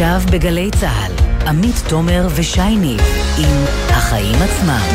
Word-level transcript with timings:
עכשיו 0.00 0.20
בגלי 0.32 0.70
צה"ל, 0.80 1.12
עמית 1.48 1.74
תומר 1.88 2.28
ושייני 2.34 2.96
עם 3.38 3.64
החיים 3.88 4.34
עצמם. 4.34 4.88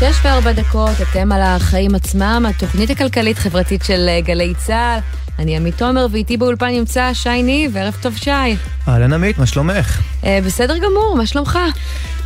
שש 0.00 0.24
וארבע 0.24 0.52
דקות, 0.52 0.96
אתם 1.10 1.32
על 1.32 1.40
החיים 1.42 1.94
עצמם, 1.94 2.46
התוכנית 2.48 2.90
הכלכלית-חברתית 2.90 3.82
של 3.84 4.06
אה, 4.08 4.20
גלי 4.20 4.54
צה"ל. 4.54 5.19
אני 5.40 5.56
עמית 5.56 5.78
תומר, 5.78 6.06
ואיתי 6.10 6.36
באולפן 6.36 6.66
נמצא 6.66 7.10
שי 7.14 7.42
ניב, 7.42 7.76
ערב 7.76 7.96
טוב 8.02 8.16
שי. 8.16 8.30
אהלן 8.88 9.12
עמית, 9.12 9.38
מה 9.38 9.46
שלומך? 9.46 10.00
אה, 10.24 10.38
בסדר 10.46 10.76
גמור, 10.78 11.14
מה 11.16 11.26
שלומך? 11.26 11.58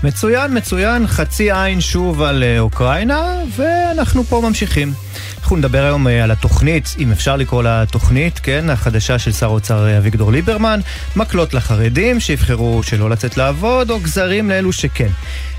מצוין, 0.04 0.56
מצוין, 0.56 1.06
חצי 1.06 1.52
עין 1.52 1.80
שוב 1.80 2.22
על 2.22 2.42
אה, 2.42 2.58
אוקראינה, 2.58 3.22
ואנחנו 3.56 4.24
פה 4.24 4.40
ממשיכים. 4.48 4.92
אנחנו 5.40 5.56
נדבר 5.56 5.84
היום 5.84 6.08
אה, 6.08 6.24
על 6.24 6.30
התוכנית, 6.30 6.94
אם 6.98 7.12
אפשר 7.12 7.36
לקרוא 7.36 7.62
לה 7.62 7.84
תוכנית, 7.90 8.38
כן, 8.38 8.70
החדשה 8.70 9.18
של 9.18 9.32
שר 9.32 9.46
האוצר 9.46 9.98
אביגדור 9.98 10.32
ליברמן, 10.32 10.80
מקלות 11.16 11.54
לחרדים 11.54 12.20
שיבחרו 12.20 12.82
שלא 12.82 13.10
לצאת 13.10 13.36
לעבוד, 13.36 13.90
או 13.90 14.00
גזרים 14.00 14.50
לאלו 14.50 14.72
שכן. 14.72 15.10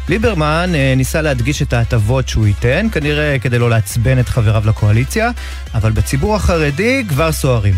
ליברמן 0.10 0.72
אה, 0.76 0.94
ניסה 0.98 1.22
להדגיש 1.22 1.62
את 1.62 1.74
ההטבות 1.74 2.28
שהוא 2.28 2.48
ייתן, 2.48 2.88
כנראה 2.92 3.40
כדי 3.40 3.60
לא 3.60 3.70
לעצבן 3.70 4.20
את 4.20 4.30
חבריו 4.30 4.64
לקואליציה, 4.66 5.32
אבל 5.74 5.92
בציבור 5.92 6.36
החרדי 6.36 7.04
כבר 7.10 7.32
סוערים. 7.32 7.74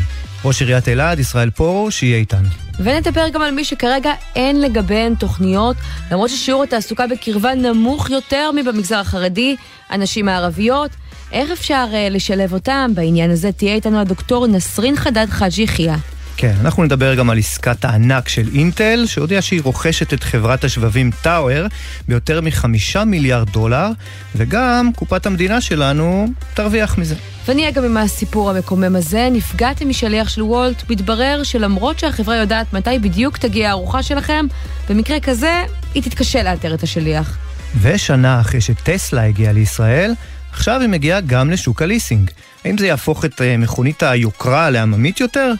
ראש 0.45 0.61
עיריית 0.61 0.87
אלעד, 0.87 1.19
ישראל 1.19 1.49
פרוש, 1.49 2.03
יהיה 2.03 2.17
איתן. 2.17 2.43
ונדבר 2.79 3.29
גם 3.29 3.41
על 3.41 3.51
מי 3.51 3.65
שכרגע 3.65 4.11
אין 4.35 4.61
לגביהן 4.61 5.15
תוכניות, 5.15 5.75
למרות 6.11 6.29
ששיעור 6.29 6.63
התעסוקה 6.63 7.07
בקרבה 7.07 7.55
נמוך 7.55 8.09
יותר 8.09 8.51
מבמגזר 8.55 8.97
החרדי, 8.97 9.55
הנשים 9.89 10.27
הערביות. 10.27 10.91
איך 11.31 11.51
אפשר 11.51 11.85
uh, 11.91 12.13
לשלב 12.13 12.53
אותם? 12.53 12.91
בעניין 12.95 13.31
הזה 13.31 13.51
תהיה 13.51 13.75
איתנו 13.75 13.99
הדוקטור 13.99 14.47
נסרין 14.47 14.95
חדד 14.95 15.27
חאג' 15.29 15.59
יחיא. 15.59 15.93
כן, 16.39 16.53
אנחנו 16.61 16.83
נדבר 16.83 17.15
גם 17.15 17.29
על 17.29 17.37
עסקת 17.37 17.85
הענק 17.85 18.29
של 18.29 18.47
אינטל, 18.53 19.03
שהודיעה 19.05 19.41
שהיא 19.41 19.61
רוכשת 19.63 20.13
את 20.13 20.23
חברת 20.23 20.63
השבבים 20.63 21.11
טאואר 21.21 21.67
ביותר 22.07 22.41
מחמישה 22.41 23.05
מיליארד 23.05 23.49
דולר, 23.49 23.89
וגם 24.35 24.89
קופת 24.95 25.25
המדינה 25.25 25.61
שלנו 25.61 26.27
תרוויח 26.53 26.97
מזה. 26.97 27.15
ונהיה 27.47 27.71
גם 27.71 27.83
עם 27.83 27.97
הסיפור 27.97 28.49
המקומם 28.49 28.95
הזה. 28.95 29.29
נפגעתם 29.31 29.89
משליח 29.89 30.29
של 30.29 30.41
וולט, 30.41 30.89
מתברר 30.89 31.43
שלמרות 31.43 31.99
שהחברה 31.99 32.35
יודעת 32.35 32.73
מתי 32.73 32.99
בדיוק 33.01 33.37
תגיע 33.37 33.69
הארוחה 33.69 34.03
שלכם, 34.03 34.45
במקרה 34.89 35.19
כזה 35.19 35.63
היא 35.93 36.03
תתקשה 36.03 36.43
לאתר 36.43 36.73
את 36.73 36.83
השליח. 36.83 37.37
ושנה 37.81 38.41
אחרי 38.41 38.61
שטסלה 38.61 39.23
הגיעה 39.23 39.53
לישראל, 39.53 40.13
עכשיו 40.51 40.81
היא 40.81 40.89
מגיעה 40.89 41.21
גם 41.21 41.51
לשוק 41.51 41.81
הליסינג. 41.81 42.31
האם 42.65 42.77
זה 42.77 42.87
יהפוך 42.87 43.25
את 43.25 43.41
אה, 43.41 43.57
מכונית 43.57 44.03
היוקרה 44.03 44.69
לעממית 44.69 45.19
יותר? 45.19 45.53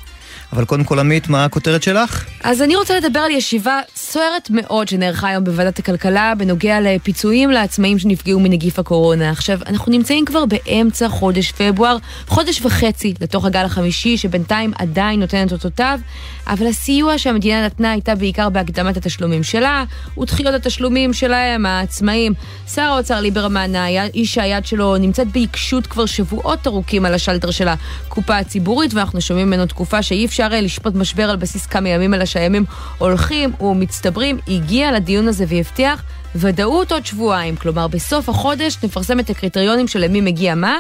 אבל 0.53 0.65
קודם 0.65 0.83
כל, 0.83 0.99
עמית, 0.99 1.27
מה 1.27 1.45
הכותרת 1.45 1.83
שלך? 1.83 2.25
אז 2.43 2.61
אני 2.61 2.75
רוצה 2.75 2.97
לדבר 2.97 3.19
על 3.19 3.31
ישיבה 3.31 3.79
סוערת 4.09 4.49
מאוד 4.49 4.87
שנערכה 4.87 5.27
היום 5.27 5.43
בוועדת 5.43 5.79
הכלכלה 5.79 6.33
בנוגע 6.37 6.79
לפיצויים 6.81 7.51
לעצמאים 7.51 7.99
שנפגעו 7.99 8.39
מנגיף 8.39 8.79
הקורונה. 8.79 9.29
עכשיו, 9.29 9.59
אנחנו 9.65 9.91
נמצאים 9.91 10.25
כבר 10.25 10.45
באמצע 10.45 11.09
חודש 11.09 11.51
פברואר, 11.51 11.97
חודש 12.27 12.61
וחצי 12.61 13.13
לתוך 13.21 13.45
הגל 13.45 13.65
החמישי, 13.65 14.17
שבינתיים 14.17 14.73
עדיין 14.75 15.19
נותן 15.19 15.47
את 15.47 15.51
אותותיו, 15.51 15.99
אבל 16.47 16.67
הסיוע 16.67 17.17
שהמדינה 17.17 17.65
נתנה 17.65 17.91
הייתה 17.91 18.15
בעיקר 18.15 18.49
בהקדמת 18.49 18.97
התשלומים 18.97 19.43
שלה, 19.43 19.83
ודחיות 20.17 20.53
התשלומים 20.53 21.13
שלהם, 21.13 21.65
העצמאים. 21.65 22.33
שר 22.73 22.81
האוצר 22.81 23.21
ליברמן, 23.21 23.71
איש 24.13 24.37
היד 24.37 24.65
שלו, 24.65 24.97
נמצאת 24.97 25.27
בעיקשות 25.27 25.87
כבר 25.87 26.05
שבועות 26.05 26.67
ארוכים 26.67 27.05
על 27.05 27.13
השלטר 27.13 27.51
של 27.51 27.67
הקופה 27.67 28.37
הציבורית, 28.37 28.93
ואנחנו 28.93 29.21
שומעים 29.21 29.47
ממנו 29.47 29.65
תקופה 29.65 30.03
שאי 30.03 30.25
אפשר 30.25 30.47
לשפוט 30.51 30.95
משבר 30.95 31.29
על 31.29 31.35
בסיס 31.35 31.65
כמה 31.65 31.89
ימים, 31.89 32.13
אלא 32.13 32.25
שהימים 32.25 32.65
הולכים 32.97 33.51
ומצטברים. 33.97 34.37
הגיע 34.47 34.91
לדיון 34.91 35.27
הזה 35.27 35.45
והבטיח 35.47 36.03
ודאות 36.35 36.91
עוד 36.91 37.05
שבועיים, 37.05 37.55
כלומר 37.55 37.87
בסוף 37.87 38.29
החודש 38.29 38.77
נפרסם 38.83 39.19
את 39.19 39.29
הקריטריונים 39.29 39.87
של 39.87 39.99
למי 39.99 40.21
מגיע 40.21 40.55
מה, 40.55 40.77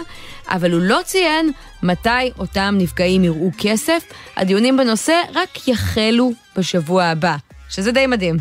אבל 0.49 0.71
הוא 0.71 0.81
לא 0.81 0.99
ציין 1.05 1.51
מתי 1.83 2.31
אותם 2.39 2.75
נפגעים 2.77 3.23
יראו 3.23 3.51
כסף. 3.57 4.03
הדיונים 4.35 4.77
בנושא 4.77 5.13
רק 5.33 5.67
יחלו 5.67 6.31
בשבוע 6.57 7.03
הבא, 7.03 7.35
שזה 7.69 7.91
די 7.91 8.07
מדהים. 8.07 8.37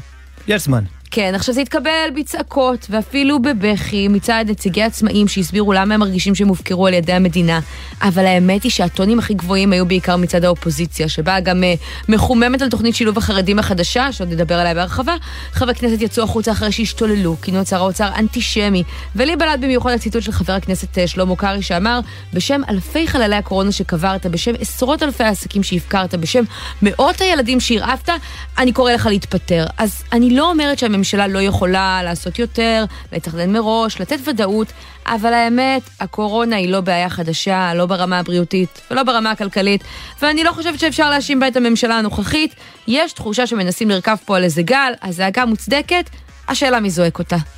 יש 0.49 0.63
זמן. 0.63 0.85
כן, 1.17 1.35
עכשיו 1.35 1.55
זה 1.55 1.61
התקבל 1.61 2.09
בצעקות 2.17 2.87
ואפילו 2.91 3.43
בבכי 3.43 4.09
מצד 4.09 4.45
נציגי 4.49 4.83
עצמאים 4.83 5.29
שהסבירו 5.29 5.73
למה 5.73 5.95
הם 5.95 6.01
מרגישים 6.01 6.35
שהם 6.35 6.49
הופקרו 6.49 6.87
על 6.87 6.95
ידי 6.95 7.13
המדינה. 7.13 7.61
אבל 8.03 8.27
האמת 8.27 8.63
היא 8.63 8.73
שהטונים 8.73 9.19
הכי 9.19 9.35
גבוהים 9.35 9.73
היו 9.73 9.87
בעיקר 9.87 10.17
מצד 10.17 10.45
האופוזיציה, 10.45 11.09
שבה 11.09 11.41
גם 11.41 11.63
uh, 11.63 11.83
מחוממת 12.09 12.63
על 12.63 12.69
תוכנית 12.69 12.95
שילוב 12.95 13.19
החרדים 13.19 13.59
החדשה, 13.59 14.13
שעוד 14.13 14.33
נדבר 14.33 14.55
עליה 14.55 14.75
בהרחבה. 14.75 15.17
חברי 15.53 15.75
כנסת 15.75 16.03
יצאו 16.03 16.25
החוצה 16.25 16.53
אחרי 16.53 16.73
שהשתוללו, 16.73 17.37
כינו 17.43 17.61
את 17.61 17.67
שר 17.67 17.77
האוצר 17.77 18.09
אנטישמי, 18.19 18.83
ולי 19.17 19.37
בלט 19.37 19.61
במיוחד 19.61 19.93
הציטוט 19.93 20.23
של 20.23 20.33
חבר 20.33 20.53
הכנסת 20.53 20.99
uh, 20.99 21.07
שלמה 21.07 21.37
קרעי 21.37 21.63
שאמר, 21.63 22.01
בשם 22.33 22.61
אלפי 22.69 23.09
חללי 23.09 23.37
הקורונה 23.37 23.73
שקברת, 23.73 24.27
בשם 24.27 24.53
עשרות 24.61 25.03
אלפי 25.03 25.25
העסקים 25.25 25.63
שהפקרת, 25.63 26.15
בשם 26.15 26.45
מאות 26.83 27.21
הילדים 27.21 27.61
שהרעפת, 27.61 28.13
אני 28.59 28.73
קורא 28.73 28.93
לך 28.93 29.07
להתפטר. 29.07 29.67
אז 29.79 30.03
אני 30.13 30.31
לא 30.31 30.51
אומרת 30.51 30.79
שהממשלה 30.79 31.06
הממשלה 31.07 31.27
לא 31.27 31.39
יכולה 31.39 32.01
לעשות 32.05 32.39
יותר, 32.39 32.85
לתכנן 33.13 33.53
מראש, 33.53 34.01
לתת 34.01 34.19
ודאות, 34.25 34.73
אבל 35.07 35.35
האמת, 35.35 35.83
הקורונה 36.01 36.57
היא 36.57 36.69
לא 36.69 36.81
בעיה 36.81 37.11
חדשה, 37.11 37.75
לא 37.75 37.87
ברמה 37.87 38.19
הבריאותית 38.19 38.81
ולא 38.91 39.03
ברמה 39.03 39.31
הכלכלית, 39.31 39.85
ואני 40.23 40.45
לא 40.45 40.53
חושבת 40.53 40.79
שאפשר 40.79 41.11
להאשים 41.11 41.41
בה 41.41 41.49
את 41.49 41.57
הממשלה 41.57 41.99
הנוכחית. 41.99 42.55
יש 42.89 43.13
תחושה 43.13 43.47
שמנסים 43.47 43.91
לרכב 43.91 44.17
פה 44.25 44.37
על 44.37 44.45
איזה 44.45 44.63
גל, 44.63 44.93
הזעקה 45.03 45.45
מוצדקת, 45.45 46.11
השאלה 46.49 46.81
מי 46.81 46.91
זועק 46.91 47.19
אותה. 47.19 47.56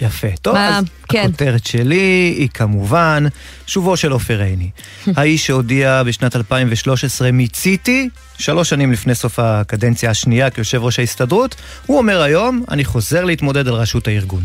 יפה. 0.00 0.28
טוב, 0.42 0.54
מה, 0.54 0.78
אז 0.78 0.84
כן. 1.08 1.24
הכותרת 1.28 1.66
שלי 1.66 2.34
היא 2.38 2.48
כמובן 2.54 3.24
שובו 3.66 3.96
של 3.96 4.12
עופר 4.12 4.40
עיני. 4.40 4.70
האיש 5.16 5.46
שהודיע 5.46 6.02
בשנת 6.02 6.36
2013 6.36 7.32
מיציתי, 7.32 8.08
שלוש 8.38 8.68
שנים 8.68 8.92
לפני 8.92 9.14
סוף 9.14 9.38
הקדנציה 9.38 10.10
השנייה 10.10 10.50
כיושב 10.50 10.82
ראש 10.82 10.98
ההסתדרות, 10.98 11.54
הוא 11.86 11.98
אומר 11.98 12.22
היום, 12.22 12.64
אני 12.70 12.84
חוזר 12.84 13.24
להתמודד 13.24 13.68
על 13.68 13.74
ראשות 13.74 14.08
הארגון. 14.08 14.42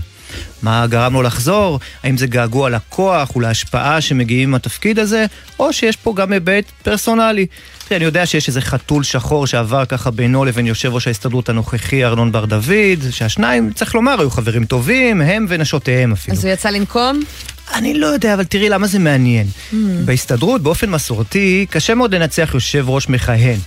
מה 0.62 0.88
גרם 0.88 1.14
לו 1.14 1.22
לחזור? 1.22 1.80
האם 2.04 2.18
זה 2.18 2.28
געגוע 2.28 2.70
לכוח 2.70 3.36
ולהשפעה 3.36 4.02
שמגיעים 4.02 4.50
עם 4.50 4.56
התפקיד 4.56 5.00
הזה, 5.00 5.26
או 5.60 5.74
שיש 5.74 5.96
פה 5.96 6.14
גם 6.16 6.32
היבט 6.32 6.64
פרסונלי? 6.84 7.46
תראה, 7.88 7.98
אני 7.98 8.06
יודע 8.06 8.26
שיש 8.26 8.48
איזה 8.48 8.62
חתול 8.62 9.04
שחור 9.04 9.48
שעבר 9.48 9.86
ככה 9.86 10.12
בינו 10.12 10.46
לבין 10.46 10.68
יושב 10.68 10.94
ראש 10.94 11.08
ההסתדרות 11.08 11.50
הנוכחי 11.50 12.06
ארנון 12.06 12.32
בר 12.32 12.46
דוד, 12.46 13.12
שהשניים, 13.12 13.74
צריך 13.74 13.96
לומר, 13.96 14.20
היו 14.20 14.30
חברים 14.30 14.66
טובים, 14.66 15.22
הם 15.22 15.46
ונשותיהם 15.50 16.12
אפילו. 16.12 16.38
אז 16.38 16.46
הוא 16.46 16.54
יצא 16.54 16.70
לנקום? 16.70 17.22
אני 17.74 17.94
לא 17.94 18.08
יודע, 18.08 18.34
אבל 18.34 18.44
תראי 18.44 18.70
למה 18.70 18.88
זה 18.88 19.00
מעניין. 19.00 19.48
Mm. 19.48 19.76
בהסתדרות, 20.06 20.62
באופן 20.62 20.90
מסורתי, 20.90 21.66
קשה 21.70 21.96
מאוד 21.96 22.16
לנצח 22.16 22.52
יושב 22.54 22.90
ראש 22.90 23.10
מכהן. 23.10 23.60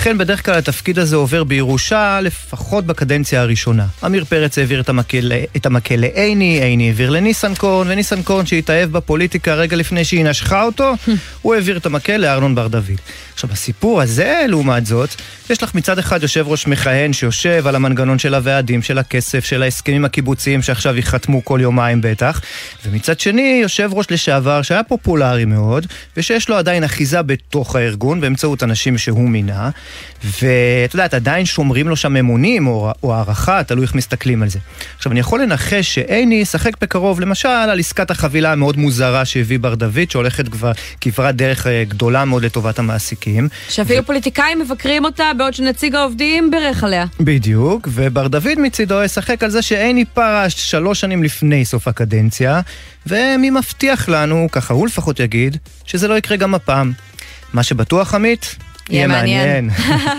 לכן 0.00 0.18
בדרך 0.18 0.44
כלל 0.44 0.54
התפקיד 0.54 0.98
הזה 0.98 1.16
עובר 1.16 1.44
בירושה, 1.44 2.20
לפחות 2.20 2.86
בקדנציה 2.86 3.40
הראשונה. 3.40 3.86
עמיר 4.02 4.24
פרץ 4.24 4.58
העביר 4.58 4.80
את 4.80 4.88
המקל, 4.88 5.32
את 5.56 5.66
המקל 5.66 5.96
לעיני, 5.96 6.62
עיני 6.62 6.86
העביר 6.86 7.10
לניסנקורן, 7.10 7.86
וניסנקורן 7.90 8.46
שהתאהב 8.46 8.92
בפוליטיקה 8.92 9.54
רגע 9.54 9.76
לפני 9.76 10.04
שהיא 10.04 10.24
נשכה 10.24 10.62
אותו, 10.62 10.92
הוא 11.42 11.54
העביר 11.54 11.76
את 11.76 11.86
המקל 11.86 12.16
לארנון 12.16 12.54
בר 12.54 12.68
דוד. 12.68 13.00
עכשיו, 13.34 13.52
הסיפור 13.52 14.00
הזה, 14.00 14.44
לעומת 14.48 14.86
זאת, 14.86 15.10
יש 15.50 15.62
לך 15.62 15.74
מצד 15.74 15.98
אחד 15.98 16.22
יושב 16.22 16.44
ראש 16.48 16.66
מכהן 16.66 17.12
שיושב 17.12 17.66
על 17.66 17.74
המנגנון 17.74 18.18
של 18.18 18.34
הוועדים, 18.34 18.82
של 18.82 18.98
הכסף, 18.98 19.44
של 19.44 19.62
ההסכמים 19.62 20.04
הקיבוציים 20.04 20.62
שעכשיו 20.62 20.96
ייחתמו 20.96 21.44
כל 21.44 21.58
יומיים 21.62 22.00
בטח, 22.00 22.40
ומצד 22.86 23.20
שני, 23.20 23.58
יושב 23.62 23.90
ראש 23.92 24.06
לשעבר 24.10 24.62
שהיה 24.62 24.82
פופולרי 24.82 25.44
מאוד, 25.44 25.86
ושיש 26.16 26.48
לו 26.48 26.56
עדיין 26.56 26.84
אחיזה 26.84 27.22
בתוך 27.22 27.76
הארגון 27.76 28.20
באמצעות 28.20 28.62
אנשים 28.62 28.98
שהוא 28.98 29.28
מינה, 29.28 29.69
ואת 30.24 30.94
יודעת, 30.94 31.14
עדיין 31.14 31.44
שומרים 31.44 31.88
לו 31.88 31.96
שם 31.96 32.16
אמונים 32.16 32.66
או, 32.66 32.92
או 33.02 33.14
הערכה, 33.14 33.64
תלוי 33.64 33.84
איך 33.84 33.94
מסתכלים 33.94 34.42
על 34.42 34.48
זה. 34.48 34.58
עכשיו, 34.96 35.12
אני 35.12 35.20
יכול 35.20 35.42
לנחש 35.42 35.94
שעיני 35.94 36.34
ישחק 36.34 36.72
בקרוב, 36.80 37.20
למשל, 37.20 37.48
על 37.48 37.80
עסקת 37.80 38.10
החבילה 38.10 38.52
המאוד 38.52 38.76
מוזרה 38.76 39.24
שהביא 39.24 39.58
בר 39.58 39.74
דוד, 39.74 40.10
שהולכת 40.10 40.48
כבר 40.48 40.72
כברת 41.00 41.36
דרך 41.36 41.66
אה, 41.66 41.84
גדולה 41.88 42.24
מאוד 42.24 42.44
לטובת 42.44 42.78
המעסיקים. 42.78 43.48
שאפילו 43.68 44.02
ו... 44.02 44.06
פוליטיקאים 44.06 44.58
מבקרים 44.58 45.04
אותה, 45.04 45.30
בעוד 45.38 45.54
שנציג 45.54 45.94
העובדים 45.94 46.50
בירך 46.50 46.84
עליה. 46.84 47.04
בדיוק, 47.20 47.88
ובר 47.92 48.28
דוד 48.28 48.58
מצידו 48.58 49.02
ישחק 49.02 49.42
על 49.42 49.50
זה 49.50 49.62
שעיני 49.62 50.04
פרש 50.04 50.54
שלוש 50.70 51.00
שנים 51.00 51.22
לפני 51.22 51.64
סוף 51.64 51.88
הקדנציה, 51.88 52.60
ומי 53.06 53.50
מבטיח 53.50 54.08
לנו, 54.08 54.48
ככה 54.52 54.74
הוא 54.74 54.86
לפחות 54.86 55.20
יגיד, 55.20 55.56
שזה 55.84 56.08
לא 56.08 56.18
יקרה 56.18 56.36
גם 56.36 56.54
הפעם. 56.54 56.92
מה 57.52 57.62
שבטוח, 57.62 58.14
עמית, 58.14 58.56
יהיה 58.90 59.06
מעניין. 59.06 59.70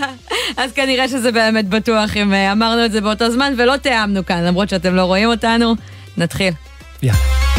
אז 0.62 0.72
כנראה 0.72 1.08
שזה 1.08 1.32
באמת 1.32 1.68
בטוח 1.68 2.16
אם 2.16 2.34
אה, 2.34 2.52
אמרנו 2.52 2.84
את 2.84 2.92
זה 2.92 3.00
באותו 3.00 3.30
זמן 3.30 3.54
ולא 3.56 3.76
תיאמנו 3.76 4.26
כאן, 4.26 4.44
למרות 4.44 4.68
שאתם 4.68 4.94
לא 4.94 5.02
רואים 5.02 5.28
אותנו. 5.28 5.74
נתחיל. 6.16 6.52
יאללה. 7.02 7.51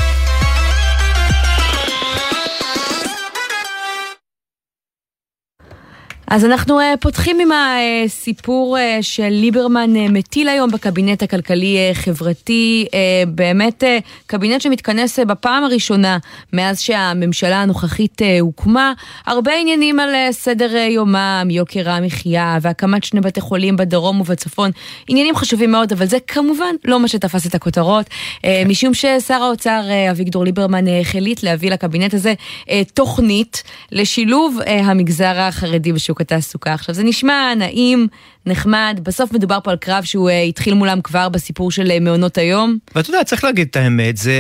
אז 6.34 6.46
אנחנו 6.46 6.80
uh, 6.80 6.84
פותחים 7.00 7.40
עם 7.40 7.50
הסיפור 8.06 8.78
uh, 8.78 8.82
של 9.02 9.30
ליברמן 9.30 9.96
uh, 9.96 10.12
מטיל 10.12 10.50
היום 10.50 10.72
בקבינט 10.72 11.24
הכלכלי-חברתי, 11.24 12.86
באמת 13.28 13.84
קבינט 14.26 14.62
שמתכנס 14.62 15.20
בפעם 15.20 15.64
הראשונה 15.64 16.18
מאז 16.54 16.80
שהממשלה 16.80 17.62
הנוכחית 17.62 18.22
הוקמה, 18.40 18.94
הרבה 19.26 19.52
עניינים 19.62 20.00
על 20.00 20.10
סדר 20.32 20.76
יומם, 20.76 21.48
יוקר 21.50 21.90
המחיה 21.90 22.58
והקמת 22.62 23.04
שני 23.04 23.22
בתי 23.22 23.42
חולים 23.42 23.78
בדרום 23.78 24.22
ובצפון, 24.22 24.72
עניינים 25.08 25.36
חשובים 25.36 25.72
מאוד, 25.72 25.92
אבל 25.92 26.06
זה 26.06 26.18
כמובן 26.28 26.76
לא 26.86 27.00
מה 27.00 27.08
שתפס 27.08 27.48
את 27.48 27.56
הכותרות, 27.56 28.06
משום 28.66 28.94
ששר 28.94 29.44
האוצר 29.44 29.82
אביגדור 30.12 30.44
ליברמן 30.44 30.86
החליט 31.02 31.44
להביא 31.44 31.72
לקבינט 31.72 32.14
הזה 32.14 32.34
תוכנית 32.94 33.64
לשילוב 33.92 34.60
המגזר 34.66 35.40
החרדי 35.40 35.94
בשוק 35.94 36.23
התעסוקה. 36.24 36.74
עכשיו, 36.74 36.96
זה 36.96 37.04
נשמע 37.04 37.54
נעים, 37.56 38.08
נחמד, 38.46 39.00
בסוף 39.04 39.34
מדובר 39.34 39.60
פה 39.64 39.72
על 39.72 39.78
קרב 39.78 40.04
שהוא 40.04 40.30
uh, 40.30 40.34
התחיל 40.34 40.74
מולם 40.74 41.02
כבר 41.02 41.30
בסיפור 41.30 41.72
של 41.72 41.92
uh, 41.98 42.00
מעונות 42.00 42.38
היום. 42.38 42.78
ואתה 42.96 43.10
יודע, 43.10 43.24
צריך 43.24 43.44
להגיד 43.44 43.68
את 43.70 43.76
האמת, 43.76 44.18
זה... 44.18 44.34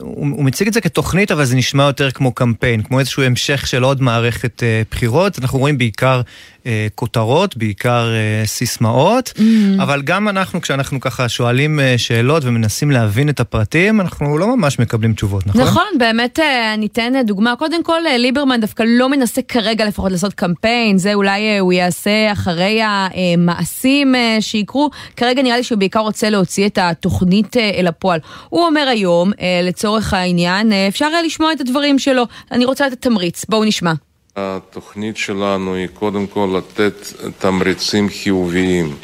הוא, 0.00 0.26
הוא 0.36 0.44
מציג 0.44 0.68
את 0.68 0.72
זה 0.72 0.80
כתוכנית, 0.80 1.30
אבל 1.30 1.44
זה 1.44 1.56
נשמע 1.56 1.84
יותר 1.84 2.10
כמו 2.10 2.32
קמפיין, 2.32 2.82
כמו 2.82 2.98
איזשהו 2.98 3.22
המשך 3.22 3.66
של 3.66 3.82
עוד 3.82 4.02
מערכת 4.02 4.60
uh, 4.62 4.88
בחירות. 4.90 5.38
אנחנו 5.38 5.58
רואים 5.58 5.78
בעיקר 5.78 6.20
uh, 6.62 6.64
כותרות, 6.94 7.56
בעיקר 7.56 8.08
uh, 8.44 8.48
סיסמאות, 8.48 9.32
mm-hmm. 9.36 9.82
אבל 9.82 10.02
גם 10.02 10.28
אנחנו, 10.28 10.60
כשאנחנו 10.60 11.00
ככה 11.00 11.28
שואלים 11.28 11.78
uh, 11.78 11.98
שאלות 11.98 12.44
ומנסים 12.44 12.90
להבין 12.90 13.28
את 13.28 13.40
הפרטים, 13.40 14.00
אנחנו 14.00 14.38
לא 14.38 14.56
ממש 14.56 14.78
מקבלים 14.78 15.12
תשובות, 15.12 15.46
נכון? 15.46 15.60
נכון, 15.60 15.86
באמת, 15.98 16.38
אני 16.74 16.86
אתן 16.86 17.12
דוגמה. 17.26 17.54
קודם 17.58 17.84
כל, 17.84 18.00
ליברמן 18.18 18.60
דווקא 18.60 18.84
לא 18.86 19.08
מנסה 19.08 19.42
כרגע 19.42 19.84
לפחות 19.84 20.12
לעשות 20.12 20.34
קמפיין, 20.34 20.98
זה 20.98 21.14
אולי 21.14 21.58
uh, 21.58 21.60
הוא 21.60 21.72
יעשה 21.72 22.32
אחרי 22.32 22.82
ה... 22.82 23.08
Uh, 23.10 23.31
מעשים 23.38 24.14
אה, 24.14 24.36
שיקרו. 24.40 24.90
כרגע 25.16 25.42
נראה 25.42 25.56
לי 25.56 25.62
שהוא 25.62 25.78
בעיקר 25.78 26.00
רוצה 26.00 26.30
להוציא 26.30 26.66
את 26.66 26.78
התוכנית 26.78 27.56
אה, 27.56 27.70
אל 27.74 27.86
הפועל. 27.86 28.20
הוא 28.48 28.66
אומר 28.66 28.88
היום, 28.88 29.32
אה, 29.40 29.60
לצורך 29.62 30.14
העניין, 30.14 30.72
אפשר 30.72 31.22
לשמוע 31.22 31.52
את 31.52 31.60
הדברים 31.60 31.98
שלו. 31.98 32.22
אני 32.50 32.64
רוצה 32.64 32.86
לתת 32.86 33.02
תמריץ, 33.02 33.44
בואו 33.48 33.64
נשמע. 33.64 33.92
התוכנית 34.36 35.16
שלנו 35.16 35.74
היא 35.74 35.88
קודם 35.94 36.26
כל 36.26 36.58
לתת 36.58 37.12
תמריצים 37.38 38.08
חיוביים. 38.08 38.96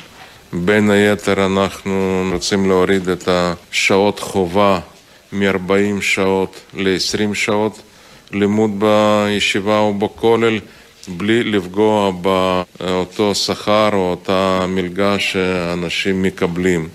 בין 0.53 0.91
היתר 0.91 1.47
אנחנו 1.47 2.25
רוצים 2.33 2.69
להוריד 2.69 3.09
את 3.09 3.29
השעות 3.29 4.19
חובה 4.19 4.81
מ-40 5.33 6.01
שעות 6.01 6.61
ל-20 6.75 7.35
שעות 7.35 7.81
לימוד 8.33 8.71
בישיבה 8.79 9.79
או 9.79 9.95
בכולל. 9.95 10.59
בלי 11.17 11.45
לפגוע 11.45 12.11
באותו 12.11 13.35
שכר 13.35 13.91
או 13.93 14.11
אותה 14.11 14.67
מלגה 14.69 15.19
שאנשים 15.19 16.23
מקבלים. 16.23 16.89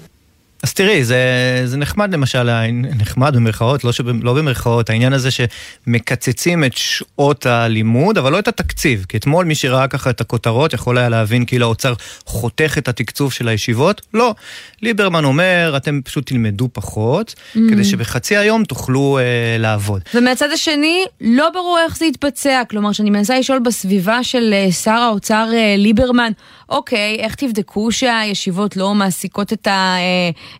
אז 0.63 0.73
תראי, 0.73 1.03
זה, 1.03 1.17
זה 1.65 1.77
נחמד 1.77 2.13
למשל, 2.13 2.49
נחמד 2.71 3.35
במרכאות, 3.35 3.83
לא, 3.83 3.91
שב, 3.91 4.23
לא 4.23 4.33
במרכאות, 4.33 4.89
העניין 4.89 5.13
הזה 5.13 5.29
שמקצצים 5.31 6.63
את 6.63 6.77
שעות 6.77 7.45
הלימוד, 7.45 8.17
אבל 8.17 8.31
לא 8.31 8.39
את 8.39 8.47
התקציב. 8.47 9.05
כי 9.09 9.17
אתמול 9.17 9.45
מי 9.45 9.55
שראה 9.55 9.87
ככה 9.87 10.09
את 10.09 10.21
הכותרות 10.21 10.73
יכול 10.73 10.97
היה 10.97 11.09
להבין 11.09 11.45
כאילו 11.45 11.65
האוצר 11.65 11.93
חותך 12.25 12.75
את 12.77 12.87
התקצוב 12.87 13.33
של 13.33 13.47
הישיבות. 13.47 14.01
לא. 14.13 14.35
ליברמן 14.81 15.23
אומר, 15.23 15.73
אתם 15.77 16.01
פשוט 16.03 16.27
תלמדו 16.27 16.69
פחות, 16.73 17.35
mm. 17.55 17.59
כדי 17.69 17.83
שבחצי 17.83 18.37
היום 18.37 18.63
תוכלו 18.63 19.19
אה, 19.19 19.57
לעבוד. 19.59 20.01
ומהצד 20.13 20.51
השני, 20.51 21.05
לא 21.21 21.49
ברור 21.49 21.79
איך 21.85 21.97
זה 21.97 22.05
יתבצע. 22.05 22.61
כלומר, 22.69 22.91
שאני 22.91 23.09
מנסה 23.09 23.39
לשאול 23.39 23.59
בסביבה 23.59 24.23
של 24.23 24.53
אה, 24.53 24.71
שר 24.71 24.91
האוצר 24.91 25.49
אה, 25.53 25.75
ליברמן, 25.77 26.31
אוקיי, 26.69 27.15
איך 27.19 27.35
תבדקו 27.35 27.91
שהישיבות 27.91 28.77
לא 28.77 28.93
מעסיקות 28.95 29.53
את 29.53 29.67
האברכים 29.71 30.33
אה, 30.33 30.52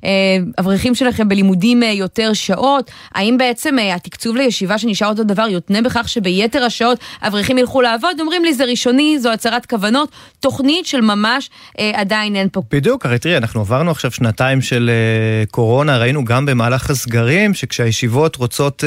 שלכם 0.94 1.30
בלימודים 1.30 1.84
יותר 1.84 2.34
שעות? 2.34 2.92
האם 3.16 3.38
בעצם 3.38 3.76
התקצוב 3.96 4.36
לישיבה 4.36 4.78
שנשאר 4.78 5.08
אותו 5.08 5.24
דבר 5.24 5.48
יותנה 5.50 5.82
בכך 5.82 6.10
שביתר 6.10 6.64
השעות 6.64 7.00
אברכים 7.22 7.58
ילכו 7.58 7.82
לעבוד? 7.82 8.20
אומרים 8.20 8.44
לי, 8.44 8.54
זה 8.54 8.66
ראשוני, 8.66 9.20
זו 9.20 9.32
הצהרת 9.32 9.66
כוונות, 9.66 10.10
תוכנית 10.40 10.86
של 10.86 11.02
ממש 11.02 11.50
עדיין 11.94 12.36
אין 12.36 12.48
פה. 12.52 12.62
בדיוק, 12.72 13.06
הרי 13.06 13.20
תראי, 13.20 13.38
אנחנו 13.38 13.62
עברנו 13.62 13.92
עכשיו 13.92 14.12
שנתיים 14.12 14.62
של 14.62 14.92
קורונה, 15.52 15.98
ראינו 15.98 16.26
גם 16.26 16.46
במהלך 16.46 16.90
הסגרים, 16.90 17.54
שכשהישיבות 17.54 18.36
רוצות 18.36 18.84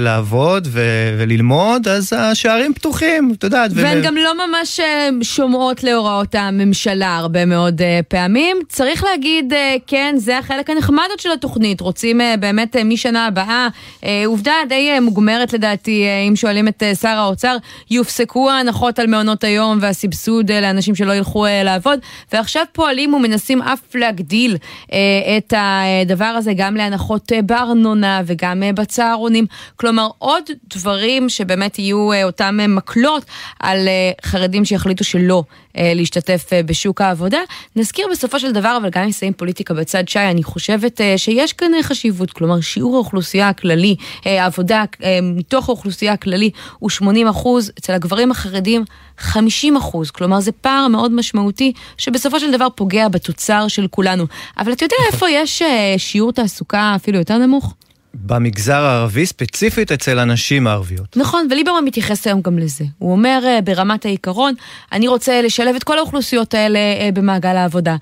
לעבוד 0.00 0.68
ו- 0.70 1.16
וללמוד, 1.18 1.88
אז 1.88 2.12
השערים 2.12 2.74
פתוחים, 2.74 3.32
את 3.38 3.44
יודעת. 3.44 3.70
והן 3.74 3.98
ו- 3.98 4.02
גם 4.02 4.16
לא 4.16 4.46
ממש 4.46 4.80
שומעות 5.22 5.84
להוראות 5.84 6.34
הממשלה 6.34 7.16
הרבה 7.16 7.44
מאוד 7.44 7.82
פעמים. 8.08 8.56
צריך 8.68 9.04
להגיד, 9.04 9.52
כן, 9.86 10.14
זה 10.18 10.38
החלק 10.46 10.70
הנחמד 10.70 11.08
של 11.18 11.32
התוכנית. 11.32 11.80
רוצים 11.80 12.20
uh, 12.20 12.24
באמת 12.40 12.76
uh, 12.76 12.84
משנה 12.84 13.26
הבאה, 13.26 13.68
uh, 14.00 14.06
עובדה 14.26 14.54
די 14.68 15.00
מוגמרת 15.00 15.52
לדעתי, 15.52 16.04
אם 16.28 16.36
שואלים 16.36 16.68
את 16.68 16.82
שר 17.00 17.08
האוצר, 17.08 17.56
יופסקו 17.90 18.50
ההנחות 18.50 18.98
על 18.98 19.06
מעונות 19.06 19.44
היום 19.44 19.78
והסבסוד 19.80 20.52
לאנשים 20.52 20.94
שלא 20.94 21.12
ילכו 21.12 21.46
לעבוד, 21.64 21.98
ועכשיו 22.32 22.64
פועלים 22.72 23.14
ומנסים 23.14 23.62
אף 23.62 23.94
להגדיל 23.94 24.56
אה, 24.92 24.98
את 25.38 25.54
הדבר 25.56 26.24
הזה 26.24 26.52
גם 26.56 26.74
להנחות 26.74 27.32
אה, 27.32 27.42
בארנונה 27.42 28.22
וגם 28.26 28.62
אה, 28.62 28.72
בצהרונים. 28.72 29.46
כלומר, 29.76 30.08
עוד 30.18 30.42
דברים 30.74 31.28
שבאמת 31.28 31.78
יהיו 31.78 32.10
אותם 32.24 32.58
מקלות 32.68 33.24
על 33.60 33.88
חרדים 34.24 34.64
שיחליטו 34.64 35.04
שלא 35.04 35.42
להשתתף 35.78 36.50
בשוק 36.66 37.00
העבודה. 37.00 37.38
נזכיר 37.76 38.06
בסופו 38.12 38.40
של 38.40 38.52
דבר, 38.52 38.78
אבל 38.82 38.90
גם 38.90 39.02
אם 39.02 39.08
נסיים 39.08 39.32
פוליטיקה 39.32 39.74
בצד 39.74 40.08
שי, 40.08 40.18
אני 40.18 40.42
חושבת 40.42 41.00
שיש 41.16 41.52
כאן 41.52 41.72
חשיבות, 41.82 42.30
כלומר 42.30 42.60
שיעור 42.60 42.94
האוכלוסייה 42.94 43.48
הכללי, 43.48 43.96
העבודה 44.24 44.84
מתוך 45.22 45.68
האוכלוסייה 45.68 46.12
הכללי 46.12 46.50
הוא 46.78 46.90
80 46.90 47.28
אחוז, 47.28 47.72
אצל 47.78 47.92
הגברים 47.92 48.30
החרדים 48.30 48.84
50 49.18 49.76
אחוז, 49.76 50.10
כלומר 50.10 50.40
זה 50.40 50.52
פער 50.52 50.88
מאוד 50.88 51.12
משמעותי 51.12 51.72
שבסופו 51.98 52.40
של 52.40 52.52
דבר 52.52 52.66
פוגע 52.74 53.08
בתוצר 53.08 53.68
של 53.68 53.86
כולנו. 53.90 54.26
אבל 54.58 54.72
אתה 54.72 54.84
יודע 54.84 54.96
איפה 55.12 55.30
יש 55.30 55.62
אה, 55.62 55.94
שיעור 55.98 56.32
תעסוקה 56.32 56.92
אפילו 56.96 57.18
יותר 57.18 57.38
נמוך? 57.38 57.74
במגזר 58.20 58.84
הערבי, 58.84 59.26
ספציפית 59.26 59.92
אצל 59.92 60.18
הנשים 60.18 60.66
הערביות. 60.66 61.16
נכון, 61.16 61.48
וליברמן 61.50 61.84
מתייחס 61.84 62.26
היום 62.26 62.40
גם 62.40 62.58
לזה. 62.58 62.84
הוא 62.98 63.12
אומר 63.12 63.42
אה, 63.44 63.60
ברמת 63.60 64.04
העיקרון, 64.04 64.54
אני 64.92 65.08
רוצה 65.08 65.42
לשלב 65.42 65.74
את 65.74 65.84
כל 65.84 65.98
האוכלוסיות 65.98 66.54
האלה 66.54 66.78
אה, 66.78 67.08
במעגל 67.14 67.56
העבודה. 67.56 67.96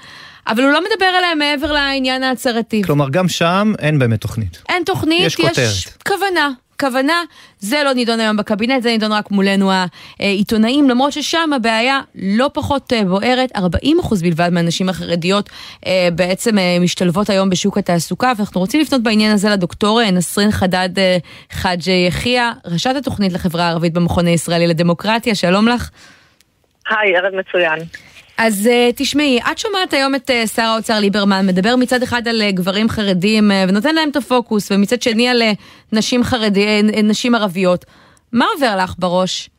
אבל 0.47 0.63
הוא 0.63 0.73
לא 0.73 0.81
מדבר 0.81 1.07
עליהם 1.07 1.39
מעבר 1.39 1.73
לעניין 1.73 2.23
ההצהרתי. 2.23 2.83
כלומר, 2.83 3.09
גם 3.11 3.29
שם 3.29 3.73
אין 3.79 3.99
באמת 3.99 4.21
תוכנית. 4.21 4.63
אין 4.69 4.83
תוכנית, 4.85 5.21
יש, 5.21 5.39
יש 5.59 5.89
כוונה. 6.09 6.51
כוונה, 6.85 7.23
זה 7.59 7.83
לא 7.85 7.93
נידון 7.93 8.21
היום 8.21 8.37
בקבינט, 8.37 8.83
זה 8.83 8.89
נידון 8.89 9.13
רק 9.13 9.31
מולנו 9.31 9.71
העיתונאים, 10.21 10.91
למרות 10.91 11.13
ששם 11.13 11.51
הבעיה 11.57 12.01
לא 12.15 12.51
פחות 12.55 12.93
אה, 12.93 13.05
בוערת, 13.05 13.53
40% 13.57 13.61
בלבד 14.23 14.49
מהנשים 14.53 14.89
החרדיות 14.89 15.51
אה, 15.87 16.09
בעצם 16.15 16.59
אה, 16.59 16.77
משתלבות 16.81 17.31
היום 17.31 17.51
בשוק 17.51 17.79
התעסוקה, 17.79 18.33
ואנחנו 18.39 18.61
רוצים 18.61 18.81
לפנות 18.81 19.03
בעניין 19.03 19.33
הזה 19.33 19.51
לדוקטור 19.51 20.11
נסרין 20.11 20.51
חדד 20.51 20.89
חאג' 21.51 21.89
יחיא, 22.09 22.43
ראשת 22.65 22.97
התוכנית 22.97 23.33
לחברה 23.33 23.65
הערבית 23.65 23.93
במכון 23.93 24.27
הישראלי 24.27 24.67
לדמוקרטיה, 24.67 25.35
שלום 25.35 25.69
לך. 25.69 25.91
היי, 26.89 27.17
ערב 27.17 27.33
מצוין. 27.35 27.79
אז 28.39 28.67
uh, 28.67 28.93
תשמעי, 28.97 29.41
את 29.53 29.59
שומעת 29.59 29.93
היום 29.93 30.15
את 30.15 30.31
uh, 30.31 30.47
שר 30.47 30.63
האוצר 30.63 31.01
ליברמן 31.01 31.47
מדבר 31.47 31.77
מצד 31.77 32.03
אחד 32.03 32.29
על 32.29 32.43
uh, 32.43 32.53
גברים 32.53 32.89
חרדים 32.89 33.51
ונותן 33.69 33.95
להם 33.95 34.09
את 34.09 34.17
הפוקוס, 34.17 34.73
ומצד 34.73 35.03
שני 35.03 35.29
על 35.29 35.43
נשים 35.93 36.25
חרדי, 36.25 36.83
נשים 36.83 37.35
ערביות. 37.35 37.85
מה 38.33 38.45
עובר 38.55 38.77
לך 38.77 38.95
בראש? 38.99 39.51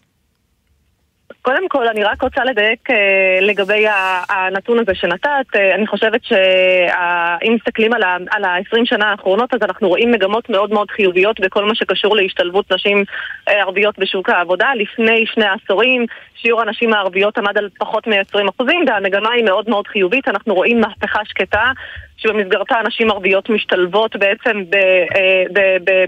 קודם 1.46 1.70
כל, 1.70 1.88
אני 1.88 2.04
רק 2.04 2.22
רוצה 2.22 2.44
לדייק 2.44 2.90
אה, 2.90 3.40
לגבי 3.42 3.86
הנתון 4.30 4.80
הזה 4.80 4.96
שנתת. 4.96 5.56
אה, 5.56 5.76
אני 5.76 5.88
חושבת 5.88 6.24
שאם 6.24 7.54
מסתכלים 7.54 7.94
על 8.30 8.44
ה-20 8.44 8.86
שנה 8.86 9.12
האחרונות, 9.12 9.54
אז 9.54 9.60
אנחנו 9.62 9.88
רואים 9.88 10.12
מגמות 10.12 10.50
מאוד 10.50 10.74
מאוד 10.74 10.92
חיוביות 10.92 11.40
בכל 11.40 11.66
מה 11.66 11.76
שקשור 11.76 12.16
להשתלבות 12.16 12.72
נשים 12.72 13.04
אה, 13.50 13.62
ערביות 13.62 14.00
בשוק 14.00 14.30
העבודה. 14.30 14.68
לפני 14.76 15.26
שני 15.34 15.46
עשורים, 15.46 16.06
שיעור 16.36 16.62
הנשים 16.62 16.94
הערביות 16.94 17.38
עמד 17.38 17.58
על 17.58 17.70
פחות 17.80 18.08
מ-20 18.08 18.64
והמגמה 18.88 19.32
היא 19.32 19.44
מאוד 19.44 19.70
מאוד 19.70 19.88
חיובית. 19.88 20.28
אנחנו 20.28 20.54
רואים 20.54 20.82
מהפכה 20.82 21.20
שקטה. 21.26 21.72
שבמסגרתה 22.18 22.76
נשים 22.88 23.12
ערביות 23.12 23.50
משתלבות 23.50 24.16
בעצם 24.16 24.64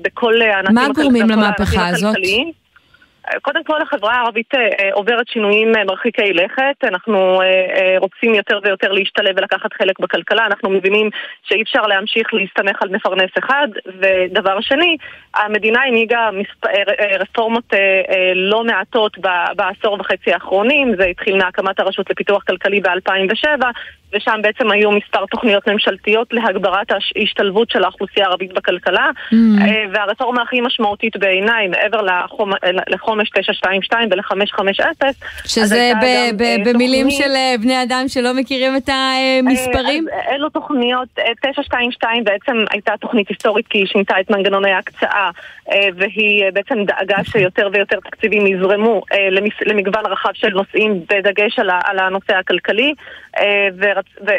בכל 0.03 0.41
הענפים 0.41 0.77
הכלכליים. 0.77 0.87
מה 0.87 0.87
גורמים 0.95 1.29
למהפכה 1.29 1.87
הזאת? 1.87 2.15
קודם 3.41 3.63
כל 3.63 3.81
החברה 3.81 4.13
הערבית 4.13 4.55
אה, 4.55 4.59
אה, 4.59 4.89
עוברת 4.93 5.27
שינויים 5.27 5.75
אה, 5.75 5.83
מרחיקי 5.83 6.33
לכת, 6.33 6.83
אנחנו 6.83 7.41
רוצים 7.97 8.35
יותר 8.35 8.59
ויותר 8.63 8.91
להשתלב 8.91 9.35
ולקחת 9.37 9.73
חלק 9.73 9.99
בכלכלה, 9.99 10.45
אנחנו 10.45 10.69
מבינים 10.69 11.09
שאי 11.43 11.61
אפשר 11.61 11.81
להמשיך 11.81 12.33
להסתמך 12.33 12.81
על 12.81 12.89
מפרנס 12.89 13.31
אחד, 13.39 13.67
ודבר 13.99 14.61
שני, 14.61 14.97
המדינה 15.35 15.83
הנהיגה 15.83 16.29
רפורמות 17.19 17.73
לא 18.35 18.63
מעטות 18.63 19.17
בעשור 19.55 19.97
וחצי 19.99 20.33
האחרונים, 20.33 20.95
זה 20.99 21.05
התחיל 21.05 21.37
מהקמת 21.37 21.79
הרשות 21.79 22.09
לפיתוח 22.09 22.43
כלכלי 22.43 22.81
ב-2007, 22.81 23.63
ושם 24.13 24.39
בעצם 24.41 24.71
היו 24.71 24.91
מספר 24.91 25.25
תוכניות 25.25 25.67
ממשלתיות 25.67 26.33
להגברת 26.33 26.87
ההשתלבות 26.91 27.69
של 27.69 27.83
האוכלוסייה 27.83 28.25
הערבית 28.25 28.53
בכלכלה, 28.53 29.09
mm. 29.31 29.35
והרפורמה 29.93 30.41
הכי 30.41 30.61
משמעותית 30.61 31.17
בעיניי, 31.17 31.67
מעבר 31.67 32.01
לחום, 32.01 32.51
לחומש 32.87 33.29
922 33.29 34.09
ול-550, 34.11 35.05
שזה 35.45 35.91
ב- 36.01 36.37
ב- 36.37 36.41
אה, 36.41 36.55
במילים 36.65 37.09
תוכנית... 37.09 37.25
של 37.25 37.31
אה, 37.35 37.55
בני 37.61 37.83
אדם 37.83 38.03
שלא 38.07 38.33
מכירים 38.33 38.75
את 38.77 38.89
המספרים? 38.89 40.05
אלו 40.31 40.49
תוכניות, 40.49 41.07
922 41.41 42.23
בעצם 42.23 42.65
הייתה 42.71 42.93
תוכנית 43.01 43.29
היסטורית 43.29 43.67
כי 43.67 43.77
היא 43.77 43.85
שינתה 43.87 44.19
את 44.19 44.29
מנגנוני 44.29 44.71
ההקצאה, 44.71 45.29
והיא 45.95 46.43
בעצם 46.53 46.83
דאגה 46.83 47.23
שיותר 47.23 47.69
ויותר 47.73 47.99
תקציבים 47.99 48.47
יזרמו 48.47 49.01
למגוון 49.65 50.05
רחב 50.05 50.29
של 50.33 50.49
נושאים, 50.49 51.01
בדגש 51.09 51.59
על 51.59 51.99
הנושא 51.99 52.35
הכלכלי. 52.35 52.93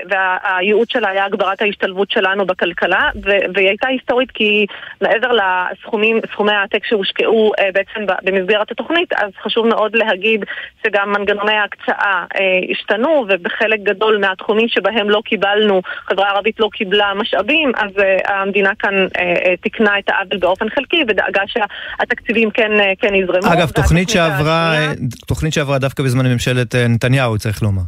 והייעוד 0.08 0.90
שלה 0.90 1.08
היה 1.08 1.24
הגברת 1.24 1.62
ההשתלבות 1.62 2.10
שלנו 2.10 2.46
בכלכלה, 2.46 3.10
והיא 3.54 3.68
הייתה 3.68 3.88
היסטורית 3.88 4.30
כי 4.30 4.66
מעבר 5.00 5.28
לסכומים, 5.32 6.20
סכומי 6.32 6.52
העתק 6.52 6.84
שהושקעו 6.84 7.52
אה, 7.58 7.68
בעצם 7.74 8.14
במסגרת 8.22 8.70
התוכנית, 8.70 9.12
אז 9.12 9.30
חשוב 9.42 9.66
מאוד 9.66 9.96
להגיד 9.96 10.44
שגם 10.86 11.12
מנגנוני 11.12 11.52
ההקצאה 11.52 12.24
אה, 12.36 12.70
השתנו, 12.70 13.26
ובחלק 13.28 13.80
גדול 13.82 14.18
מהתחומים 14.18 14.68
שבהם 14.68 15.10
לא 15.10 15.20
קיבלנו, 15.24 15.82
חברה 16.06 16.30
ערבית 16.30 16.60
לא 16.60 16.68
קיבלה 16.72 17.14
משאבים, 17.14 17.72
אז 17.76 17.90
אה, 17.98 18.40
המדינה 18.40 18.70
כאן 18.78 19.06
תיקנה 19.60 19.98
את 19.98 20.08
העוול 20.08 20.38
באופן 20.38 20.68
חלקי 20.68 21.04
ודאגה 21.08 21.42
שהתקציבים 21.46 22.50
כן, 22.50 22.70
כן 23.00 23.14
יזרמו. 23.14 23.52
אגב, 23.52 23.70
תוכנית 23.70 24.08
שעברה, 24.08 24.74
תוכנית 25.26 25.52
שעברה 25.52 25.78
דווקא 25.78 26.02
בזמן 26.02 26.26
ממשלת 26.26 26.74
נתניהו, 26.74 27.38
צריך 27.38 27.62
לומר. 27.62 27.82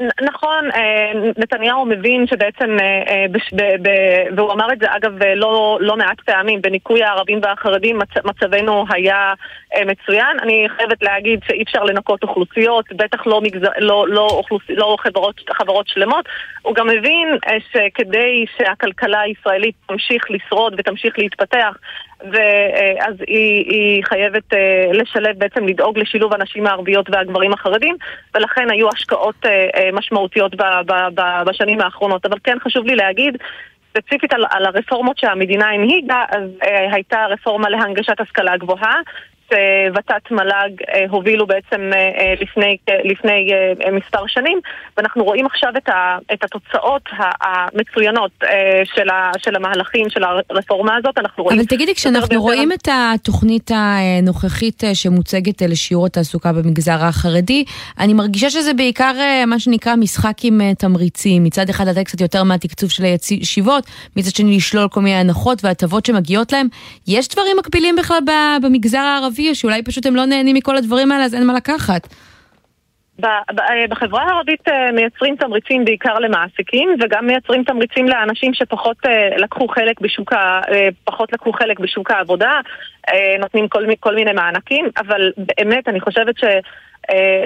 נכון, 0.00 0.70
אה, 0.74 1.12
נתניהו 1.36 1.86
מבין 1.86 2.26
שבעצם, 2.26 2.76
אה, 2.80 3.02
אה, 3.08 3.26
והוא 4.36 4.52
אמר 4.52 4.72
את 4.72 4.78
זה 4.78 4.86
אגב 4.96 5.22
לא, 5.36 5.78
לא 5.80 5.96
מעט 5.96 6.20
פעמים, 6.20 6.62
בניקוי 6.62 7.04
הערבים 7.04 7.40
והחרדים 7.42 7.98
מצבנו 8.24 8.84
היה 8.90 9.32
מצוין. 9.86 10.40
אני 10.42 10.66
חייבת 10.76 11.02
להגיד 11.02 11.40
שאי 11.46 11.62
אפשר 11.62 11.84
לנקות 11.84 12.22
אוכלוסיות, 12.22 12.92
בטח 12.92 13.26
לא, 13.26 13.40
מגז... 13.40 13.60
לא, 13.78 14.06
לא, 14.08 14.28
אוכלוס... 14.30 14.62
לא 14.68 14.96
חברות, 15.00 15.40
חברות 15.52 15.88
שלמות. 15.88 16.28
הוא 16.62 16.74
גם 16.74 16.86
מבין 16.86 17.28
שכדי 17.72 18.44
שהכלכלה 18.56 19.20
הישראלית 19.20 19.74
תמשיך 19.86 20.30
לשרוד 20.30 20.74
ותמשיך 20.78 21.18
להתפתח, 21.18 21.76
ואז 22.20 23.14
היא, 23.26 23.64
היא 23.70 24.04
חייבת 24.04 24.54
אה, 24.54 24.90
לשלב, 24.92 25.38
בעצם 25.38 25.66
לדאוג 25.66 25.98
לשילוב 25.98 26.34
הנשים 26.34 26.66
הערביות 26.66 27.10
והגברים 27.10 27.52
החרדים, 27.52 27.96
ולכן 28.34 28.70
היו 28.70 28.88
השקעות 28.88 29.46
אה, 29.86 29.90
אה, 29.90 29.92
משמעותיות 29.92 30.54
בשנים 31.46 31.80
האחרונות. 31.80 32.26
אבל 32.26 32.38
כן 32.44 32.56
חשוב 32.60 32.86
לי 32.86 32.96
להגיד 32.96 33.36
ספציפית 33.90 34.32
על, 34.32 34.44
על 34.50 34.66
הרפורמות 34.66 35.18
שהמדינה 35.18 35.70
הנהיגה, 35.70 36.24
אז 36.28 36.50
אה, 36.62 36.94
הייתה 36.94 37.26
רפורמה 37.30 37.68
להנגשת 37.68 38.20
השכלה 38.20 38.56
גבוהה, 38.56 39.00
ות"ת 39.94 40.30
מל"ג 40.30 40.82
אה, 40.88 41.04
הובילו 41.10 41.46
בעצם 41.46 41.90
אה, 41.92 41.98
אה, 41.98 42.34
לפני, 42.40 42.76
לפני 43.04 43.50
מספר 43.92 44.26
שנים, 44.26 44.60
ואנחנו 44.96 45.24
רואים 45.24 45.46
עכשיו 45.46 45.72
את, 45.76 45.88
ה, 45.88 46.18
את 46.32 46.44
התוצאות 46.44 47.02
המצוינות 47.40 48.30
של, 48.84 49.08
ה, 49.08 49.32
של 49.38 49.56
המהלכים 49.56 50.10
של 50.10 50.22
הרפורמה 50.50 50.96
הזאת. 50.96 51.18
אנחנו 51.18 51.44
רואים... 51.44 51.58
אבל 51.58 51.66
תגידי, 51.66 51.94
כשאנחנו 51.94 52.42
רואים 52.42 52.72
את 52.72 52.88
התוכנית 52.92 53.70
הנוכחית 53.74 54.82
שמוצגת 54.94 55.62
לשיעור 55.62 56.06
התעסוקה 56.06 56.52
במגזר 56.52 57.04
החרדי, 57.04 57.64
אני 57.98 58.14
מרגישה 58.14 58.50
שזה 58.50 58.74
בעיקר 58.74 59.12
מה 59.46 59.58
שנקרא 59.58 59.96
משחק 59.96 60.36
עם 60.42 60.60
תמריצים. 60.78 61.44
מצד 61.44 61.68
אחד 61.68 61.88
לתת 61.88 62.04
קצת 62.04 62.20
יותר 62.20 62.42
מהתקצוב 62.42 62.90
של 62.90 63.04
הישיבות, 63.04 63.84
מצד 64.16 64.36
שני 64.36 64.56
לשלול 64.56 64.88
כל 64.88 65.00
מיני 65.00 65.16
הנחות 65.16 65.64
והטבות 65.64 66.06
שמגיעות 66.06 66.52
להם. 66.52 66.66
יש 67.06 67.28
דברים 67.28 67.56
מקבילים 67.58 67.96
בכלל 67.96 68.18
במגזר 68.62 68.98
הערבי? 68.98 69.35
הערבי, 69.38 69.54
שאולי 69.54 69.82
פשוט 69.82 70.06
הם 70.06 70.16
לא 70.16 70.24
נהנים 70.24 70.56
מכל 70.56 70.76
הדברים 70.76 71.12
האלה, 71.12 71.24
אז 71.24 71.34
אין 71.34 71.46
מה 71.46 71.52
לקחת. 71.54 72.08
אה, 73.24 73.86
בחברה 73.90 74.22
הערבית 74.22 74.68
אה, 74.68 74.92
מייצרים 74.92 75.36
תמריצים 75.36 75.84
בעיקר 75.84 76.18
למעסיקים 76.18 76.96
וגם 77.00 77.26
מייצרים 77.26 77.64
תמריצים 77.64 78.08
לאנשים 78.08 78.54
שפחות 78.54 78.96
אה, 79.06 79.36
לקחו 79.36 79.68
חלק 79.68 80.00
בשוק, 80.00 80.32
ה, 80.32 80.60
פחות 81.04 81.32
לקחו 81.32 81.52
חלק 81.52 81.80
בשוק 81.80 82.10
העבודה, 82.10 82.60
נותנים 83.40 83.68
כל, 83.68 83.84
כל 84.00 84.14
מיני 84.14 84.32
מענקים, 84.32 84.88
אבל 84.98 85.32
באמת 85.36 85.88
אני 85.88 86.00
חושבת 86.00 86.38
ש... 86.38 86.44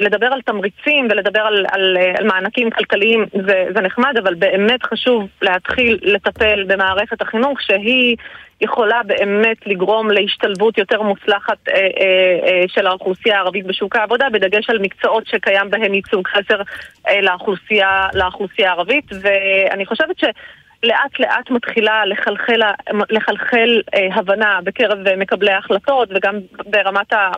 לדבר 0.00 0.26
על 0.26 0.40
תמריצים 0.43 1.09
ולדבר 1.11 1.40
על, 1.40 1.67
על, 1.73 1.97
על 2.19 2.26
מענקים 2.26 2.71
כלכליים 2.71 3.25
זה, 3.47 3.64
זה 3.75 3.81
נחמד, 3.81 4.14
אבל 4.23 4.35
באמת 4.35 4.83
חשוב 4.83 5.29
להתחיל 5.43 5.99
לטפל 6.02 6.64
במערכת 6.67 7.23
החינוך 7.23 7.62
שהיא 7.62 8.17
יכולה 8.61 9.00
באמת 9.07 9.67
לגרום 9.67 10.11
להשתלבות 10.11 10.79
יותר 10.79 11.02
מוצלחת 11.02 11.69
אה, 11.69 11.75
אה, 11.75 11.81
אה, 12.47 12.64
של 12.69 12.87
האוכלוסייה 12.87 13.37
הערבית 13.37 13.67
בשוק 13.67 13.97
העבודה, 13.97 14.26
בדגש 14.33 14.71
על 14.71 14.79
מקצועות 14.79 15.26
שקיים 15.26 15.71
בהם 15.71 15.95
ייצוג 15.95 16.29
חסר 16.29 16.62
אה, 17.09 17.21
לאוכלוסייה, 17.21 18.09
לאוכלוסייה 18.14 18.71
הערבית, 18.71 19.05
ואני 19.23 19.87
חושבת 19.87 20.19
ש... 20.19 20.25
לאט 20.82 21.20
לאט 21.20 21.50
מתחילה 21.50 22.04
לחלחל, 22.06 22.60
לחלחל 23.10 23.80
אה, 23.94 24.08
הבנה 24.14 24.58
בקרב 24.64 24.99
מקבלי 25.16 25.52
ההחלטות 25.52 26.08
וגם 26.14 26.38
ברמת 26.66 27.12
ה, 27.12 27.30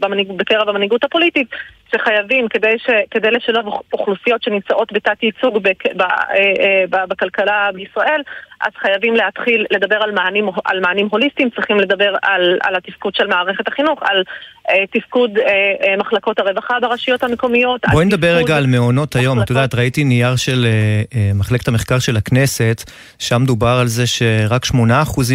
במנהיג, 0.00 0.32
בקרב 0.32 0.68
המנהיגות 0.68 1.04
הפוליטית 1.04 1.48
שחייבים 1.92 2.48
כדי, 2.48 2.74
ש, 2.78 2.90
כדי 3.10 3.30
לשלב 3.30 3.64
אוכלוסיות 3.92 4.42
שנמצאות 4.42 4.92
בתת 4.92 5.22
ייצוג 5.22 5.58
בק, 5.62 5.86
ב, 5.96 6.02
אה, 6.02 6.86
אה, 6.92 7.06
בכלכלה 7.06 7.70
בישראל 7.74 8.22
אז 8.60 8.72
חייבים 8.82 9.14
להתחיל 9.14 9.66
לדבר 9.70 9.96
על 9.96 10.12
מענים, 10.12 10.48
על 10.64 10.80
מענים 10.80 11.08
הוליסטיים, 11.10 11.50
צריכים 11.50 11.80
לדבר 11.80 12.14
על, 12.22 12.58
על 12.62 12.76
התפקוד 12.76 13.14
של 13.14 13.26
מערכת 13.26 13.68
החינוך, 13.68 14.00
על 14.02 14.22
אה, 14.70 14.84
תפקוד 14.92 15.38
אה, 15.38 15.44
אה, 15.84 15.96
מחלקות 15.96 16.38
הרווחה 16.38 16.74
ברשויות 16.80 17.22
המקומיות. 17.22 17.80
בואי 17.92 18.04
נדבר 18.04 18.36
רגע 18.36 18.56
על 18.56 18.66
מעונות 18.66 19.16
היום. 19.16 19.42
את 19.42 19.50
יודעת, 19.50 19.74
ראיתי 19.74 20.04
נייר 20.04 20.36
של 20.36 20.66
אה, 20.66 21.02
אה, 21.14 21.30
מחלקת 21.34 21.68
המחקר 21.68 21.98
של 21.98 22.16
הכנסת, 22.16 22.90
שם 23.18 23.42
דובר 23.46 23.78
על 23.80 23.86
זה 23.86 24.06
שרק 24.06 24.66
8% 24.66 24.76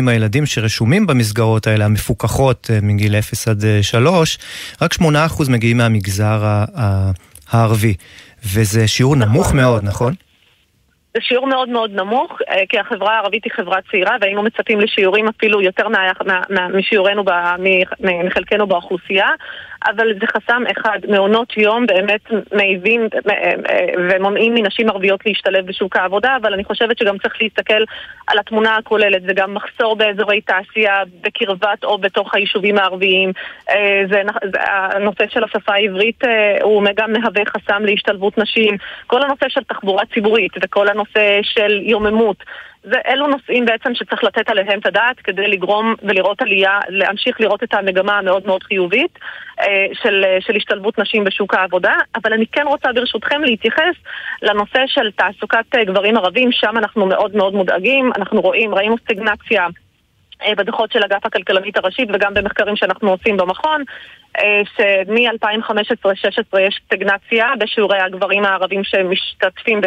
מהילדים 0.01 0.45
שרשומים 0.45 1.07
במסגרות 1.07 1.67
האלה, 1.67 1.85
המפוקחות 1.85 2.69
אה, 2.73 2.79
מגיל 2.81 3.15
0 3.15 3.47
עד 3.47 3.63
3, 3.81 4.37
רק 4.81 4.93
8% 4.93 5.05
מגיעים 5.49 5.77
מהמגזר 5.77 6.44
הערבי. 7.51 7.93
וזה 8.53 8.87
שיעור 8.87 9.15
נמוך 9.15 9.53
מאוד, 9.53 9.83
נכון? 9.83 10.13
זה 11.13 11.21
שיעור 11.21 11.47
מאוד 11.47 11.69
מאוד 11.69 11.91
נמוך, 11.91 12.31
אה, 12.49 12.63
כי 12.69 12.79
החברה 12.79 13.15
הערבית 13.15 13.43
היא 13.43 13.53
חברה 13.53 13.77
צעירה 13.91 14.15
והיינו 14.21 14.43
מצפים 14.43 14.79
לשיעורים 14.79 15.27
אפילו 15.27 15.61
יותר 15.61 15.87
משיעורנו, 16.73 17.23
מחלקנו 18.25 18.67
באוכלוסייה. 18.67 19.27
אבל 19.87 20.13
זה 20.19 20.27
חסם 20.27 20.63
אחד. 20.71 20.99
מעונות 21.09 21.57
יום 21.57 21.85
באמת 21.85 22.21
מעיבים 22.53 23.01
אה, 23.29 23.51
אה, 23.69 23.85
ומונעים 24.09 24.53
מנשים 24.53 24.89
ערביות 24.89 25.25
להשתלב 25.25 25.65
בשוק 25.65 25.95
העבודה, 25.95 26.37
אבל 26.41 26.53
אני 26.53 26.63
חושבת 26.63 26.97
שגם 26.97 27.17
צריך 27.17 27.33
להסתכל 27.41 27.83
על 28.27 28.39
התמונה 28.39 28.75
הכוללת. 28.75 29.21
זה 29.21 29.33
גם 29.33 29.53
מחסור 29.53 29.95
באזורי 29.95 30.41
תעשייה 30.41 31.03
בקרבת 31.21 31.83
או 31.83 31.97
בתוך 31.97 32.35
היישובים 32.35 32.77
הערביים. 32.77 33.31
אה, 33.69 34.03
זה, 34.09 34.21
זה, 34.43 34.59
הנושא 34.61 35.25
של 35.29 35.43
השפה 35.43 35.73
העברית 35.73 36.23
הוא 36.61 36.83
גם 36.95 37.13
מהווה 37.13 37.43
חסם 37.45 37.85
להשתלבות 37.85 38.37
נשים. 38.37 38.77
כל 39.07 39.23
הנושא 39.23 39.45
של 39.49 39.63
תחבורה 39.63 40.03
ציבורית 40.13 40.51
וכל 40.61 40.87
הנושא 40.87 41.39
של 41.43 41.81
יוממות. 41.83 42.37
זה 42.91 42.99
אלו 43.07 43.27
נושאים 43.27 43.65
בעצם 43.65 43.95
שצריך 43.95 44.23
לתת 44.23 44.49
עליהם 44.49 44.79
את 44.79 44.85
הדעת 44.85 45.19
כדי 45.19 45.47
לגרום 45.47 45.95
ולראות 46.03 46.41
עלייה, 46.41 46.79
להמשיך 46.89 47.41
לראות 47.41 47.63
את 47.63 47.73
המגמה 47.73 48.17
המאוד 48.17 48.47
מאוד 48.47 48.63
חיובית 48.63 49.19
אה, 49.59 49.85
של, 49.93 50.23
אה, 50.25 50.37
של 50.39 50.55
השתלבות 50.55 50.99
נשים 50.99 51.23
בשוק 51.23 51.53
העבודה, 51.53 51.93
אבל 52.15 52.33
אני 52.33 52.45
כן 52.47 52.67
רוצה 52.67 52.93
ברשותכם 52.93 53.41
להתייחס 53.43 53.95
לנושא 54.41 54.83
של 54.87 55.11
תעסוקת 55.11 55.75
אה, 55.75 55.83
גברים 55.83 56.17
ערבים, 56.17 56.51
שם 56.51 56.77
אנחנו 56.77 57.05
מאוד 57.05 57.35
מאוד 57.35 57.53
מודאגים, 57.53 58.11
אנחנו 58.17 58.41
רואים, 58.41 58.75
ראינו 58.75 58.97
סטגנציה 58.97 59.67
בדוחות 60.57 60.91
של 60.91 60.99
אגף 61.03 61.25
הכלכלנית 61.25 61.77
הראשית 61.77 62.09
וגם 62.13 62.33
במחקרים 62.33 62.75
שאנחנו 62.75 63.09
עושים 63.09 63.37
במכון, 63.37 63.83
שמ-2015-2016 64.77 66.59
יש 66.59 66.79
סטגנציה 66.85 67.47
בשיעורי 67.59 67.99
הגברים 67.99 68.45
הערבים 68.45 68.81
שמשתתפים 68.83 69.81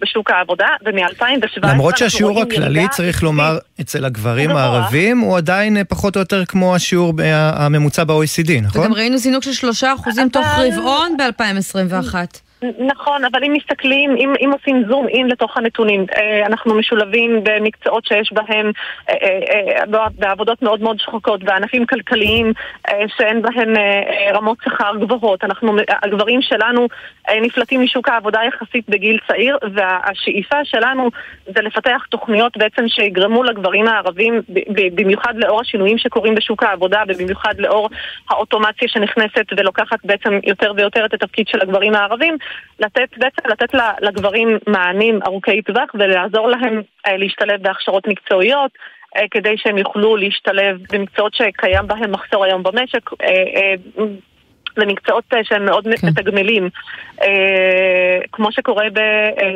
בשוק 0.00 0.30
העבודה, 0.30 0.68
ומ-2017 0.84 1.68
למרות 1.72 1.96
שהשיעור 1.96 2.42
הכללי, 2.42 2.78
ירידה... 2.78 2.88
צריך 2.88 3.22
לומר, 3.22 3.58
אצל 3.80 4.04
הגברים 4.04 4.50
הערבים, 4.50 5.18
הוא 5.18 5.36
עדיין 5.36 5.84
פחות 5.88 6.16
או 6.16 6.20
יותר 6.20 6.44
כמו 6.44 6.74
השיעור 6.74 7.12
הממוצע 7.54 8.04
ב-OECD, 8.04 8.50
נכון? 8.62 8.80
וגם 8.80 8.94
ראינו 8.94 9.16
זינוק 9.18 9.42
של 9.44 9.68
3% 9.68 9.84
תוך 10.32 10.46
רבעון 10.58 11.16
ב-2021. 11.16 12.14
נכון, 12.62 13.24
אבל 13.24 13.44
אם 13.44 13.52
מסתכלים, 13.52 14.16
אם, 14.16 14.32
אם 14.40 14.50
עושים 14.52 14.84
זום 14.88 15.08
אין 15.08 15.26
לתוך 15.26 15.56
הנתונים, 15.56 16.06
אה, 16.16 16.46
אנחנו 16.46 16.74
משולבים 16.74 17.40
במקצועות 17.42 18.06
שיש 18.06 18.32
בהם, 18.32 18.70
אה, 19.10 19.14
אה, 19.78 20.08
בעבודות 20.18 20.62
מאוד 20.62 20.82
מאוד 20.82 21.00
שחוקות, 21.00 21.44
בענפים 21.44 21.86
כלכליים 21.86 22.52
שאין 23.16 23.42
בהם 23.42 23.74
רמות 24.34 24.58
שכר 24.64 24.92
גבוהות. 25.00 25.44
אנחנו, 25.44 25.76
הגברים 26.02 26.42
שלנו 26.42 26.88
נפלטים 27.42 27.82
משוק 27.82 28.08
העבודה 28.08 28.40
יחסית 28.48 28.88
בגיל 28.88 29.18
צעיר, 29.26 29.58
והשאיפה 29.74 30.64
שלנו 30.64 31.10
זה 31.46 31.62
לפתח 31.62 32.06
תוכניות 32.10 32.56
בעצם 32.56 32.88
שיגרמו 32.88 33.42
לגברים 33.42 33.88
הערבים, 33.88 34.40
במיוחד 34.94 35.34
לאור 35.36 35.60
השינויים 35.60 35.98
שקורים 35.98 36.34
בשוק 36.34 36.62
העבודה, 36.62 37.02
ובמיוחד 37.08 37.54
לאור 37.58 37.90
האוטומציה 38.30 38.88
שנכנסת 38.88 39.44
ולוקחת 39.56 39.98
בעצם 40.04 40.38
יותר 40.44 40.72
ויותר 40.76 41.04
את 41.04 41.14
התפקיד 41.14 41.48
של 41.48 41.60
הגברים 41.60 41.94
הערבים, 41.94 42.36
לתת, 42.78 43.08
בעצם 43.16 43.48
לתת 43.48 43.74
לגברים 44.00 44.58
מענים 44.66 45.20
ארוכי 45.26 45.62
טווח 45.62 45.90
ולעזור 45.94 46.48
להם 46.48 46.82
אה, 47.06 47.16
להשתלב 47.16 47.62
בהכשרות 47.62 48.06
מקצועיות 48.06 48.70
אה, 49.16 49.22
כדי 49.30 49.54
שהם 49.56 49.78
יוכלו 49.78 50.16
להשתלב 50.16 50.78
במקצועות 50.92 51.34
שקיים 51.34 51.86
בהם 51.86 52.12
מחסור 52.12 52.44
היום 52.44 52.62
במשק. 52.62 53.10
אה, 53.22 53.74
למקצועות 54.76 55.24
שהם 55.42 55.64
מאוד 55.64 55.84
כן. 56.00 56.06
מתגמלים, 56.06 56.68
כמו 58.32 58.52
שקורה 58.52 58.84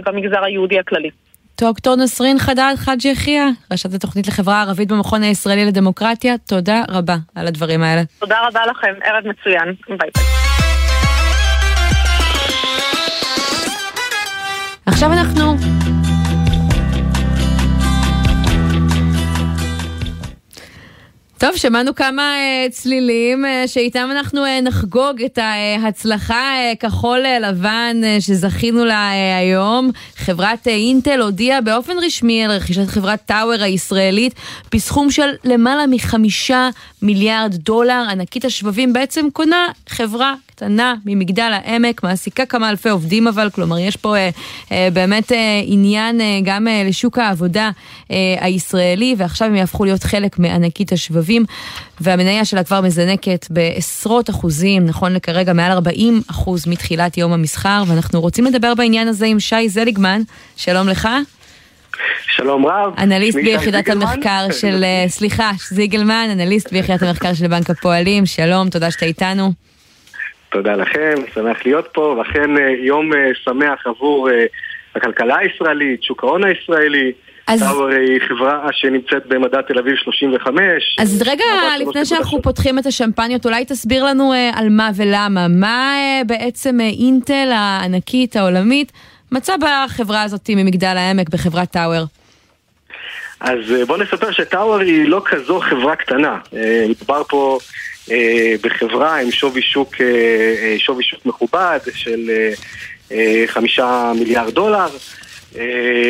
במגזר 0.04 0.44
היהודי 0.44 0.78
הכללי. 0.78 1.10
דוקטור 1.60 1.96
נסרין 1.96 2.38
חדד 2.38 2.74
חאג' 2.76 3.04
יחיא, 3.04 3.42
ראשת 3.72 3.94
התוכנית 3.94 4.28
לחברה 4.28 4.54
הערבית 4.54 4.88
במכון 4.88 5.22
הישראלי 5.22 5.64
לדמוקרטיה, 5.64 6.38
תודה 6.38 6.82
רבה 6.90 7.16
על 7.34 7.46
הדברים 7.46 7.82
האלה. 7.82 8.02
תודה 8.18 8.46
רבה 8.46 8.66
לכם, 8.66 8.94
ערב 9.04 9.24
מצוין, 9.26 9.74
ביי 9.88 9.96
ביי. 10.14 10.47
עכשיו 14.88 15.12
אנחנו... 15.12 15.56
טוב, 21.38 21.56
שמענו 21.56 21.94
כמה 21.94 22.34
uh, 22.34 22.72
צלילים 22.72 23.44
uh, 23.44 23.68
שאיתם 23.68 24.08
אנחנו 24.10 24.44
uh, 24.44 24.62
נחגוג 24.62 25.22
את 25.22 25.38
ההצלחה 25.38 26.52
uh, 26.72 26.76
כחול 26.76 27.24
uh, 27.24 27.46
לבן 27.46 27.96
uh, 28.02 28.20
שזכינו 28.20 28.84
לה 28.84 29.10
uh, 29.10 29.38
היום. 29.40 29.90
חברת 30.16 30.66
uh, 30.66 30.70
אינטל 30.70 31.20
הודיעה 31.20 31.60
באופן 31.60 31.92
רשמי 32.02 32.44
על 32.44 32.50
רכישת 32.50 32.86
חברת 32.86 33.20
טאוור 33.26 33.62
הישראלית 33.62 34.34
בסכום 34.74 35.10
של 35.10 35.28
למעלה 35.44 35.86
מחמישה 35.86 36.68
מיליארד 37.02 37.54
דולר. 37.54 38.04
ענקית 38.10 38.44
השבבים 38.44 38.92
בעצם 38.92 39.26
קונה 39.32 39.66
חברה 39.88 40.34
קטנה 40.58 40.94
ממגדל 41.04 41.50
העמק, 41.52 42.02
מעסיקה 42.02 42.46
כמה 42.46 42.70
אלפי 42.70 42.88
עובדים 42.88 43.28
אבל, 43.28 43.50
כלומר 43.50 43.78
יש 43.78 43.96
פה 43.96 44.16
אה, 44.16 44.30
אה, 44.72 44.88
באמת 44.92 45.32
אה, 45.32 45.60
עניין 45.64 46.20
אה, 46.20 46.38
גם 46.44 46.68
אה, 46.68 46.82
לשוק 46.86 47.18
העבודה 47.18 47.70
אה, 48.10 48.16
הישראלי, 48.40 49.14
ועכשיו 49.18 49.48
הם 49.48 49.54
יהפכו 49.54 49.84
להיות 49.84 50.02
חלק 50.02 50.38
מענקית 50.38 50.92
השבבים, 50.92 51.44
והמניה 52.00 52.44
שלה 52.44 52.64
כבר 52.64 52.80
מזנקת 52.80 53.46
בעשרות 53.50 54.30
אחוזים, 54.30 54.86
נכון 54.86 55.12
לכרגע 55.12 55.52
מעל 55.52 55.72
40 55.72 56.22
אחוז 56.30 56.66
מתחילת 56.66 57.18
יום 57.18 57.32
המסחר, 57.32 57.82
ואנחנו 57.88 58.20
רוצים 58.20 58.44
לדבר 58.44 58.74
בעניין 58.74 59.08
הזה 59.08 59.26
עם 59.26 59.40
שי 59.40 59.68
זליגמן, 59.68 60.22
שלום 60.56 60.88
לך. 60.88 61.08
שלום 62.26 62.66
רב. 62.66 62.92
אנליסט 62.98 63.38
ביחידת 63.38 63.88
המחקר 63.88 64.46
של, 64.52 64.84
אה, 64.84 65.04
סליחה, 65.08 65.50
זיגלמן, 65.68 66.28
אנליסט 66.32 66.72
ביחידת 66.72 67.02
המחקר 67.02 67.34
של 67.34 67.48
בנק 67.48 67.70
הפועלים, 67.70 68.26
שלום, 68.26 68.70
תודה 68.70 68.90
שאתה 68.90 69.06
איתנו. 69.06 69.67
תודה 70.50 70.76
לכם, 70.76 71.14
שמח 71.34 71.58
להיות 71.64 71.88
פה, 71.92 72.14
ואכן 72.18 72.56
אה, 72.56 72.70
יום 72.70 73.12
אה, 73.12 73.30
שמח 73.44 73.86
עבור 73.86 74.30
אה, 74.30 74.44
הכלכלה 74.94 75.36
הישראלית, 75.38 76.02
שוק 76.02 76.24
ההון 76.24 76.44
הישראלי. 76.44 77.12
אז... 77.46 77.60
טאוור 77.60 77.88
היא 77.88 78.20
חברה 78.28 78.68
שנמצאת 78.72 79.26
במדד 79.26 79.60
תל 79.60 79.78
אביב 79.78 79.96
35. 79.96 80.96
אז 80.98 81.22
רגע, 81.26 81.44
לפני 81.80 82.04
שאנחנו 82.04 82.42
פותחים 82.42 82.78
את 82.78 82.86
השמפניות, 82.86 83.46
אולי 83.46 83.64
תסביר 83.64 84.04
לנו 84.04 84.32
על 84.54 84.68
מה 84.70 84.90
ולמה. 84.96 85.48
מה 85.48 85.94
בעצם 86.26 86.80
אינטל 86.80 87.48
הענקית 87.52 88.36
העולמית 88.36 88.92
מצא 89.32 89.54
בחברה 89.56 90.22
הזאת 90.22 90.50
ממגדל 90.50 90.96
העמק, 90.96 91.28
בחברת 91.28 91.70
טאוור? 91.70 92.04
אז 93.40 93.58
בוא 93.86 93.96
נספר 93.98 94.30
שטאוור 94.30 94.78
היא 94.78 95.08
לא 95.08 95.22
כזו 95.24 95.60
חברה 95.60 95.96
קטנה. 95.96 96.38
מדובר 96.88 97.22
פה 97.28 97.58
בחברה 98.62 99.20
עם 99.20 99.30
שווי 99.30 99.62
שוק, 99.62 100.00
אה, 100.00 100.06
אה, 100.62 100.74
שווי 100.78 101.04
שוק 101.04 101.26
מכובד 101.26 101.78
של 101.94 102.30
חמישה 103.46 104.12
מיליארד 104.18 104.54
דולר. 104.54 104.88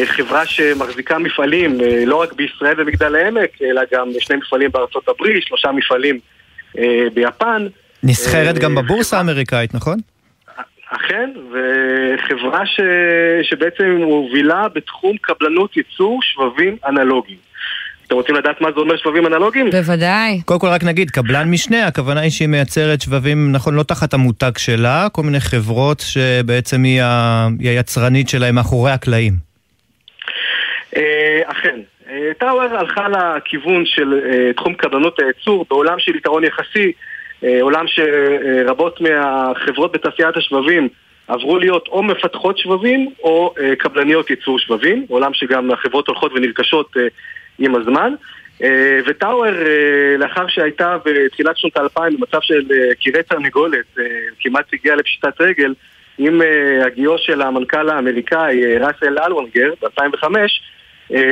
חברה 0.05 0.47
שמחזיקה 0.47 1.19
מפעלים 1.19 1.79
לא 2.07 2.17
רק 2.23 2.33
בישראל 2.33 2.75
ומגדל 2.81 3.15
העמק, 3.15 3.51
אלא 3.63 3.83
גם 3.93 4.09
שני 4.19 4.37
מפעלים 4.37 4.71
בארצות 4.73 5.09
הברית, 5.09 5.43
שלושה 5.43 5.73
מפעלים 5.73 6.19
ביפן. 7.15 7.67
נסחרת 8.03 8.59
גם 8.59 8.75
בבורסה 8.75 9.17
האמריקאית, 9.19 9.75
נכון? 9.75 9.99
אכן, 10.91 11.31
וחברה 11.51 12.67
ש... 12.67 12.81
שבעצם 13.43 13.85
מובילה 13.85 14.69
בתחום 14.75 15.17
קבלנות 15.21 15.77
ייצור 15.77 16.21
שבבים 16.23 16.77
אנלוגיים. 16.87 17.48
אתם 18.09 18.17
רוצים 18.17 18.35
לדעת 18.35 18.61
מה 18.61 18.69
זה 18.75 18.81
אומר 18.81 18.97
שבבים 18.97 19.27
אנלוגיים? 19.27 19.71
בוודאי. 19.71 20.41
קודם 20.45 20.61
כל 20.61 20.67
רק 20.67 20.85
נגיד, 20.85 21.11
קבלן 21.11 21.51
משנה, 21.51 21.87
הכוונה 21.87 22.21
היא 22.21 22.31
שהיא 22.31 22.49
מייצרת 22.49 23.01
שבבים, 23.01 23.53
נכון, 23.53 23.75
לא 23.75 23.83
תחת 23.83 24.15
המותג 24.15 24.51
שלה, 24.59 25.07
כל 25.13 25.23
מיני 25.23 25.41
חברות 25.41 26.01
שבעצם 26.01 26.83
היא, 26.83 27.03
ה... 27.03 27.47
היא 27.61 27.71
היצרנית 27.71 28.29
שלהם 28.29 28.55
מאחורי 28.55 28.91
הקלעים. 28.91 29.33
אה, 30.97 31.41
אכן. 31.47 31.81
אה, 32.11 32.31
טאוור 32.39 32.63
הלכה 32.63 33.09
לכיוון 33.09 33.87
של 33.87 34.21
אה, 34.31 34.53
תחום 34.53 34.75
קבלנות 34.75 35.21
הייצור 35.21 35.67
בעולם 35.71 35.99
של 35.99 36.17
יתרון 36.17 36.45
יחסי, 36.45 36.93
עולם 37.61 37.85
שרבות 37.87 39.01
מהחברות 39.01 39.93
בתעשיית 39.93 40.37
השבבים 40.37 40.89
עברו 41.29 41.59
להיות 41.59 41.89
או 41.89 42.03
מפתחות 42.03 42.59
שבבים 42.59 43.11
או 43.23 43.55
קבלניות 43.79 44.31
ייצור 44.31 44.59
שבבים, 44.59 45.07
עולם 45.09 45.35
שגם 45.35 45.71
החברות 45.71 46.09
הולכות 46.09 46.33
ונרכשות 46.33 46.97
עם 47.59 47.75
הזמן. 47.75 48.15
אה, 48.63 49.01
וטאוור, 49.07 49.47
אה, 49.47 50.17
לאחר 50.19 50.47
שהייתה 50.49 50.97
בתחילת 51.05 51.59
שנות 51.59 51.77
האלפיים 51.77 52.17
במצב 52.17 52.39
של 52.41 52.63
אה, 52.71 52.95
קירי 52.95 53.23
תרנגולת, 53.23 53.99
כמעט 54.41 54.65
הגיעה 54.73 54.97
לפשיטת 54.97 55.41
רגל, 55.41 55.75
עם 56.19 56.41
הגיעו 56.87 57.19
של 57.19 57.43
המנכ"ל 57.43 57.89
האמריקאי 57.91 58.77
ראסל 58.77 59.19
אלוונגר 59.19 59.73
ב-2005, 59.83 60.25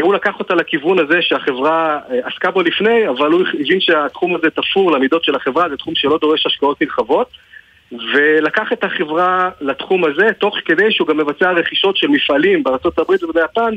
הוא 0.03 0.15
לקח 0.15 0.39
אותה 0.39 0.55
לכיוון 0.55 0.99
הזה 0.99 1.23
שהחברה 1.23 1.99
עסקה 2.25 2.51
בו 2.51 2.62
לפני, 2.62 3.09
אבל 3.09 3.31
הוא 3.33 3.43
הבין 3.55 3.81
שהתחום 3.81 4.35
הזה 4.35 4.51
תפור 4.51 4.93
למידות 4.93 5.25
של 5.25 5.35
החברה, 5.35 5.69
זה 5.69 5.77
תחום 5.77 5.95
שלא 5.95 6.19
דורש 6.21 6.47
השקעות 6.47 6.81
נרחבות. 6.81 7.31
ולקח 7.92 8.72
את 8.72 8.85
החברה 8.85 9.51
לתחום 9.61 10.05
הזה, 10.05 10.33
תוך 10.38 10.57
כדי 10.64 10.92
שהוא 10.92 11.09
גם 11.09 11.16
מבצע 11.16 11.51
רכישות 11.51 11.96
של 11.96 12.09
מפעלים 12.09 12.62
בארה"ב 12.62 13.11
וביפן 13.22 13.75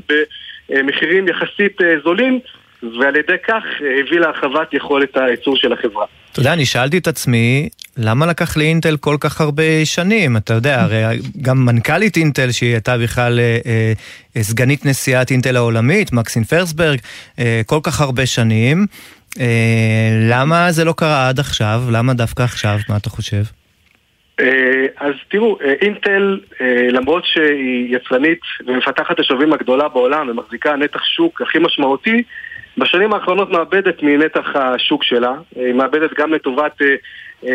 במחירים 0.70 1.28
יחסית 1.28 1.82
אה, 1.82 1.96
זולים, 2.04 2.40
ועל 2.84 3.16
ידי 3.16 3.34
כך 3.48 3.64
אה, 3.82 4.00
הביא 4.00 4.20
להרחבת 4.20 4.74
יכולת 4.74 5.18
הייצור 5.18 5.56
של 5.58 5.74
החברה. 5.74 6.06
אתה 6.32 6.40
יודע, 6.40 6.54
אני 6.54 6.66
שאלתי 6.66 6.98
את 6.98 7.08
עצמי, 7.08 7.70
למה 7.98 8.26
לקח 8.26 8.58
לאינטל 8.58 8.98
כל 8.98 9.18
כך 9.20 9.42
הרבה 9.42 9.86
שנים? 9.86 10.38
אתה 10.38 10.54
יודע, 10.54 10.82
הרי 10.82 11.20
גם 11.42 11.66
מנכ"לית 11.66 12.18
אינטל, 12.18 12.52
שהיא 12.52 12.72
הייתה 12.72 12.98
בכלל 12.98 13.40
אה, 13.40 13.58
אה, 14.36 14.44
סגנית 14.44 14.86
נשיאת 14.86 15.32
אינטל 15.32 15.56
העולמית, 15.56 16.14
מקסין 16.14 16.44
פרסברג, 16.44 17.00
אה, 17.40 17.62
כל 17.66 17.80
כך 17.84 18.02
הרבה 18.02 18.26
שנים. 18.26 18.86
אה, 19.40 20.10
למה 20.30 20.72
זה 20.72 20.84
לא 20.84 20.94
קרה 20.98 21.30
עד 21.30 21.40
עכשיו? 21.40 21.84
למה 21.92 22.14
דווקא 22.14 22.44
עכשיו? 22.44 22.80
מה 22.90 22.98
אתה 22.98 23.10
חושב? 23.10 23.44
אה, 24.40 24.86
אז 24.98 25.14
תראו, 25.28 25.58
אה, 25.62 25.74
אינטל, 25.82 26.40
אה, 26.62 26.88
למרות 26.92 27.26
שהיא 27.26 27.96
יצרנית 27.96 28.40
ומפתחת 28.66 29.20
השבבים 29.20 29.54
הגדולה 29.54 29.88
בעולם 29.88 30.30
ומחזיקה 30.30 30.76
נתח 30.76 31.04
שוק 31.04 31.42
הכי 31.42 31.60
משמעותי, 31.60 32.24
בשנים 32.78 33.14
האחרונות 33.14 33.50
מאבדת 33.52 34.04
מנתח 34.04 34.56
השוק 34.56 35.04
שלה, 35.04 35.34
היא 35.56 35.74
מאבדת 35.74 36.14
גם 36.18 36.34
לטובת 36.34 36.82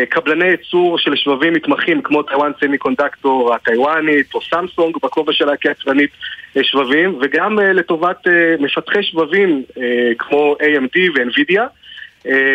קבלני 0.09 0.45
ייצור 0.45 0.97
של 0.97 1.15
שבבים 1.15 1.53
מתמחים 1.53 2.01
כמו 2.01 2.23
Taiwan 2.23 2.51
Semiconductor 2.59 3.53
הטיוואנית 3.55 4.33
או 4.33 4.41
סמסונג 4.41 4.95
בכובע 5.03 5.33
שלה 5.33 5.57
כיצרנית 5.57 6.09
שבבים 6.61 7.19
וגם 7.21 7.59
לטובת 7.59 8.27
מפתחי 8.59 9.03
שבבים 9.03 9.63
כמו 10.17 10.55
AMD 10.61 10.99
ו-NVIDIA 11.15 11.61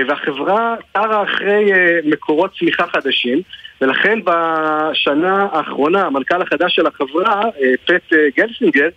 והחברה 0.09 0.77
תרה 0.93 1.23
אחרי 1.23 1.71
מקורות 2.05 2.51
צמיחה 2.59 2.87
חדשים 2.87 3.43
ולכן 3.81 4.19
בשנה 4.25 5.47
האחרונה 5.53 6.07
המנכ"ל 6.07 6.43
החדש 6.43 6.75
של 6.75 6.87
החברה, 6.87 7.43
אה, 7.43 7.73
פט 7.85 8.13
אה, 8.13 8.19
גלסינגר, 8.37 8.89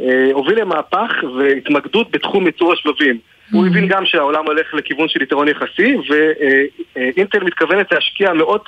אה, 0.00 0.30
הוביל 0.32 0.60
למהפך 0.60 1.10
והתמקדות 1.38 2.10
בתחום 2.10 2.46
ייצור 2.46 2.72
השבבים. 2.72 3.18
הוא. 3.52 3.66
הבין 3.66 3.88
גם 3.88 4.06
שהעולם 4.06 4.46
הולך 4.46 4.74
לכיוון 4.74 5.08
של 5.08 5.22
יתרון 5.22 5.48
יחסי, 5.48 5.94
ואינטל 6.96 7.44
מתכוונת 7.44 7.92
להשקיע 7.92 8.32
מאות 8.32 8.64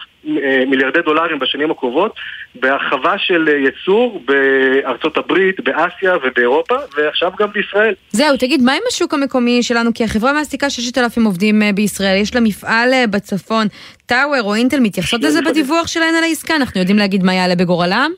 מיליארדי 0.67 1.03
דולרים 1.05 1.39
בשנים 1.39 1.71
הקרובות 1.71 2.15
בהרחבה 2.55 3.19
של 3.19 3.49
ייצור 3.49 4.23
בארצות 4.25 5.17
הברית, 5.17 5.61
באסיה 5.61 6.17
ובאירופה, 6.23 6.77
ועכשיו 6.97 7.31
גם 7.39 7.49
בישראל. 7.53 7.95
זהו, 8.11 8.37
תגיד, 8.37 8.63
מה 8.63 8.73
עם 8.73 8.83
השוק 8.89 9.15
המקומי 9.15 9.63
שלנו? 9.63 9.91
כי 9.95 10.05
החברה 10.05 10.33
מעסיקה 10.33 10.71
6,000 10.71 11.25
עובדים 11.25 11.63
בישראל, 11.75 12.17
יש 12.21 12.35
לה 12.35 12.41
מפעל 12.41 12.91
בצפון. 13.11 13.67
טאוור 14.07 14.43
או 14.43 14.55
אינטל 14.55 14.81
מתייחסות 14.81 15.23
לזה 15.23 15.41
בדיווח 15.43 15.87
שלהן 15.87 16.15
על 16.15 16.25
העסקה? 16.25 16.57
אנחנו 16.57 16.81
יודעים 16.81 16.99
להגיד 16.99 17.23
מה 17.23 17.35
יעלה 17.35 17.55
בגורלם? 17.55 18.11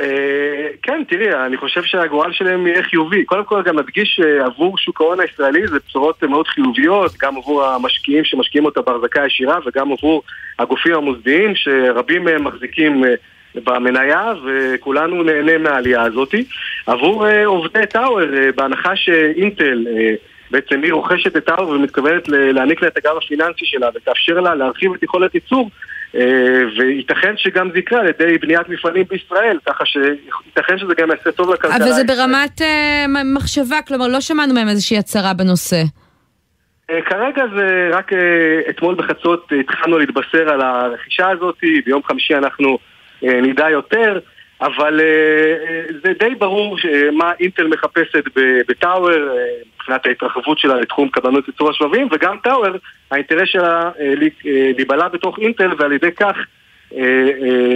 אה, 0.00 0.68
כן, 0.82 1.02
תראי, 1.08 1.46
אני 1.46 1.56
חושב 1.56 1.82
שהגורל 1.82 2.32
שלהם 2.32 2.66
יהיה 2.66 2.82
חיובי. 2.82 3.24
קודם 3.24 3.44
כל 3.44 3.62
גם 3.62 3.78
נדגיש 3.78 4.20
שעבור 4.20 4.78
שוק 4.78 5.00
ההון 5.00 5.20
הישראלי 5.20 5.66
זה 5.66 5.76
בשורות 5.88 6.22
מאוד 6.22 6.48
חיוביות, 6.48 7.12
גם 7.20 7.36
עבור 7.36 7.64
המשקיעים 7.64 8.24
שמשקיעים 8.24 8.64
אותה 8.64 8.80
בהחזקה 8.80 9.26
ישירה 9.26 9.58
וגם 9.66 9.92
עבור 9.92 10.22
הגופים 10.58 10.94
המוסדיים 10.94 11.52
שרבים 11.54 12.24
מהם 12.24 12.44
מחזיקים 12.44 13.04
אה, 13.04 13.14
במניה 13.64 14.32
וכולנו 14.44 15.22
נהנה 15.22 15.58
מהעלייה 15.58 16.02
הזאת. 16.02 16.34
עבור 16.86 17.28
אה, 17.28 17.46
עובדי 17.46 17.86
טאוור, 17.86 18.20
בהנחה 18.56 18.96
שאינטל 18.96 19.86
בעצם 20.50 20.82
היא 20.82 20.92
רוכשת 20.92 21.36
את 21.36 21.44
טאוור 21.44 21.68
ומתכוונת 21.68 22.28
להעניק 22.28 22.82
לה 22.82 22.88
את 22.88 22.96
הגב 22.96 23.16
הפיננסי 23.16 23.64
שלה 23.64 23.88
ותאפשר 23.94 24.40
לה 24.40 24.54
להרחיב 24.54 24.92
את 24.94 25.02
יכולת 25.02 25.34
ייצור 25.34 25.70
וייתכן 26.78 27.34
שגם 27.36 27.70
זה 27.72 27.78
יקרה 27.78 28.00
על 28.00 28.08
ידי 28.08 28.38
בניית 28.38 28.68
מפעלים 28.68 29.04
בישראל, 29.08 29.58
ככה 29.66 29.84
שייתכן 29.86 30.78
שזה 30.78 30.94
גם 30.94 31.10
יעשה 31.10 31.32
טוב 31.32 31.52
לכלכלה. 31.52 31.76
אבל 31.76 31.92
זה 31.92 32.04
ברמת 32.04 32.60
uh, 32.60 32.64
מחשבה, 33.36 33.82
כלומר 33.88 34.08
לא 34.08 34.20
שמענו 34.20 34.54
מהם 34.54 34.68
איזושהי 34.68 34.98
הצהרה 34.98 35.34
בנושא. 35.34 35.82
Uh, 36.90 36.94
כרגע 37.06 37.42
זה 37.56 37.88
רק 37.92 38.12
uh, 38.12 38.16
אתמול 38.70 38.94
בחצות 38.94 39.52
התחלנו 39.60 39.98
להתבשר 39.98 40.48
על 40.48 40.60
הרכישה 40.60 41.28
הזאת, 41.30 41.56
ביום 41.84 42.02
חמישי 42.02 42.34
אנחנו 42.34 42.78
uh, 43.22 43.26
נדע 43.26 43.70
יותר. 43.70 44.18
אבל 44.60 45.00
uh, 45.00 45.92
זה 46.04 46.12
די 46.18 46.34
ברור 46.34 46.76
מה 47.12 47.32
אינטל 47.40 47.66
מחפשת 47.66 48.24
בטאוור 48.68 49.10
מבחינת 49.86 50.06
ההתרחבות 50.06 50.58
שלה 50.58 50.74
לתחום 50.74 51.08
קבלנות 51.08 51.48
ייצור 51.48 51.70
השבבים 51.70 52.08
וגם 52.12 52.36
טאוור, 52.42 52.76
האינטרס 53.10 53.48
שלה 53.48 53.90
uh, 53.90 54.00
להיבלע 54.76 55.08
בתוך 55.08 55.38
אינטל 55.38 55.70
ועל 55.78 55.92
ידי 55.92 56.12
כך 56.12 56.22
אה, 56.24 56.30
אה, 56.30 56.55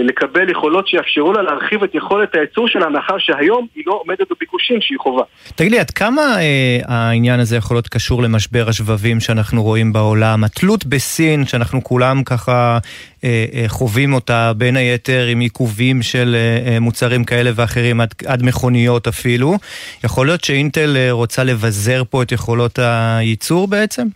לקבל 0.03 0.49
יכולות 0.49 0.87
שיאפשרו 0.87 1.33
לה 1.33 1.41
להרחיב 1.41 1.83
את 1.83 1.95
יכולת 1.95 2.35
הייצור 2.35 2.67
שלה, 2.67 2.89
מאחר 2.89 3.15
שהיום 3.17 3.67
היא 3.75 3.83
לא 3.87 4.01
עומדת 4.03 4.27
בביקושים 4.31 4.77
שהיא 4.81 4.97
חובה. 4.99 5.23
תגיד 5.55 5.71
לי, 5.71 5.79
עד 5.79 5.91
כמה 5.91 6.21
אה, 6.39 6.79
העניין 6.87 7.39
הזה 7.39 7.55
יכול 7.57 7.75
להיות 7.75 7.87
קשור 7.87 8.23
למשבר 8.23 8.65
השבבים 8.69 9.19
שאנחנו 9.19 9.63
רואים 9.63 9.93
בעולם? 9.93 10.43
התלות 10.43 10.85
בסין, 10.85 11.45
שאנחנו 11.45 11.83
כולם 11.83 12.23
ככה 12.23 12.77
אה, 13.23 13.45
אה, 13.53 13.65
חווים 13.67 14.13
אותה, 14.13 14.51
בין 14.57 14.75
היתר 14.77 15.25
עם 15.25 15.39
עיכובים 15.39 16.01
של 16.01 16.35
אה, 16.65 16.79
מוצרים 16.79 17.23
כאלה 17.23 17.51
ואחרים, 17.55 18.01
עד, 18.01 18.13
עד 18.25 18.43
מכוניות 18.43 19.07
אפילו, 19.07 19.57
יכול 20.03 20.25
להיות 20.25 20.43
שאינטל 20.43 20.97
אה, 20.97 21.11
רוצה 21.11 21.43
לבזר 21.43 22.03
פה 22.09 22.23
את 22.23 22.31
יכולות 22.31 22.79
הייצור 22.79 23.67
בעצם? 23.67 24.07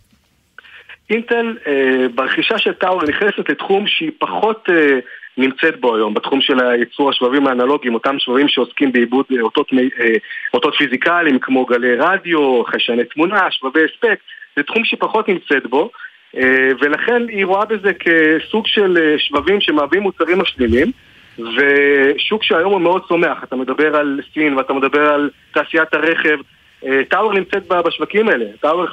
אינטל 1.09 1.57
אה, 1.67 2.05
ברכישה 2.15 2.57
של 2.57 2.73
טאור 2.73 3.03
נכנסת 3.03 3.49
לתחום 3.49 3.87
שהיא 3.87 4.11
פחות 4.19 4.69
אה, 4.69 4.99
נמצאת 5.37 5.79
בו 5.79 5.95
היום, 5.95 6.13
בתחום 6.13 6.41
של 6.41 6.59
הייצור 6.59 7.09
השבבים 7.09 7.47
האנלוגיים, 7.47 7.93
אותם 7.93 8.19
שבבים 8.19 8.47
שעוסקים 8.47 8.91
בעיבוד 8.91 9.25
אה, 9.37 9.41
אותות, 9.41 9.67
אה, 9.73 10.05
אותות 10.53 10.75
פיזיקליים 10.75 11.39
כמו 11.39 11.65
גלי 11.65 11.95
רדיו, 11.95 12.63
חיישני 12.63 13.03
תמונה, 13.03 13.51
שבבי 13.51 13.79
הספק, 13.83 14.19
זה 14.55 14.63
תחום 14.63 14.85
שהיא 14.85 14.99
פחות 14.99 15.29
נמצאת 15.29 15.67
בו 15.67 15.89
אה, 16.37 16.69
ולכן 16.79 17.21
היא 17.29 17.45
רואה 17.45 17.65
בזה 17.65 17.91
כסוג 17.93 18.67
של 18.67 18.97
אה, 18.97 19.19
שבבים 19.19 19.61
שמהווים 19.61 20.01
מוצרים 20.01 20.39
משלימים 20.39 20.91
ושוק 21.39 22.43
שהיום 22.43 22.73
הוא 22.73 22.81
מאוד 22.81 23.01
צומח, 23.07 23.43
אתה 23.43 23.55
מדבר 23.55 23.95
על 23.95 24.19
סין 24.33 24.57
ואתה 24.57 24.73
מדבר 24.73 25.13
על 25.13 25.29
תעשיית 25.53 25.93
הרכב 25.93 26.37
אה, 26.85 27.01
טאוור 27.09 27.33
נמצאת 27.33 27.67
בשווקים 27.67 28.29
האלה, 28.29 28.45
טאוור 28.61 28.85
15% 28.87 28.91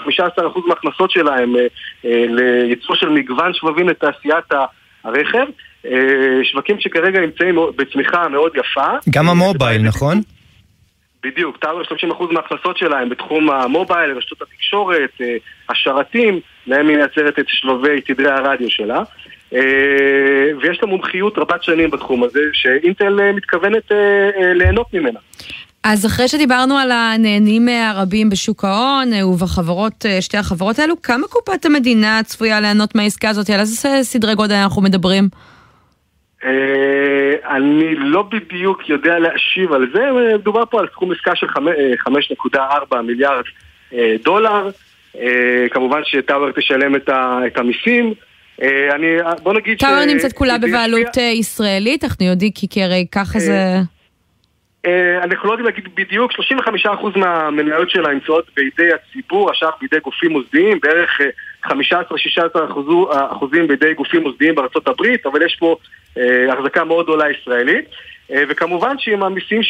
מההכנסות 0.66 1.10
שלהם 1.10 1.56
אה, 1.56 1.66
אה, 2.04 2.24
לייצור 2.28 2.96
של 2.96 3.08
מגוון 3.08 3.54
שבבים 3.54 3.88
לתעשיית 3.88 4.44
הרכב, 5.04 5.46
שווקים 6.42 6.80
שכרגע 6.80 7.20
נמצאים 7.20 7.58
בצמיחה 7.76 8.28
מאוד 8.28 8.52
יפה. 8.56 8.88
גם 9.10 9.28
המובייל, 9.28 9.82
נכון? 9.82 10.20
בדיוק, 11.22 11.56
טאוור 11.56 11.82
30% 11.82 12.32
מההכנסות 12.32 12.76
שלהם 12.78 13.08
בתחום 13.08 13.50
המובייל, 13.50 14.10
רשתות 14.10 14.42
התקשורת, 14.42 15.20
השרתים, 15.68 16.40
להם 16.66 16.88
היא 16.88 16.96
מייצרת 16.96 17.38
את 17.38 17.44
שבבי 17.48 18.00
תדרי 18.00 18.30
הרדיו 18.30 18.70
שלה. 18.70 19.02
ויש 20.60 20.82
לה 20.82 20.88
מומחיות 20.88 21.38
רבת 21.38 21.62
שנים 21.62 21.90
בתחום 21.90 22.24
הזה, 22.24 22.40
שאינטל 22.52 23.32
מתכוונת 23.32 23.92
ליהנות 24.54 24.94
ממנה. 24.94 25.20
אז 25.84 26.06
אחרי 26.06 26.28
שדיברנו 26.28 26.78
על 26.78 26.90
הנהנים 26.90 27.68
הרבים 27.68 28.30
בשוק 28.30 28.64
ההון 28.64 29.12
אה, 29.12 29.26
ובחברות, 29.26 30.06
אה, 30.06 30.22
שתי 30.22 30.36
החברות 30.36 30.78
האלו, 30.78 31.02
כמה 31.02 31.26
קופת 31.26 31.64
המדינה 31.64 32.20
צפויה 32.24 32.60
ליהנות 32.60 32.94
מהעסקה 32.94 33.28
הזאת? 33.28 33.50
על 33.50 33.60
איזה 33.60 34.02
סדרי 34.02 34.34
גודל 34.34 34.54
אנחנו 34.54 34.82
מדברים? 34.82 35.28
אה, 36.44 36.50
אני 37.56 37.94
לא 37.94 38.22
בדיוק 38.22 38.88
יודע 38.88 39.18
להשיב 39.18 39.72
על 39.72 39.86
זה, 39.94 40.00
מדובר 40.34 40.62
פה 40.70 40.80
על 40.80 40.86
סכום 40.92 41.12
עסקה 41.12 41.36
של 41.36 41.46
5.4 42.54 42.96
מיליארד 43.02 43.44
דולר. 44.24 44.68
כמובן 45.70 46.00
שטאוור 46.04 46.50
תשלם 46.50 46.96
את 46.96 47.56
המיסים. 47.58 48.14
אני, 48.94 49.06
בוא 49.42 49.54
נגיד 49.54 49.78
ש... 49.78 49.82
טאוור 49.82 50.04
נמצאת 50.04 50.32
כולה 50.32 50.58
בבעלות 50.58 51.16
ישראלית, 51.16 52.04
אנחנו 52.04 52.26
יודעים 52.26 52.52
כי 52.70 52.82
הרי 52.82 53.06
ככה 53.12 53.38
זה... 53.38 53.80
אה, 54.86 55.24
אנחנו 55.24 55.48
לא 55.48 55.52
יודעים 55.52 55.66
להגיד 55.66 55.88
בדיוק, 55.94 56.32
35% 56.32 57.18
מהמניות 57.18 57.90
שלה 57.90 58.12
נמצאות 58.12 58.50
בידי 58.56 58.90
הציבור, 58.92 59.50
השאר 59.50 59.70
בידי 59.80 60.00
גופים 60.00 60.30
מוסדיים, 60.30 60.78
בערך 60.82 61.20
15-16% 61.66 61.70
אה, 63.12 63.66
בידי 63.68 63.94
גופים 63.94 64.22
מוסדיים 64.22 64.54
בארצות 64.54 64.88
הברית, 64.88 65.26
אבל 65.26 65.42
יש 65.42 65.56
פה 65.60 65.76
אה, 66.18 66.52
החזקה 66.52 66.84
מאוד 66.84 67.04
גדולה 67.04 67.30
ישראלית. 67.30 67.84
וכמובן 68.48 68.98
שעם 68.98 69.22
המיסים 69.22 69.60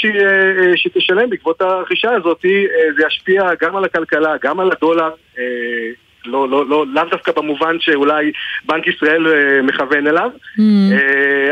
שתשלם 0.76 1.30
בעקבות 1.30 1.62
הרכישה 1.62 2.10
הזאת, 2.10 2.44
זה 2.96 3.06
ישפיע 3.06 3.50
גם 3.60 3.76
על 3.76 3.84
הכלכלה, 3.84 4.34
גם 4.42 4.60
על 4.60 4.70
הדולר. 4.72 5.10
לא, 6.26 6.48
לא, 6.48 6.66
לא, 6.68 6.84
לאו 6.92 7.04
דווקא 7.10 7.32
במובן 7.32 7.76
שאולי 7.80 8.32
בנק 8.64 8.86
ישראל 8.86 9.26
מכוון 9.62 10.06
אליו, 10.06 10.30
mm. 10.58 10.62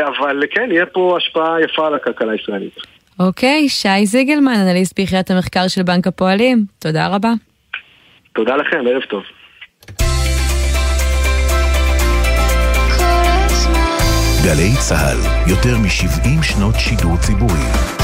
אבל 0.07 0.43
כן, 0.51 0.69
יהיה 0.71 0.85
פה 0.85 1.17
השפעה 1.17 1.61
יפה 1.61 1.87
על 1.87 1.95
הכלכלה 1.95 2.31
הישראלית. 2.31 3.00
אוקיי, 3.19 3.69
שי 3.69 4.05
זיגלמן, 4.05 4.53
אנליסט 4.53 4.99
ביחיית 4.99 5.31
המחקר 5.31 5.67
של 5.67 5.83
בנק 5.83 6.07
הפועלים, 6.07 6.65
תודה 6.79 7.07
רבה. 7.07 7.33
תודה 8.33 8.55
לכם, 8.55 8.77
ערב 8.87 9.01
טוב. 9.09 9.23
גלי 14.45 14.71
צה"ל, 14.79 15.49
יותר 15.51 15.77
מ-70 15.77 16.43
שנות 16.43 16.75
שידור 16.79 17.17
ציבורי. 17.17 18.00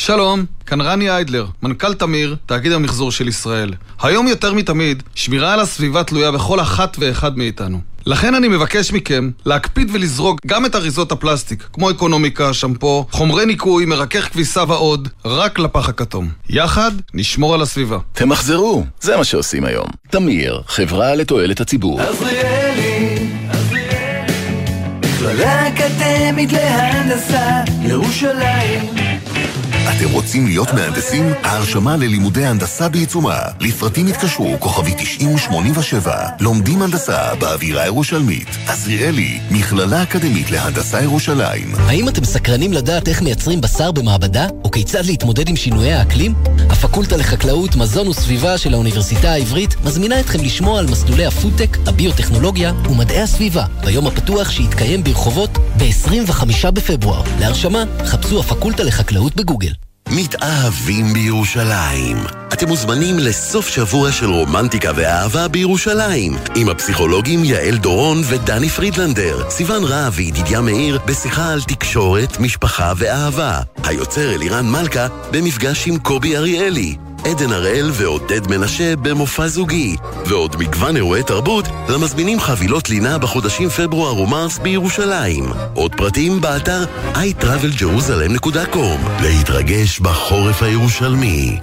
שלום, 0.00 0.44
כאן 0.66 0.80
רני 0.80 1.10
איידלר, 1.10 1.46
מנכ"ל 1.62 1.94
תמיר, 1.94 2.36
תאגיד 2.46 2.72
המחזור 2.72 3.12
של 3.12 3.28
ישראל. 3.28 3.72
היום 4.02 4.28
יותר 4.28 4.54
מתמיד, 4.54 5.02
שמירה 5.14 5.52
על 5.52 5.60
הסביבה 5.60 6.04
תלויה 6.04 6.30
בכל 6.30 6.60
אחת 6.60 6.96
ואחד 7.00 7.38
מאיתנו. 7.38 7.80
לכן 8.06 8.34
אני 8.34 8.48
מבקש 8.48 8.92
מכם 8.92 9.30
להקפיד 9.46 9.90
ולזרוק 9.92 10.40
גם 10.46 10.66
את 10.66 10.74
אריזות 10.74 11.12
הפלסטיק, 11.12 11.68
כמו 11.72 11.90
אקונומיקה, 11.90 12.52
שמפו, 12.54 13.06
חומרי 13.10 13.46
ניקוי, 13.46 13.84
מרכך 13.84 14.28
כביסה 14.32 14.64
ועוד, 14.68 15.08
רק 15.24 15.58
לפח 15.58 15.88
הכתום. 15.88 16.28
יחד 16.48 16.92
נשמור 17.14 17.54
על 17.54 17.62
הסביבה. 17.62 17.98
תמחזרו, 18.12 18.84
זה 19.00 19.16
מה 19.16 19.24
שעושים 19.24 19.64
היום. 19.64 19.86
תמיר, 20.10 20.62
חברה 20.66 21.14
לתועלת 21.14 21.60
הציבור. 21.60 22.00
עזריאלי, 22.00 23.28
עזריאלי, 23.48 24.32
מכללה 25.04 25.68
אקדמית 25.68 26.52
להנדסה, 26.52 27.62
ירושלים. 27.82 28.99
אתם 30.00 30.10
רוצים 30.10 30.46
להיות 30.46 30.72
מהנדסים? 30.72 31.32
ההרשמה 31.42 31.96
ללימודי 31.96 32.46
הנדסה 32.46 32.88
בעיצומה. 32.88 33.38
לפרטים 33.60 34.06
התקשרו, 34.06 34.56
כוכבי 34.58 34.94
9087. 34.98 36.26
לומדים 36.40 36.82
הנדסה 36.82 37.34
באווירה 37.34 37.86
ירושלמית. 37.86 38.48
עזריאלי, 38.66 39.40
מכללה 39.50 40.02
אקדמית 40.02 40.50
להנדסה 40.50 41.02
ירושלים. 41.02 41.74
האם 41.74 42.08
אתם 42.08 42.24
סקרנים 42.24 42.72
לדעת 42.72 43.08
איך 43.08 43.22
מייצרים 43.22 43.60
בשר 43.60 43.92
במעבדה? 43.92 44.46
או 44.64 44.70
כיצד 44.70 45.04
להתמודד 45.04 45.48
עם 45.48 45.56
שינויי 45.56 45.92
האקלים? 45.92 46.34
הפקולטה 46.70 47.16
לחקלאות, 47.16 47.76
מזון 47.76 48.08
וסביבה 48.08 48.58
של 48.58 48.74
האוניברסיטה 48.74 49.32
העברית 49.32 49.74
מזמינה 49.84 50.20
אתכם 50.20 50.40
לשמוע 50.40 50.78
על 50.78 50.86
מסלולי 50.86 51.26
הפודטק, 51.26 51.76
הביוטכנולוגיה 51.86 52.72
ומדעי 52.90 53.20
הסביבה 53.20 53.64
ביום 53.84 54.06
הפתוח 54.06 54.50
שיתקיים 54.50 55.04
ברחובות 55.04 55.58
ב-25 55.78 56.70
בפברואר. 56.70 57.22
להרשמה, 57.40 57.84
חפשו 58.04 58.40
הפקולטה 58.40 58.82
לחקלאות 58.82 59.36
בגוגל. 59.36 59.72
מתאהבים 60.12 61.12
בירושלים. 61.12 62.16
אתם 62.52 62.68
מוזמנים 62.68 63.18
לסוף 63.18 63.68
שבוע 63.68 64.12
של 64.12 64.26
רומנטיקה 64.30 64.90
ואהבה 64.96 65.48
בירושלים 65.48 66.36
עם 66.56 66.68
הפסיכולוגים 66.68 67.44
יעל 67.44 67.76
דורון 67.76 68.18
ודני 68.28 68.68
פרידלנדר, 68.68 69.50
סיון 69.50 69.84
רהב 69.84 70.12
וידידיה 70.16 70.60
מאיר 70.60 70.98
בשיחה 71.06 71.52
על 71.52 71.60
תקשורת, 71.62 72.40
משפחה 72.40 72.92
ואהבה. 72.96 73.60
היוצר 73.84 74.34
אלירן 74.34 74.66
מלכה 74.66 75.06
במפגש 75.30 75.88
עם 75.88 75.98
קובי 75.98 76.36
אריאלי. 76.36 76.96
עדן 77.24 77.52
הראל 77.52 77.90
ועודד 77.92 78.50
מנשה 78.50 78.96
במופע 78.96 79.46
זוגי, 79.46 79.96
ועוד 80.26 80.56
מגוון 80.58 80.96
אירועי 80.96 81.22
תרבות 81.22 81.64
למזמינים 81.88 82.40
חבילות 82.40 82.90
לינה 82.90 83.18
בחודשים 83.18 83.68
פברואר 83.68 84.20
ומרס 84.20 84.58
בירושלים. 84.58 85.44
עוד 85.74 85.94
פרטים 85.94 86.40
באתר 86.40 86.84
iTravelJerusalem.com 87.14 89.22
להתרגש 89.22 90.00
בחורף 90.00 90.62
הירושלמי. 90.62 91.58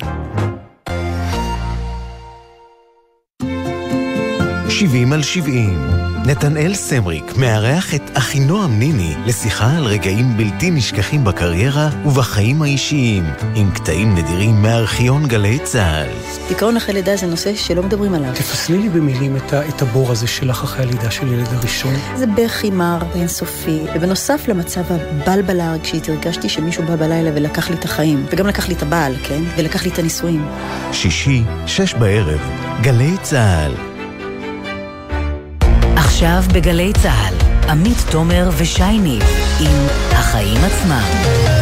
70 4.80 5.14
על 5.14 5.24
70. 5.24 5.80
נתנאל 6.26 6.74
סמריק 6.74 7.38
מארח 7.38 7.96
את 7.96 8.02
אחינועם 8.14 8.80
ניני 8.80 9.16
לשיחה 9.26 9.78
על 9.78 9.86
רגעים 9.86 10.38
בלתי 10.38 10.72
נשכחים 10.72 11.24
בקריירה 11.24 11.90
ובחיים 12.06 12.62
האישיים, 12.62 13.24
עם 13.56 13.72
קטעים 13.72 14.16
נדירים 14.16 14.62
מארכיון 14.62 15.28
גלי 15.28 15.60
צה"ל. 15.60 16.08
דיכאון 16.48 16.78
אחרי 16.78 16.94
לידה 16.94 17.16
זה 17.16 17.28
נושא 17.28 17.56
שלא 17.56 17.84
מדברים 17.84 18.14
עליו. 18.14 18.34
תפסלי 18.34 18.78
לי 18.78 18.90
במילים 18.90 19.38
את, 19.38 19.54
ה, 19.54 19.68
את 19.68 19.82
הבור 19.82 20.12
הזה 20.12 20.28
שלך 20.28 20.64
אחרי 20.64 20.84
הלידה 20.84 21.12
של 21.12 21.34
ילד 21.34 21.48
הראשון. 21.52 21.94
זה 22.16 22.26
בכי 22.28 22.70
מר 22.70 22.98
ואינסופי, 23.14 23.80
ובנוסף 23.96 24.48
למצב 24.48 24.82
הבלבלה 24.90 25.70
הרגשית, 25.70 26.10
הרגשתי 26.10 26.50
שמישהו 26.50 26.84
בא 26.84 26.96
בלילה 26.96 27.32
ולקח 27.34 27.70
לי 27.70 27.76
את 27.76 27.86
החיים, 27.86 28.26
וגם 28.32 28.48
לקח 28.48 28.68
לי 28.68 28.74
את 28.74 28.82
הבעל, 28.82 29.16
כן? 29.24 29.44
ולקח 29.58 29.84
לי 29.84 29.90
את 29.90 30.00
הנישואים. 30.00 30.46
שישי, 30.92 31.44
שש 31.66 31.94
בערב, 31.94 32.40
גלי 32.82 33.12
צה"ל. 33.22 33.97
עכשיו 36.18 36.44
בגלי 36.54 36.94
צה"ל, 36.94 37.70
עמית 37.70 37.98
תומר 38.12 38.50
ושייני 38.58 39.20
עם 39.60 39.88
החיים 40.12 40.58
עצמם. 40.64 41.57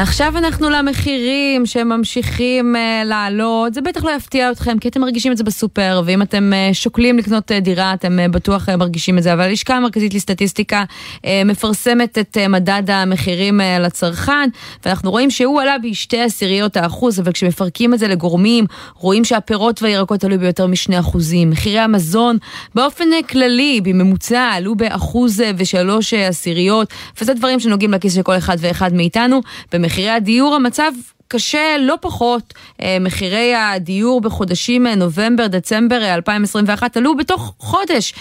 עכשיו 0.00 0.36
אנחנו 0.36 0.70
למחירים 0.70 1.66
שממשיכים 1.66 2.76
uh, 2.76 3.04
לעלות, 3.04 3.74
זה 3.74 3.80
בטח 3.80 4.04
לא 4.04 4.10
יפתיע 4.10 4.50
אתכם 4.50 4.78
כי 4.78 4.88
אתם 4.88 5.00
מרגישים 5.00 5.32
את 5.32 5.36
זה 5.36 5.44
בסופר 5.44 6.02
ואם 6.04 6.22
אתם 6.22 6.52
uh, 6.52 6.74
שוקלים 6.74 7.18
לקנות 7.18 7.50
uh, 7.50 7.60
דירה 7.60 7.94
אתם 7.94 8.18
uh, 8.18 8.32
בטוח 8.32 8.68
uh, 8.68 8.76
מרגישים 8.76 9.18
את 9.18 9.22
זה, 9.22 9.32
אבל 9.32 9.40
הלשכה 9.40 9.76
המרכזית 9.76 10.14
לסטטיסטיקה 10.14 10.84
uh, 11.16 11.26
מפרסמת 11.44 12.18
את 12.18 12.36
uh, 12.36 12.48
מדד 12.48 12.82
המחירים 12.90 13.60
uh, 13.60 13.80
לצרכן 13.80 14.48
ואנחנו 14.84 15.10
רואים 15.10 15.30
שהוא 15.30 15.60
עלה 15.60 15.76
בשתי 15.78 16.20
עשיריות 16.20 16.76
האחוז, 16.76 17.20
אבל 17.20 17.32
כשמפרקים 17.32 17.94
את 17.94 17.98
זה 17.98 18.08
לגורמים 18.08 18.64
רואים 18.94 19.24
שהפירות 19.24 19.82
והירקות 19.82 20.24
עלו 20.24 20.38
ביותר 20.38 20.66
משני 20.66 20.98
אחוזים, 20.98 21.50
מחירי 21.50 21.78
המזון 21.78 22.36
באופן 22.74 23.04
uh, 23.04 23.26
כללי 23.26 23.80
בממוצע 23.80 24.50
עלו 24.54 24.74
באחוז 24.74 25.40
uh, 25.40 25.44
ושלוש 25.56 26.14
uh, 26.14 26.16
עשיריות 26.16 26.94
וזה 27.20 27.34
דברים 27.34 27.60
שנוגעים 27.60 27.92
לכיס 27.92 28.14
של 28.14 28.22
כל 28.22 28.36
אחד 28.36 28.56
ואחד 28.60 28.94
מאיתנו. 28.94 29.40
מחירי 29.88 30.10
הדיור 30.10 30.54
המצב 30.54 30.92
קשה 31.28 31.76
לא 31.80 31.94
פחות. 32.00 32.54
מחירי 33.00 33.54
הדיור 33.54 34.20
בחודשים 34.20 34.86
נובמבר-דצמבר 34.86 36.14
2021 36.14 36.96
עלו 36.96 37.16
בתוך 37.16 37.54
חודש 37.58 38.14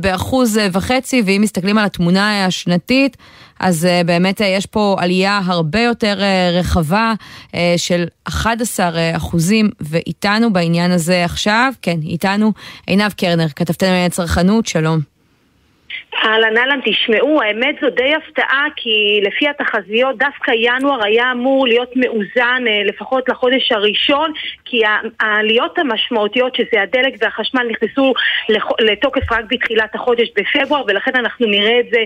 באחוז 0.00 0.58
וחצי, 0.72 1.22
ואם 1.26 1.40
מסתכלים 1.42 1.78
על 1.78 1.84
התמונה 1.84 2.46
השנתית, 2.46 3.16
אז 3.60 3.88
באמת 4.06 4.40
יש 4.44 4.66
פה 4.66 4.96
עלייה 4.98 5.40
הרבה 5.44 5.80
יותר 5.80 6.18
רחבה 6.52 7.12
של 7.76 8.04
11 8.24 8.90
אחוזים, 9.16 9.70
ואיתנו 9.80 10.52
בעניין 10.52 10.90
הזה 10.90 11.24
עכשיו, 11.24 11.72
כן, 11.82 11.98
איתנו 12.02 12.52
עינב 12.86 13.12
קרנר, 13.12 13.48
כתבתנו 13.56 14.10
צרכנות, 14.10 14.66
שלום. 14.66 15.09
אהלן 16.24 16.56
אהלן, 16.56 16.80
תשמעו, 16.84 17.42
האמת 17.42 17.74
זו 17.80 17.90
די 17.90 18.14
הפתעה 18.14 18.66
כי 18.76 19.20
לפי 19.22 19.48
התחזיות 19.48 20.18
דווקא 20.18 20.50
ינואר 20.54 21.04
היה 21.04 21.32
אמור 21.32 21.66
להיות 21.66 21.92
מאוזן 21.96 22.64
לפחות 22.84 23.28
לחודש 23.28 23.72
הראשון 23.72 24.32
כי 24.64 24.82
העליות 25.20 25.78
המשמעותיות 25.78 26.54
שזה 26.54 26.82
הדלק 26.82 27.14
והחשמל 27.20 27.66
נכנסו 27.70 28.12
לתוקף 28.80 29.32
רק 29.32 29.44
בתחילת 29.48 29.94
החודש 29.94 30.28
בפברואר 30.36 30.84
ולכן 30.88 31.10
אנחנו 31.16 31.46
נראה 31.46 31.80
את 31.80 31.86
זה 31.90 31.98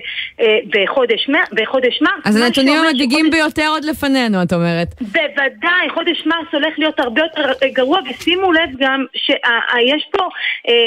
בחודש, 0.70 1.30
בחודש 1.52 2.02
מרס. 2.02 2.26
אז 2.26 2.36
הנתונים 2.36 2.78
המדאיגים 2.78 3.26
שחודש... 3.26 3.40
ביותר 3.40 3.68
עוד 3.68 3.84
לפנינו, 3.84 4.42
את 4.42 4.52
אומרת. 4.52 4.88
בוודאי, 5.00 5.90
חודש 5.94 6.26
מרס 6.26 6.46
הולך 6.52 6.74
להיות 6.78 7.00
הרבה 7.00 7.20
יותר 7.20 7.66
גרוע 7.66 7.98
ושימו 8.10 8.52
לב 8.52 8.70
גם 8.78 9.04
שיש 9.14 10.06
פה 10.10 10.28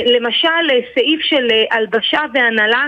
למשל 0.06 0.68
סעיף 0.94 1.22
של 1.22 1.48
הלבשה 1.72 2.20
והנהלה 2.34 2.86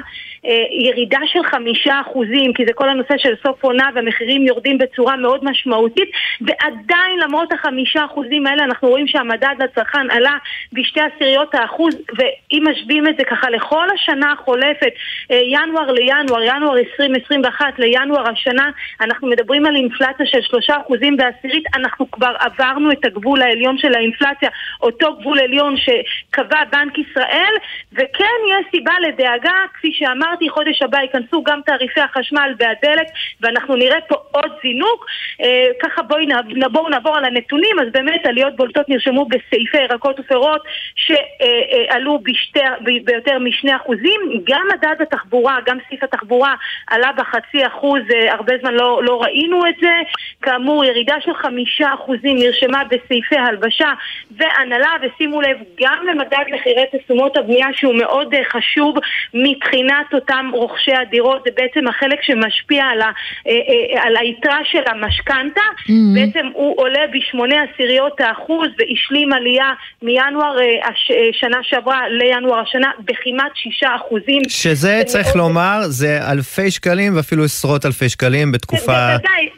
ירידה 0.83 1.19
של 1.25 1.43
חמישה 1.43 2.01
אחוזים, 2.01 2.53
כי 2.53 2.65
זה 2.65 2.73
כל 2.73 2.89
הנושא 2.89 3.17
של 3.17 3.33
סוף 3.47 3.63
עונה 3.63 3.89
והמחירים 3.95 4.41
יורדים 4.47 4.77
בצורה 4.77 5.15
מאוד 5.15 5.45
משמעותית, 5.45 6.11
ועדיין 6.41 7.19
למרות 7.19 7.53
החמישה 7.53 8.05
אחוזים 8.05 8.47
האלה 8.47 8.63
אנחנו 8.63 8.87
רואים 8.87 9.07
שהמדד 9.07 9.55
לצרכן 9.59 10.11
עלה 10.11 10.37
בשתי 10.73 10.99
עשיריות 11.01 11.55
האחוז, 11.55 11.95
ואם 12.17 12.63
משווים 12.71 13.07
את 13.07 13.17
זה 13.17 13.23
ככה 13.23 13.49
לכל 13.49 13.87
השנה 13.93 14.31
החולפת, 14.31 14.91
ינואר 15.29 15.91
לינואר, 15.91 16.41
ינואר 16.43 16.77
2021 16.77 17.65
לינואר 17.79 18.29
השנה, 18.29 18.69
אנחנו 19.01 19.27
מדברים 19.27 19.65
על 19.65 19.75
אינפלציה 19.75 20.25
של 20.25 20.41
שלושה 20.41 20.73
אחוזים 20.81 21.17
בעשירית, 21.17 21.63
אנחנו 21.75 22.11
כבר 22.11 22.33
עברנו 22.39 22.91
את 22.91 23.05
הגבול 23.05 23.41
העליון 23.41 23.77
של 23.77 23.95
האינפלציה, 23.95 24.49
אותו 24.81 25.15
גבול 25.19 25.39
עליון 25.39 25.75
שקבע 25.77 26.63
בנק 26.71 26.97
ישראל, 26.97 27.53
וכן 27.93 28.39
יש 28.49 28.65
סיבה 28.71 28.93
לדאגה, 29.07 29.55
כפי 29.73 29.93
שאמר 29.93 30.28
אמרתי, 30.29 30.49
חודש 30.49 30.81
הבא 30.81 30.97
ייכנסו 30.99 31.43
גם 31.43 31.59
תעריפי 31.65 32.01
החשמל 32.01 32.53
והדלק 32.59 33.07
ואנחנו 33.41 33.75
נראה 33.75 34.01
פה 34.01 34.15
עוד 34.31 34.51
זינוק. 34.63 35.05
אה, 35.41 35.67
ככה 35.83 36.01
בואי 36.01 36.25
בוא 36.71 36.89
נעבור 36.89 37.17
על 37.17 37.25
הנתונים, 37.25 37.79
אז 37.79 37.87
באמת 37.91 38.25
עליות 38.25 38.55
בולטות 38.55 38.89
נרשמו 38.89 39.25
בסעיפי 39.25 39.77
ירקות 39.77 40.19
ופירות 40.19 40.61
שעלו 40.95 42.19
בשתי, 42.23 42.59
ביותר 43.03 43.39
משני 43.39 43.75
אחוזים. 43.75 44.21
גם 44.43 44.67
מדד 44.73 45.01
התחבורה, 45.01 45.57
גם 45.65 45.77
סעיף 45.89 46.03
התחבורה 46.03 46.55
עלה 46.87 47.11
בחצי 47.11 47.67
אחוז, 47.67 48.01
אה, 48.15 48.33
הרבה 48.33 48.53
זמן 48.61 48.73
לא, 48.73 49.01
לא 49.03 49.21
ראינו 49.21 49.67
את 49.67 49.75
זה. 49.81 49.93
כאמור, 50.41 50.85
ירידה 50.85 51.15
של 51.21 51.33
חמישה 51.33 51.93
אחוזים 51.93 52.37
נרשמה 52.37 52.83
בסעיפי 52.83 53.37
הלבשה 53.37 53.93
והנהלה, 54.31 54.91
ושימו 55.01 55.41
לב, 55.41 55.57
גם 55.79 56.05
למדד 56.07 56.43
מחירי 56.53 56.85
תשומות 56.91 57.37
הבנייה 57.37 57.67
שהוא 57.73 57.95
מאוד 57.95 58.33
אה, 58.33 58.41
חשוב 58.43 58.95
מבחינת 59.33 60.13
אותם 60.19 60.49
רוכשי 60.53 60.91
הדירות, 60.93 61.41
זה 61.45 61.51
בעצם 61.57 61.87
החלק 61.87 62.19
שמשפיע 62.21 62.85
על, 62.85 63.01
ה, 63.01 63.11
אה, 63.47 63.51
אה, 63.51 64.03
על 64.03 64.17
היתרה 64.17 64.59
של 64.71 64.83
המשכנתה, 64.87 65.61
mm-hmm. 65.61 65.91
בעצם 66.15 66.47
הוא 66.53 66.73
עולה 66.81 67.05
בשמונה 67.13 67.55
עשיריות 67.63 68.21
האחוז 68.21 68.67
והשלים 68.77 69.33
עלייה 69.33 69.71
מינואר 70.01 70.57
הש, 70.85 71.11
שנה 71.31 71.57
שעברה 71.63 72.09
לינואר 72.09 72.59
השנה 72.59 72.91
בכמעט 72.99 73.51
שישה 73.55 73.95
אחוזים. 73.95 74.41
שזה 74.49 75.01
צריך 75.05 75.27
מאוד... 75.27 75.37
לומר, 75.37 75.79
זה 75.87 76.19
אלפי 76.31 76.71
שקלים 76.71 77.15
ואפילו 77.17 77.43
עשרות 77.43 77.85
אלפי 77.85 78.09
שקלים 78.09 78.51
בתקופה... 78.51 78.91
בוודאי, 78.91 79.49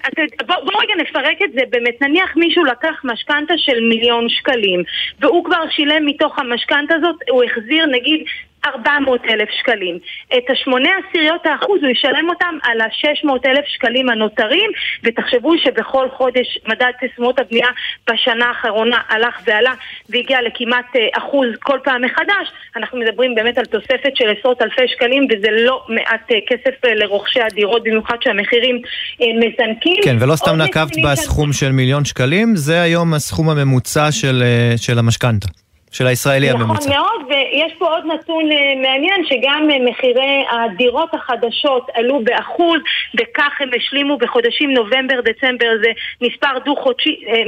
בואו 0.47 0.65
בוא 0.65 0.81
רגע 0.81 0.93
נפרק 1.03 1.37
את 1.43 1.51
זה 1.53 1.61
באמת, 1.69 2.01
נניח 2.01 2.29
מישהו 2.35 2.63
לקח 2.63 2.95
משכנתה 3.03 3.53
של 3.57 3.79
מיליון 3.89 4.29
שקלים 4.29 4.83
והוא 5.19 5.45
כבר 5.45 5.63
שילם 5.69 6.05
מתוך 6.05 6.39
המשכנתה 6.39 6.95
הזאת, 6.95 7.15
הוא 7.29 7.43
החזיר 7.43 7.85
נגיד 7.85 8.23
400 8.65 9.21
אלף 9.29 9.49
שקלים. 9.59 9.99
את 10.37 10.49
השמונה 10.49 10.89
עשיריות 11.09 11.45
האחוז 11.45 11.79
הוא 11.81 11.91
ישלם 11.91 12.29
אותם 12.29 12.55
על 12.63 12.81
ה-600 12.81 13.49
אלף 13.49 13.65
שקלים 13.65 14.09
הנותרים, 14.09 14.69
ותחשבו 15.03 15.57
שבכל 15.57 16.07
חודש 16.17 16.59
מדד 16.67 16.91
תשומות 17.01 17.39
הבנייה 17.39 17.67
בשנה 18.09 18.45
האחרונה 18.45 18.97
הלך 19.09 19.41
ועלה 19.45 19.73
והגיע 20.09 20.41
לכמעט 20.41 20.85
אה, 20.95 21.07
אחוז 21.17 21.47
כל 21.59 21.79
פעם 21.83 22.01
מחדש. 22.01 22.47
אנחנו 22.75 22.99
מדברים 22.99 23.35
באמת 23.35 23.57
על 23.57 23.65
תוספת 23.65 24.15
של 24.15 24.25
עשרות 24.39 24.61
אלפי 24.61 24.87
שקלים, 24.87 25.27
וזה 25.31 25.47
לא 25.51 25.83
מעט 25.89 26.31
אה, 26.31 26.37
כסף 26.47 26.85
אה, 26.85 26.93
לרוכשי 26.93 27.41
הדירות, 27.41 27.83
במיוחד 27.83 28.15
שהמחירים 28.21 28.81
מזנקים. 29.19 30.03
כן, 30.03 30.15
ולא 30.19 30.35
סתם 30.35 30.55
נקבת 30.55 30.91
בסכום 31.05 31.53
של 31.53 31.71
מיליון 31.71 32.05
שקלים, 32.05 32.55
זה 32.55 32.81
היום 32.81 33.13
הסכום 33.13 33.49
הממוצע 33.49 34.11
של, 34.11 34.43
של 34.77 34.99
המשכנתה. 34.99 35.47
של 35.91 36.07
הישראלי 36.07 36.49
נכון 36.49 36.61
הממוצע. 36.61 36.89
נכון 36.89 37.01
מאוד, 37.01 37.21
ויש 37.29 37.73
פה 37.77 37.85
עוד 37.85 38.05
נתון 38.05 38.51
אה, 38.51 38.75
מעניין 38.75 39.25
שגם 39.25 39.67
אה, 39.71 39.91
מחירי 39.91 40.45
הדירות 40.51 41.13
החדשות 41.13 41.87
עלו 41.93 42.23
באחוז, 42.23 42.79
וכך 43.15 43.61
הם 43.61 43.69
השלימו 43.77 44.17
בחודשים 44.17 44.73
נובמבר-דצמבר, 44.73 45.69
זה 45.83 45.91
מספר 46.21 46.59
דו-חודשי 46.65 47.23
אה, 47.27 47.43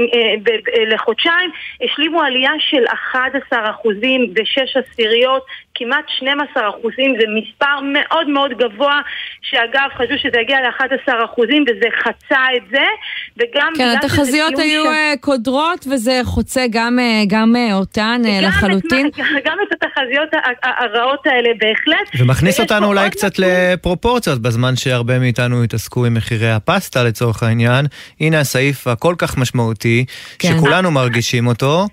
לחודשיים, 0.88 1.50
השלימו 1.84 2.22
עלייה 2.22 2.52
של 2.60 2.84
11 2.94 3.70
אחוזים 3.70 4.34
ושש 4.36 4.78
עשיריות, 4.78 5.46
כמעט 5.76 6.06
12 6.18 6.70
אחוזים, 6.70 7.16
זה 7.20 7.26
מספר 7.40 7.80
מאוד 7.94 8.28
מאוד 8.30 8.52
גבוה, 8.52 9.02
שאגב 9.42 9.90
חשבו 9.98 10.18
שזה 10.18 10.38
יגיע 10.42 10.58
ל-11 10.62 11.26
אחוזים 11.26 11.66
וזה 11.70 11.88
חצה 12.04 12.42
את 12.58 12.64
זה, 12.72 12.86
וגם... 13.38 13.74
כן, 13.78 13.96
התחזיות 13.98 14.60
היו 14.60 14.84
ש... 14.84 14.88
קודרות 15.22 15.86
וזה 15.92 16.22
חוצה 16.24 16.66
גם, 16.72 17.00
גם 17.28 17.56
אותן. 17.74 18.22
לחלוטין. 18.42 19.08
את, 19.08 19.16
גם 19.48 19.58
את 19.68 19.84
התחזיות 19.84 20.30
הרעות 20.64 21.28
האלה 21.28 21.50
בהחלט. 21.60 22.08
ומכניס 22.20 22.60
אותנו 22.60 22.88
אולי 22.88 23.10
קצת 23.10 23.40
נתון... 23.40 23.46
לפרופורציות, 23.48 24.42
בזמן 24.42 24.76
שהרבה 24.76 25.20
מאיתנו 25.20 25.64
התעסקו 25.64 26.06
עם 26.06 26.14
מחירי 26.14 26.52
הפסטה 26.52 27.04
לצורך 27.04 27.44
העניין. 27.44 27.86
הנה 28.20 28.40
הסעיף 28.40 28.88
הכל 28.88 29.16
כך 29.18 29.38
משמעותי, 29.38 30.06
כן. 30.40 30.48
שכולנו 30.48 30.92
מרגישים 30.92 31.48
אותו, 31.48 31.88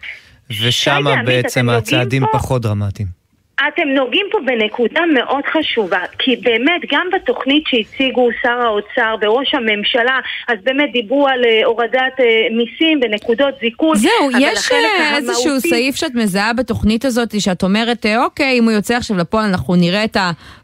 ושם 0.62 1.04
בעצם 1.24 1.68
הצעדים 1.68 2.22
פה... 2.22 2.38
פחות 2.38 2.62
דרמטיים. 2.62 3.19
אתם 3.68 3.88
נוגעים 3.88 4.26
פה 4.32 4.38
בנקודה 4.46 5.00
מאוד 5.14 5.44
חשובה, 5.52 6.00
כי 6.18 6.36
באמת 6.36 6.80
גם 6.92 7.06
בתוכנית 7.12 7.64
שהציגו 7.66 8.28
שר 8.42 8.60
האוצר 8.62 9.14
וראש 9.20 9.54
הממשלה, 9.54 10.18
אז 10.48 10.58
באמת 10.62 10.92
דיברו 10.92 11.28
על 11.28 11.44
uh, 11.44 11.66
הורדת 11.66 12.18
uh, 12.18 12.22
מיסים 12.56 13.00
ונקודות 13.02 13.54
זיכוי. 13.60 13.98
זהו, 13.98 14.30
יש 14.40 14.72
אה, 14.72 15.16
איזשהו 15.16 15.48
המהותי... 15.48 15.68
סעיף 15.68 15.96
שאת 15.96 16.14
מזהה 16.14 16.52
בתוכנית 16.52 17.04
הזאת, 17.04 17.40
שאת 17.40 17.62
אומרת, 17.62 18.06
אוקיי, 18.24 18.58
אם 18.58 18.64
הוא 18.64 18.72
יוצא 18.72 18.96
עכשיו 18.96 19.16
לפועל, 19.16 19.44
אנחנו 19.44 19.76
נראה 19.76 20.04
את 20.04 20.16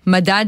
המדד 0.07 0.47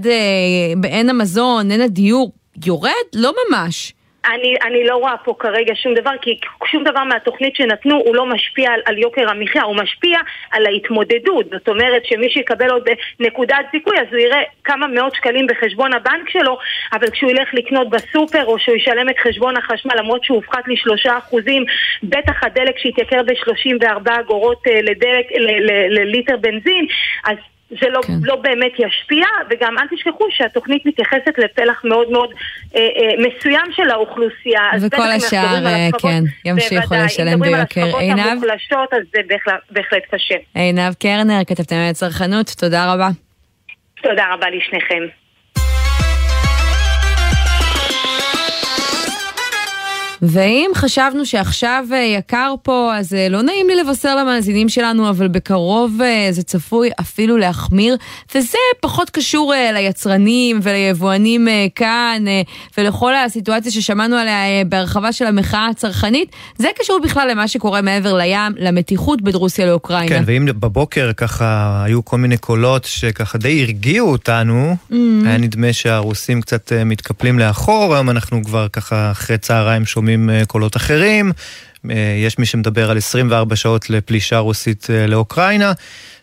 בעין 0.77 1.11
המזון, 1.11 1.71
עין 1.71 1.81
הדיור, 1.81 2.33
יורד? 2.67 2.93
לא 3.15 3.33
ממש. 3.51 3.93
אני, 4.35 4.55
אני 4.63 4.85
לא 4.85 4.97
רואה 4.97 5.17
פה 5.17 5.35
כרגע 5.39 5.75
שום 5.75 5.95
דבר, 5.95 6.11
כי 6.23 6.39
שום 6.67 6.85
דבר 6.85 7.05
מהתוכנית 7.05 7.57
שנתנו 7.57 7.97
הוא 7.97 8.17
לא 8.17 8.27
משפיע 8.27 8.71
על, 8.71 8.81
על 8.85 8.99
יוקר 8.99 9.31
המחיה, 9.31 9.63
הוא 9.63 9.77
משפיע 9.77 10.19
על 10.51 10.67
ההתמודדות. 10.67 11.47
זאת 11.51 11.69
אומרת 11.69 12.05
שמי 12.05 12.31
שיקבל 12.31 12.71
עוד 12.71 12.89
נקודת 13.21 13.67
זיכוי 13.73 14.01
אז 14.01 14.07
הוא 14.11 14.19
יראה 14.19 14.43
כמה 14.65 14.87
מאות 14.87 15.15
שקלים 15.15 15.47
בחשבון 15.47 15.93
הבנק 15.93 16.29
שלו, 16.29 16.59
אבל 16.93 17.11
כשהוא 17.11 17.31
ילך 17.31 17.49
לקנות 17.55 17.91
בסופר 17.91 18.45
או 18.45 18.59
שהוא 18.59 18.77
ישלם 18.77 19.09
את 19.09 19.19
חשבון 19.19 19.57
החשמל 19.57 19.95
למרות 19.99 20.25
שהוא 20.25 20.37
הופחת 20.37 20.69
לשלושה 20.69 21.19
אחוזים, 21.19 21.65
בטח 22.03 22.45
הדלק 22.45 22.79
שהתייקר 22.79 23.23
ב-34 23.23 24.21
אגורות 24.21 24.63
אה, 24.67 24.83
לדלק, 24.83 25.27
לליטר 25.91 26.37
בנזין, 26.37 26.87
אז 27.25 27.37
זה 27.71 27.89
לא, 27.89 28.01
כן. 28.07 28.13
לא 28.23 28.37
באמת 28.37 28.73
ישפיע, 28.79 29.27
וגם 29.51 29.79
אל 29.79 29.97
תשכחו 29.97 30.25
שהתוכנית 30.31 30.87
מתייחסת 30.87 31.39
לפלח 31.39 31.85
מאוד 31.85 32.11
מאוד 32.11 32.31
אה, 32.77 32.81
אה, 32.81 33.29
מסוים 33.29 33.67
של 33.73 33.91
האוכלוסייה. 33.91 34.63
וכל 34.83 35.11
השאר, 35.17 35.67
אה, 35.67 35.89
כן, 35.99 36.23
ימשיכו 36.45 36.95
לשלם 37.05 37.41
ביוקר. 37.41 37.99
עינב? 37.99 37.99
אם 38.01 38.15
מדברים 38.15 38.43
על 38.43 38.51
השכבות 38.51 38.81
המוחלשות, 38.83 38.93
אז 38.93 39.03
זה 39.15 39.21
בהחלט, 39.27 39.61
בהחלט 39.71 40.03
קשה. 40.11 40.35
עינב 40.55 40.95
קרנר, 40.95 41.45
כתבתם 41.47 41.77
על 41.77 41.93
צרכנות, 41.93 42.55
תודה 42.59 42.93
רבה. 42.93 43.09
תודה 44.03 44.25
רבה 44.33 44.47
לשניכם. 44.51 45.18
ואם 50.23 50.71
חשבנו 50.75 51.27
שעכשיו 51.27 51.85
אה, 51.93 51.99
יקר 51.99 52.55
פה, 52.63 52.93
אז 52.97 53.15
אה, 53.15 53.29
לא 53.29 53.43
נעים 53.43 53.69
לי 53.69 53.77
לבשר 53.77 54.17
למאזינים 54.17 54.69
שלנו, 54.69 55.09
אבל 55.11 55.29
בקרוב 55.29 56.03
אה, 56.03 56.29
זה 56.31 56.43
צפוי 56.43 56.91
אפילו 57.01 57.37
להחמיר, 57.37 57.97
וזה 58.35 58.59
פחות 58.81 59.11
קשור 59.11 59.55
ליצרנים 59.75 60.61
וליבואנים 60.63 61.49
כאן, 61.75 62.25
ולכל 62.79 63.15
הסיטואציה 63.15 63.73
ששמענו 63.73 64.17
עליה 64.17 64.65
בהרחבה 64.67 65.13
של 65.13 65.27
המחאה 65.27 65.69
הצרכנית, 65.69 66.33
זה 66.57 66.69
קשור 66.79 67.01
בכלל 67.05 67.31
למה 67.31 67.49
שקורה 67.49 67.83
מעבר 67.83 68.17
לים, 68.17 68.53
למתיחות 68.57 69.23
בין 69.23 69.35
רוסיה 69.35 69.67
לאוקראינה. 69.67 70.09
כן, 70.09 70.23
ואם 70.27 70.47
בבוקר 70.47 71.11
ככה 71.17 71.83
היו 71.85 72.05
כל 72.05 72.19
מיני 72.19 72.37
קולות 72.37 72.85
שככה 72.85 73.39
די 73.39 73.63
הרגיעו 73.63 74.11
אותנו, 74.11 74.77
mm-hmm. 74.91 74.95
היה 75.27 75.39
נדמה 75.39 75.73
שהרוסים 75.73 76.41
קצת 76.41 76.73
מתקפלים 76.87 77.39
לאחור, 77.39 77.95
היום 77.95 78.11
אנחנו 78.11 78.45
כבר 78.45 78.69
ככה 78.69 79.11
אחרי 79.11 79.39
צהריים 79.39 79.85
שומעים. 79.85 80.08
שומעים 80.09 80.31
אה, 80.31 80.43
קולות 80.47 80.77
אחרים. 80.77 81.33
אה, 81.91 82.15
יש 82.25 82.39
מי 82.39 82.47
שמדבר 82.47 82.91
על 82.91 82.97
24 82.97 83.57
שעות 83.57 83.91
לפלישה 83.91 84.39
רוסית 84.39 84.87
אה, 84.91 85.07
לאוקראינה. 85.07 85.73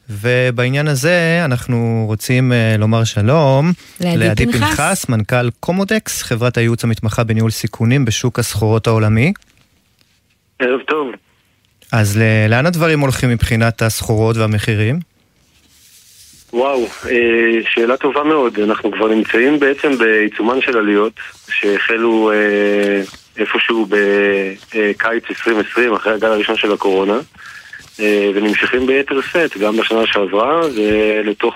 ובעניין 0.10 0.88
הזה 0.88 1.41
אנחנו 1.45 2.04
רוצים 2.08 2.52
לומר 2.80 3.04
שלום 3.04 3.71
לעדי 4.00 4.45
פנחס. 4.45 4.60
פנחס, 4.60 5.10
מנכ"ל 5.10 5.50
קומודקס, 5.60 6.24
חברת 6.24 6.58
הייעוץ 6.58 6.84
המתמחה 6.84 7.24
בניהול 7.24 7.52
סיכונים 7.52 8.06
בשוק 8.06 8.39
הסחורות 8.39 8.88
העולמי. 8.88 9.34
ערב 10.60 10.80
טוב. 10.88 11.12
אז 11.91 12.19
לאן 12.50 12.65
הדברים 12.65 13.00
הולכים 13.00 13.30
מבחינת 13.30 13.82
הסחורות 13.82 14.38
והמחירים? 14.38 15.00
וואו, 16.54 16.88
שאלה 17.69 17.98
טובה 17.98 18.24
מאוד. 18.24 18.60
אנחנו 18.60 18.91
כבר 18.91 19.08
נמצאים 19.08 19.60
בעצם 19.60 19.98
בעיצומן 19.98 20.62
של 20.62 20.78
עליות 20.78 21.13
שהחלו 21.50 22.32
איפשהו 23.38 23.86
בקיץ 23.86 25.24
2020, 25.30 25.93
אחרי 25.93 26.13
הגל 26.13 26.28
הראשון 26.28 26.58
של 26.58 26.74
הקורונה, 26.74 27.19
אה, 28.00 28.32
ונמשכים 28.36 28.88
ביתר 28.88 29.21
שאת, 29.21 29.58
גם 29.58 29.78
בשנה 29.78 30.02
שעברה 30.06 30.62
ולתוך 30.76 31.56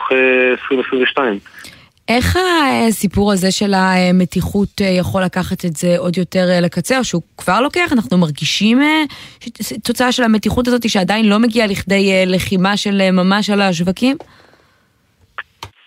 2022. 0.51 1.33
אה, 1.33 1.39
איך 2.15 2.37
הסיפור 2.87 3.31
הזה 3.31 3.51
של 3.51 3.73
המתיחות 3.73 4.81
אה, 4.81 4.87
יכול 4.87 5.23
לקחת 5.23 5.65
את 5.65 5.75
זה 5.75 5.95
עוד 5.97 6.17
יותר 6.17 6.45
לקצה, 6.61 6.97
או 6.97 7.03
שהוא 7.03 7.21
כבר 7.37 7.61
לוקח? 7.61 7.93
אנחנו 7.93 8.17
מרגישים 8.17 8.81
תוצאה 9.83 10.11
של 10.11 10.23
המתיחות 10.23 10.67
הזאת 10.67 10.89
שעדיין 10.89 11.25
לא 11.25 11.39
מגיעה 11.39 11.67
לכדי 11.67 12.25
לחימה 12.25 12.77
של 12.77 13.11
ממש 13.11 13.49
על 13.49 13.61
השווקים? 13.61 14.17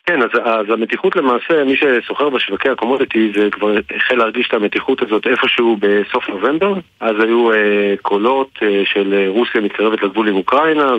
כן, 0.06 0.22
אז, 0.22 0.28
אז 0.44 0.66
המתיחות 0.70 1.16
למעשה, 1.16 1.64
מי 1.64 1.76
שסוחר 1.76 2.28
בשווקי 2.28 2.68
הקומודיטי 2.68 3.32
זה 3.36 3.48
כבר 3.50 3.74
החל 3.96 4.14
להרגיש 4.14 4.48
את 4.48 4.54
המתיחות 4.54 5.02
הזאת 5.02 5.26
איפשהו 5.26 5.76
בסוף 5.80 6.28
נובמבר. 6.28 6.74
אז 7.00 7.16
היו 7.20 7.52
אה, 7.52 7.94
קולות 8.02 8.50
אה, 8.62 8.82
של 8.84 9.14
אה, 9.14 9.28
רוסיה 9.28 9.60
מתקרבת 9.60 10.02
לגבול 10.02 10.28
עם 10.28 10.36
אוקראינה 10.36 10.92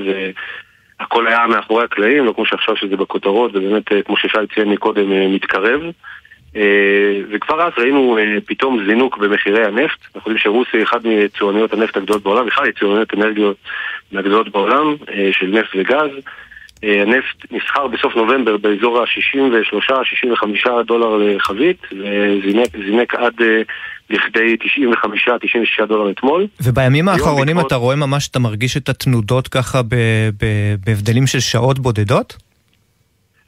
והכל 1.00 1.28
היה 1.28 1.48
מאחורי 1.48 1.84
הקלעים, 1.84 2.26
לא 2.26 2.34
כמו 2.34 2.46
שעכשיו 2.46 2.76
שזה 2.76 2.98
בכותרות 2.98 3.56
ובאמת 3.56 3.92
אה, 3.92 4.02
כמו 4.02 4.18
ששי 4.18 4.38
ציין 4.56 4.70
מקודם 4.70 5.12
אה, 5.12 5.28
מתקרב. 5.28 5.82
אה, 6.56 7.22
וכבר 7.32 7.62
אז 7.68 7.74
ראינו 7.78 8.18
אה, 8.18 8.38
פתאום 8.46 8.86
זינוק 8.86 9.18
במחירי 9.18 9.66
הנפט. 9.66 10.00
אנחנו 10.16 10.32
יודעים 10.32 10.38
שרוסיה 10.38 10.80
היא 10.80 10.84
אחת 10.84 11.04
מיצואניות 11.04 11.74
הנפט 11.74 11.98
הגדולות 11.98 12.24
בעולם, 12.24 12.46
בכלל 12.46 12.68
יצואניות 12.68 13.14
אנרגיות 13.14 13.58
מהגדולות 14.12 14.50
בעולם 14.50 14.96
אה, 15.10 15.30
של 15.32 15.48
נפט 15.48 15.76
וגז 15.76 16.10
הנפט 16.84 17.52
נסחר 17.52 17.88
בסוף 17.88 18.16
נובמבר 18.16 18.58
באזור 18.58 19.00
ה-63-65 19.02 20.84
דולר 20.88 21.18
לחבית, 21.18 21.82
וזינק 22.74 23.16
עד 23.16 23.34
אה, 23.42 23.62
לכדי 24.10 24.58
95-96 25.82 25.86
דולר 25.86 26.12
אתמול. 26.12 26.48
ובימים 26.64 27.10
האחרונים 27.10 27.60
אתה 27.60 27.76
רואה 27.76 27.96
ממש, 27.96 28.28
אתה 28.28 28.40
מרגיש 28.40 28.78
את 28.78 28.90
התנודות 28.90 29.48
ככה 29.48 29.82
בהבדלים 30.86 31.28
של 31.28 31.40
שעות 31.40 31.80
בודדות? 31.80 32.38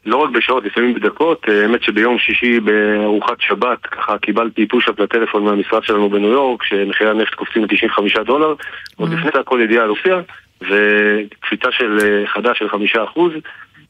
לא 0.05 0.17
רק 0.17 0.29
בשעות, 0.29 0.65
לפעמים 0.65 0.93
בדקות. 0.93 1.45
אה, 1.49 1.61
האמת 1.61 1.83
שביום 1.83 2.19
שישי 2.19 2.59
בארוחת 2.59 3.37
שבת, 3.39 3.85
ככה 3.85 4.17
קיבלתי 4.17 4.67
פוש-אפ 4.67 4.99
לטלפון 4.99 5.43
מהמשרד 5.43 5.83
שלנו 5.83 6.09
בניו 6.09 6.29
יורק, 6.29 6.63
שמחירי 6.63 7.09
הנפט 7.09 7.33
קופצים 7.33 7.63
ל-95 7.63 8.23
דולר. 8.23 8.53
עוד 8.95 9.13
לפני 9.13 9.29
זה 9.33 9.39
הכל 9.39 9.59
ידיעה 9.63 9.83
על 9.83 9.89
רוסיה, 9.89 10.21
וקפיצה 10.61 11.71
של 11.71 11.97
אה, 12.03 12.27
חדש 12.27 12.59
של 12.59 12.69
חמישה 12.69 13.03
אחוז. 13.03 13.31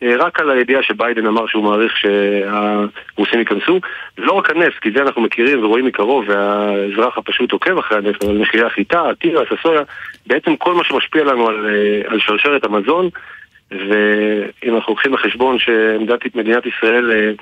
אה, 0.03 0.15
רק 0.19 0.39
על 0.39 0.49
הידיעה 0.49 0.83
שביידן 0.83 1.25
אמר 1.25 1.47
שהוא 1.47 1.63
מעריך 1.63 1.97
שהרוסים 1.97 3.39
ייכנסו. 3.39 3.79
לא 4.17 4.31
רק 4.31 4.49
הנפט, 4.49 4.79
כי 4.81 4.91
זה 4.91 5.01
אנחנו 5.01 5.21
מכירים 5.21 5.63
ורואים 5.63 5.85
מקרוב, 5.85 6.25
והאזרח 6.27 7.17
הפשוט 7.17 7.51
עוקב 7.51 7.77
אחרי 7.77 7.97
הנפט, 7.97 8.23
אבל 8.23 8.37
מחירי 8.37 8.65
החיטה, 8.65 9.09
התירס, 9.09 9.47
הסויה, 9.59 9.81
בעצם 10.27 10.55
כל 10.55 10.73
מה 10.73 10.83
שמשפיע 10.83 11.23
לנו 11.23 11.47
על, 11.47 11.65
אה, 11.65 12.11
על 12.11 12.19
שרשרת 12.19 12.63
המזון, 12.63 13.09
ואם 13.71 14.75
אנחנו 14.75 14.93
לוקחים 14.93 15.11
בחשבון 15.11 15.59
שעמדת 15.59 16.35
מדינת 16.35 16.63
ישראל 16.65 17.35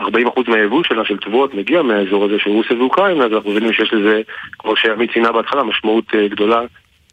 40% 0.00 0.04
מהיבוא 0.48 0.82
שלה 0.84 1.04
של 1.04 1.16
תבואות 1.16 1.54
מגיע 1.54 1.82
מהאזור 1.82 2.24
הזה 2.24 2.38
של 2.38 2.50
רוסיה 2.50 2.76
ואוקראינה, 2.76 3.24
אז 3.24 3.32
אנחנו 3.32 3.50
מבינים 3.50 3.72
שיש 3.72 3.92
לזה, 3.92 4.20
כמו 4.58 4.76
שעמית 4.76 5.12
ציינה 5.12 5.32
בהתחלה, 5.32 5.62
משמעות 5.62 6.14
גדולה 6.14 6.60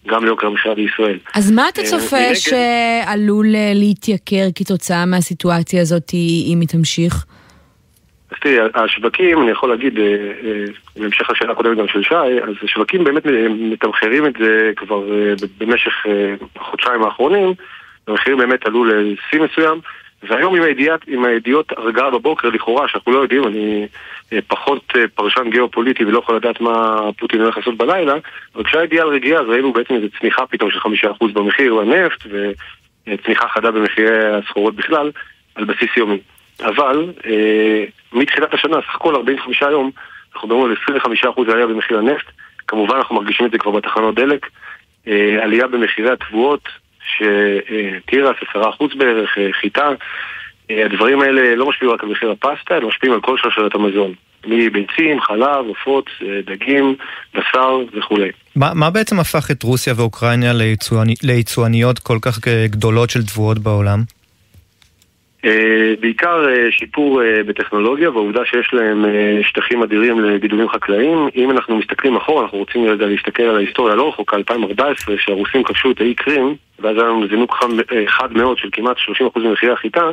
גם 0.07 0.25
ליוקר 0.25 0.47
המחיה 0.47 0.75
בישראל. 0.75 1.17
אז 1.35 1.51
מה 1.51 1.69
אתה 1.69 1.81
אה, 1.81 1.85
צופה 1.85 2.17
מנגד- 2.17 2.33
שעלול 2.35 3.55
אה, 3.55 3.71
להתייקר 3.75 4.45
כתוצאה 4.55 5.05
מהסיטואציה 5.05 5.81
הזאת 5.81 6.13
אם 6.51 6.59
היא 6.59 6.67
תמשיך? 6.67 7.25
אז 8.31 8.37
תראי, 8.41 8.55
השווקים, 8.75 9.41
אני 9.41 9.51
יכול 9.51 9.69
להגיד, 9.69 9.99
אה, 9.99 10.05
בהמשך 10.97 11.29
לשאלה 11.29 11.51
הקודמת 11.51 11.77
גם 11.77 11.87
של 11.87 12.03
שי, 12.03 12.15
אז 12.15 12.55
השווקים 12.63 13.03
באמת 13.03 13.23
מתמחרים 13.49 14.25
את 14.25 14.33
זה 14.39 14.71
כבר 14.75 15.03
במשך 15.57 15.93
החודשיים 16.55 17.03
האחרונים, 17.03 17.53
המחירים 18.07 18.37
באמת 18.37 18.65
עלו 18.65 18.85
לשיא 18.85 19.39
מסוים, 19.41 19.79
והיום 20.29 20.55
עם, 20.55 20.61
הידיעת, 20.63 20.99
עם 21.07 21.25
הידיעות 21.25 21.71
הרגעה 21.77 22.11
בבוקר, 22.11 22.49
לכאורה, 22.49 22.87
שאנחנו 22.87 23.11
לא 23.11 23.19
יודעים, 23.19 23.47
אני 23.47 23.87
פחות 24.47 24.83
אה, 24.95 25.07
פרשן 25.15 25.49
גיאופוליטי 25.49 26.05
ולא 26.05 26.19
יכול 26.19 26.35
לדעת 26.35 26.61
מה 26.61 26.99
פוטין 27.17 27.41
הולך 27.41 27.57
לעשות 27.57 27.77
בלילה, 27.77 28.13
אבל 28.55 28.63
כשהידיעה 28.63 29.05
על 29.05 29.13
רגיעה, 29.13 29.41
אז 29.41 29.47
ראינו 29.47 29.73
בעצם 29.73 29.93
איזו 29.93 30.07
צניחה 30.19 30.45
פתאום 30.47 30.71
של 30.71 30.79
חמישה 30.79 31.11
אחוז 31.11 31.31
במחיר 31.33 31.79
הנפט, 31.79 32.23
וצניחה 33.07 33.47
חדה 33.47 33.71
במחירי 33.71 34.35
הסחורות 34.35 34.75
בכלל, 34.75 35.11
על 35.55 35.65
בסיס 35.65 35.97
יומי. 35.97 36.19
אבל 36.59 37.13
אה, 37.25 37.85
מתחילת 38.13 38.53
השנה, 38.53 38.77
סך 38.81 38.95
הכל 38.95 39.15
45 39.15 39.61
יום, 39.61 39.91
אנחנו 40.33 40.47
מדברים 40.47 40.65
על 40.65 40.97
25% 41.47 41.51
עלייה 41.51 41.67
במחיר 41.67 41.97
הנפט. 41.97 42.25
כמובן 42.67 42.95
אנחנו 42.95 43.15
מרגישים 43.15 43.45
את 43.45 43.51
זה 43.51 43.57
כבר 43.57 43.71
בתחנות 43.71 44.15
דלק. 44.15 44.47
אה, 45.07 45.43
עלייה 45.43 45.67
במחירי 45.67 46.11
התבואות, 46.11 46.69
שתירס 46.99 48.35
10% 48.55 48.95
בערך, 48.97 49.37
אה, 49.37 49.49
חיטה. 49.51 49.89
אה, 50.71 50.85
הדברים 50.85 51.21
האלה 51.21 51.55
לא 51.55 51.69
משפיעים 51.69 51.93
רק 51.93 52.03
על 52.03 52.09
מחיר 52.09 52.31
הפסטה, 52.31 52.77
אלא 52.77 52.87
משפיעים 52.87 53.13
על 53.13 53.21
כל 53.21 53.37
שרשרת 53.37 53.75
המזון. 53.75 54.13
מביצים, 54.47 55.21
חלב, 55.21 55.65
עופות, 55.67 56.09
אה, 56.21 56.39
דגים, 56.45 56.95
בשר 57.33 57.77
וכולי. 57.93 58.29
מה, 58.55 58.71
מה 58.73 58.89
בעצם 58.89 59.19
הפך 59.19 59.51
את 59.51 59.63
רוסיה 59.63 59.93
ואוקראינה 59.97 60.53
ליצואני, 60.53 61.13
ליצואניות 61.23 61.99
כל 61.99 62.17
כך 62.21 62.47
אה, 62.47 62.65
גדולות 62.67 63.09
של 63.09 63.25
תבואות 63.25 63.59
בעולם? 63.59 63.99
אה, 65.45 65.93
בעיקר 65.99 66.49
אה, 66.49 66.71
שיפור 66.71 67.21
אה, 67.23 67.43
בטכנולוגיה 67.43 68.09
והעובדה 68.09 68.45
שיש 68.45 68.73
להם 68.73 69.05
אה, 69.05 69.39
שטחים 69.43 69.83
אדירים 69.83 70.19
לגידולים 70.19 70.69
חקלאיים. 70.69 71.29
אם 71.35 71.51
אנחנו 71.51 71.77
מסתכלים 71.77 72.15
אחורה, 72.15 72.43
אנחנו 72.43 72.57
רוצים 72.57 72.85
רגע 72.85 73.05
להסתכל 73.05 73.43
על 73.43 73.55
ההיסטוריה 73.55 73.93
הלא 73.93 74.09
רחוקה, 74.09 74.37
2014, 74.37 75.15
שהרוסים 75.17 75.63
כבשו 75.63 75.91
את 75.91 76.01
האי 76.01 76.13
קרים, 76.13 76.55
ואז 76.79 76.97
היה 76.97 77.05
לנו 77.05 77.27
זינוק 77.27 77.55
חד 78.07 78.33
מאוד 78.33 78.57
של 78.57 78.69
כמעט 78.71 78.97
30% 79.35 79.39
ממחירי 79.39 79.73
החיטה, 79.73 80.11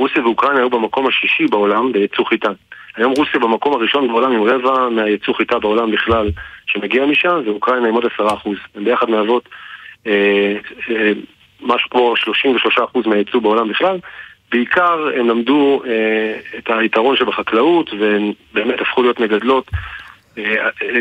רוסיה 0.00 0.22
ואוקראינה 0.22 0.58
היו 0.58 0.70
במקום 0.70 1.06
השישי 1.06 1.46
בעולם 1.46 1.92
בייצוא 1.92 2.24
חיטה. 2.24 2.50
היום 2.96 3.12
רוסיה 3.16 3.40
במקום 3.40 3.72
הראשון 3.72 4.08
בעולם 4.08 4.32
עם 4.32 4.42
רבע 4.42 4.88
מהייצוא 4.88 5.34
חיטה 5.34 5.58
בעולם 5.58 5.90
בכלל 5.90 6.30
שמגיע 6.66 7.06
משם, 7.06 7.40
ואוקראינה 7.46 7.88
עם 7.88 7.94
עוד 7.94 8.04
10%. 8.04 8.20
הן 8.74 8.84
ביחד 8.84 9.10
מהוות 9.10 9.48
אה, 10.06 10.56
אה, 10.90 11.12
משהו 11.60 11.90
כמו 11.90 12.14
33% 13.04 13.08
מהייצוא 13.08 13.40
בעולם 13.40 13.68
בכלל. 13.68 13.98
בעיקר 14.52 15.08
הם 15.16 15.28
למדו 15.28 15.82
אה, 15.86 16.58
את 16.58 16.70
היתרון 16.70 17.16
שבחקלאות 17.16 17.90
והם 17.98 18.32
באמת 18.54 18.80
הפכו 18.80 19.02
להיות 19.02 19.20
מגדלות 19.20 19.70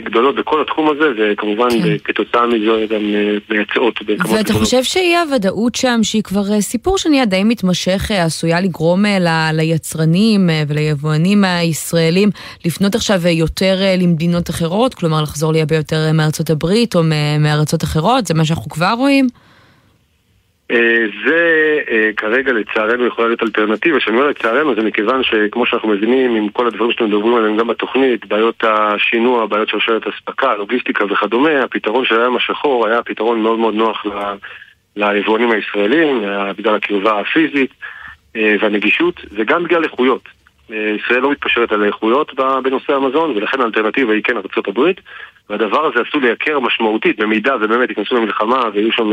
גדולות 0.05 0.35
בכל 0.35 0.61
התחום 0.61 0.89
הזה 0.89 1.05
וכמובן 1.17 1.69
כן. 1.69 1.97
כתוצאה 2.03 2.47
מזה 2.47 2.85
גם 2.89 3.01
אה, 3.15 3.37
מייצאות 3.49 3.99
ואתה. 4.07 4.53
חושב 4.53 4.83
שאי 4.83 5.15
הוודאות 5.17 5.75
שם, 5.75 5.99
שהיא 6.03 6.23
כבר 6.23 6.51
אה, 6.53 6.61
סיפור 6.61 6.97
שנהיה 6.97 7.25
די 7.25 7.43
מתמשך, 7.43 8.11
אה, 8.11 8.23
עשויה 8.23 8.61
לגרום 8.61 9.05
אה, 9.05 9.19
ל- 9.19 9.55
ליצרנים 9.55 10.49
אה, 10.49 10.63
וליבואנים 10.67 11.43
הישראלים 11.43 12.29
לפנות 12.65 12.95
עכשיו 12.95 13.21
אה, 13.25 13.29
יותר 13.31 13.77
אה, 13.81 13.95
למדינות 13.99 14.49
אחרות, 14.49 14.93
כלומר 14.93 15.21
לחזור 15.21 15.53
לייבא 15.53 15.75
יותר 15.75 16.05
אה, 16.07 16.13
מארצות 16.13 16.49
הברית 16.49 16.95
או 16.95 17.01
מארצות 17.39 17.83
אחרות, 17.83 18.27
זה 18.27 18.33
מה 18.33 18.45
שאנחנו 18.45 18.69
כבר 18.69 18.93
רואים? 18.97 19.27
אה, 20.71 21.05
זה 21.25 21.79
אה, 21.89 22.09
כרגע 22.17 22.53
לצערנו 22.53 23.05
יכולה 23.05 23.27
להיות 23.27 23.43
אלטרנטיבה, 23.43 23.99
כשאני 23.99 24.17
אומר 24.17 24.27
לצערנו 24.27 24.75
זה 24.75 24.81
מכיוון 24.81 25.23
שכמו 25.23 25.65
שאנחנו 25.65 25.89
מבינים 25.89 26.35
עם 26.35 26.49
כל 26.49 26.67
הדברים 26.67 26.91
שאתם 26.91 27.05
מדברים 27.05 27.35
עליהם 27.35 27.57
גם 27.57 27.67
בתוכנית, 27.67 28.25
בעיות 28.25 28.63
השינוע, 28.63 29.45
בעיות 29.45 29.69
שרשרת 29.69 30.07
אספקה, 30.07 30.55
לוגיסטיקה 30.55 31.05
וכדומה, 31.05 31.63
הפתרון 31.63 32.05
של 32.05 32.21
הים 32.21 32.35
השחור 32.35 32.87
היה 32.87 33.03
פתרון 33.03 33.41
מאוד 33.41 33.59
מאוד 33.59 33.73
נוח 33.73 34.05
ליבואנים 34.95 35.51
הישראלים, 35.51 36.23
בגלל 36.57 36.75
הקרבה 36.75 37.19
הפיזית 37.19 37.71
אה, 38.35 38.55
והנגישות, 38.61 39.21
וגם 39.31 39.63
בגלל 39.63 39.83
איכויות. 39.83 40.21
ישראל 40.69 41.19
לא 41.19 41.31
מתפשרת 41.31 41.71
על 41.71 41.83
האיכויות 41.83 42.33
ב- 42.35 42.59
בנושא 42.63 42.93
המזון, 42.93 43.31
ולכן 43.31 43.61
האלטרנטיבה 43.61 44.13
היא 44.13 44.23
כן 44.23 44.37
ארצות 44.37 44.67
הברית, 44.67 45.01
והדבר 45.49 45.85
הזה 45.85 45.99
עשוי 46.07 46.21
לייקר 46.21 46.59
משמעותית, 46.59 47.19
במידה 47.19 47.55
ובאמת 47.61 47.89
ייכנסו 47.89 48.15
למלחמה 48.15 48.63
ויהיו 48.73 48.91
שם 48.91 49.09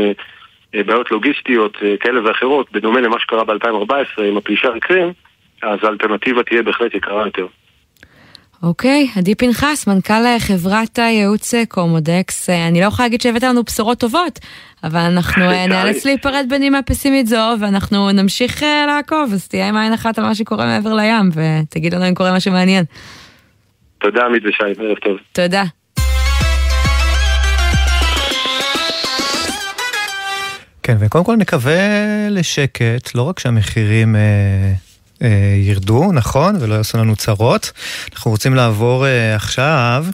בעיות 0.73 1.11
לוגיסטיות 1.11 1.77
אה, 1.83 1.95
כאלה 1.99 2.25
ואחרות, 2.25 2.71
בדומה 2.71 3.01
למה 3.01 3.19
שקרה 3.19 3.43
ב-2014 3.43 4.23
עם 4.23 4.37
הפלישה 4.37 4.69
לקרים, 4.69 5.13
אז 5.63 5.79
האלטרנטיבה 5.83 6.43
תהיה 6.43 6.63
בהחלט 6.63 6.93
יקרה 6.93 7.25
יותר. 7.25 7.47
אוקיי, 8.63 9.07
עדי 9.17 9.35
פנחס, 9.35 9.87
מנכ"ל 9.87 10.25
אה, 10.25 10.39
חברת 10.39 10.99
הייעוץ 10.99 11.53
אה, 11.53 11.65
קומודקס, 11.65 12.49
אה, 12.49 12.67
אני 12.67 12.81
לא 12.81 12.85
יכולה 12.85 13.05
להגיד 13.05 13.21
שהבאת 13.21 13.43
לנו 13.43 13.63
בשורות 13.63 13.99
טובות, 13.99 14.39
אבל 14.83 14.99
אנחנו 14.99 15.43
אה, 15.43 15.67
נאלץ 15.73 16.05
להיפרד 16.05 16.45
בנימה 16.49 16.81
פסימית 16.81 17.27
זו, 17.27 17.53
ואנחנו 17.59 18.11
נמשיך 18.11 18.63
אה, 18.63 18.85
לעקוב, 18.87 19.29
אז 19.33 19.47
תהיה 19.47 19.69
עם 19.69 19.77
עין 19.77 19.93
אחת 19.93 20.19
על 20.19 20.25
מה 20.25 20.35
שקורה 20.35 20.65
מעבר 20.65 20.93
לים, 20.93 21.29
ותגיד 21.33 21.93
לנו 21.93 22.09
אם 22.09 22.13
קורה 22.13 22.35
משהו 22.35 22.51
מעניין. 22.51 22.83
תודה 23.97 24.25
עמית 24.25 24.43
ושי, 24.45 24.63
ערב 24.63 24.97
טוב. 24.97 25.17
תודה. 25.31 25.63
כן, 30.87 30.97
וקודם 30.99 31.23
כל 31.23 31.35
נקווה 31.35 31.79
לשקט, 32.29 33.15
לא 33.15 33.21
רק 33.21 33.39
שהמחירים 33.39 34.15
אה, 34.15 34.21
אה, 35.21 35.55
ירדו, 35.61 36.11
נכון, 36.11 36.55
ולא 36.59 36.75
יעשו 36.75 36.97
לנו 36.97 37.15
צרות. 37.15 37.71
אנחנו 38.13 38.31
רוצים 38.31 38.55
לעבור 38.55 39.07
אה, 39.07 39.35
עכשיו 39.35 40.05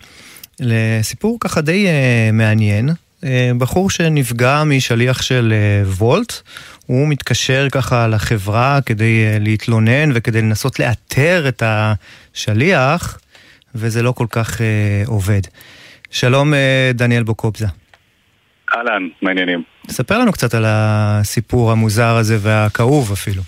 לסיפור 0.59 1.37
ככה 1.39 1.61
די 1.61 1.87
אה, 1.87 2.29
מעניין. 2.33 2.89
אה, 3.23 3.51
בחור 3.57 3.89
שנפגע 3.89 4.63
משליח 4.63 5.21
של 5.21 5.53
אה, 5.55 5.89
וולט, 5.89 6.33
הוא 6.85 7.07
מתקשר 7.07 7.67
ככה 7.71 8.07
לחברה 8.07 8.79
כדי 8.85 9.25
אה, 9.25 9.39
להתלונן 9.39 10.11
וכדי 10.13 10.41
לנסות 10.41 10.79
לאתר 10.79 11.45
את 11.47 11.63
השליח, 11.65 13.19
וזה 13.75 14.01
לא 14.01 14.11
כל 14.11 14.27
כך 14.29 14.61
אה, 14.61 15.03
עובד. 15.05 15.41
שלום 16.11 16.53
אה, 16.53 16.91
דניאל 16.93 17.23
בוקובזה. 17.23 17.82
אהלן, 18.75 19.07
מה 19.21 19.29
העניינים? 19.29 19.63
ספר 19.89 20.19
לנו 20.19 20.31
קצת 20.31 20.53
על 20.53 20.63
הסיפור 20.67 21.71
המוזר 21.71 22.15
הזה 22.15 22.37
והכאוב 22.41 23.11
אפילו. 23.11 23.41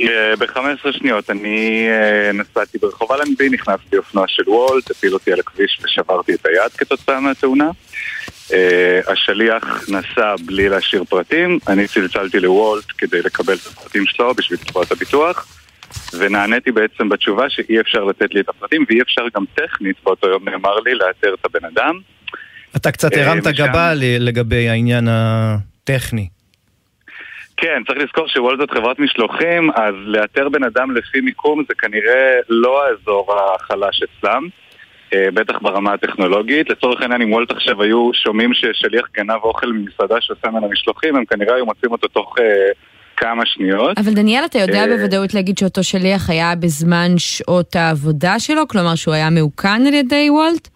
אה, 0.00 0.36
ב-15 0.38 0.92
שניות 0.92 1.30
אני 1.30 1.86
אה, 1.88 2.32
נסעתי 2.32 2.78
ברחוב 2.78 3.12
אלנבי, 3.12 3.48
נכנסתי 3.48 3.96
אופנוע 3.96 4.24
של 4.28 4.42
וולט, 4.50 4.90
הפיל 4.90 5.14
אותי 5.14 5.32
על 5.32 5.40
הכביש 5.40 5.80
ושברתי 5.84 6.34
את 6.34 6.46
היד 6.46 6.72
כתוצאה 6.78 7.20
מהתאונה. 7.20 7.70
אה, 8.52 9.00
השליח 9.06 9.88
נסע 9.88 10.34
בלי 10.46 10.68
להשאיר 10.68 11.04
פרטים, 11.04 11.58
אני 11.68 11.88
צלצלתי 11.88 12.40
לוולט 12.40 12.84
כדי 12.98 13.22
לקבל 13.22 13.54
את 13.54 13.66
הפרטים 13.66 14.06
שלו 14.06 14.34
בשביל 14.34 14.58
תקופת 14.58 14.92
הביטוח 14.92 15.46
ונעניתי 16.18 16.72
בעצם 16.72 17.08
בתשובה 17.08 17.50
שאי 17.50 17.80
אפשר 17.80 18.04
לתת 18.04 18.34
לי 18.34 18.40
את 18.40 18.48
הפרטים 18.48 18.84
ואי 18.88 19.02
אפשר 19.02 19.22
גם 19.36 19.44
טכנית, 19.54 19.96
באותו 20.04 20.28
יום 20.28 20.48
נאמר 20.48 20.80
לי 20.80 20.94
לאתר 20.94 21.34
את 21.40 21.44
הבן 21.44 21.64
אדם. 21.64 21.98
אתה 22.76 22.92
קצת 22.92 23.12
אה, 23.12 23.26
הרמת 23.26 23.46
ושם- 23.46 23.52
גבה 23.66 23.92
לגבי 24.18 24.68
העניין 24.68 25.08
הטכני. 25.10 26.28
כן, 27.56 27.82
צריך 27.86 27.98
לזכור 27.98 28.28
שוולט 28.28 28.58
זאת 28.58 28.70
חברת 28.70 28.98
משלוחים, 28.98 29.70
אז 29.70 29.94
לאתר 30.04 30.48
בן 30.48 30.64
אדם 30.64 30.90
לפי 30.90 31.20
מיקום 31.20 31.64
זה 31.68 31.74
כנראה 31.78 32.34
לא 32.48 32.84
האזור 32.86 33.34
החלש 33.56 34.00
אצלם, 34.02 34.48
אה, 35.14 35.28
בטח 35.34 35.54
ברמה 35.62 35.92
הטכנולוגית. 35.92 36.70
לצורך 36.70 37.02
העניין, 37.02 37.22
אם 37.22 37.32
וולט 37.32 37.50
עכשיו 37.50 37.82
היו 37.82 38.10
שומעים 38.14 38.50
ששליח 38.54 39.06
גנב 39.16 39.38
אוכל 39.42 39.66
ממסעדה 39.72 40.16
שעושה 40.20 40.48
ממנה 40.50 40.66
משלוחים, 40.66 41.16
הם 41.16 41.24
כנראה 41.24 41.54
היו 41.54 41.66
מוצאים 41.66 41.92
אותו 41.92 42.08
תוך 42.08 42.34
אה, 42.38 42.44
כמה 43.16 43.46
שניות. 43.46 43.98
אבל 43.98 44.14
דניאל, 44.14 44.44
אתה 44.44 44.58
יודע 44.58 44.82
אה, 44.82 44.96
בוודאות 44.96 45.34
להגיד 45.34 45.58
שאותו 45.58 45.82
שליח 45.84 46.30
היה 46.30 46.54
בזמן 46.54 47.18
שעות 47.18 47.76
העבודה 47.76 48.38
שלו? 48.38 48.68
כלומר 48.68 48.94
שהוא 48.94 49.14
היה 49.14 49.30
מאוכן 49.30 49.86
על 49.86 49.94
ידי 49.94 50.30
וולט? 50.30 50.68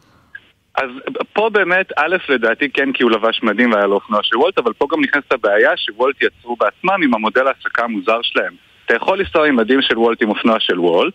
אז 0.76 0.90
פה 1.32 1.50
באמת, 1.50 1.92
א', 1.96 2.16
לדעתי 2.28 2.70
כן, 2.70 2.92
כי 2.92 3.02
הוא 3.02 3.10
לבש 3.10 3.42
מדים 3.42 3.72
והיה 3.72 3.86
לו 3.86 3.94
אופנוע 3.94 4.20
של 4.22 4.36
וולט, 4.36 4.58
אבל 4.58 4.72
פה 4.72 4.86
גם 4.92 5.00
נכנסת 5.00 5.32
הבעיה 5.32 5.76
שוולט 5.76 6.16
יצרו 6.22 6.56
בעצמם 6.56 7.02
עם 7.02 7.14
המודל 7.14 7.46
ההעסקה 7.46 7.84
המוזר 7.84 8.18
שלהם. 8.22 8.52
אתה 8.86 8.96
יכול 8.96 9.18
לנסוע 9.18 9.48
עם 9.48 9.56
מדים 9.56 9.82
של 9.82 9.98
וולט 9.98 10.22
עם 10.22 10.28
אופנוע 10.28 10.60
של 10.60 10.80
וולט, 10.80 11.14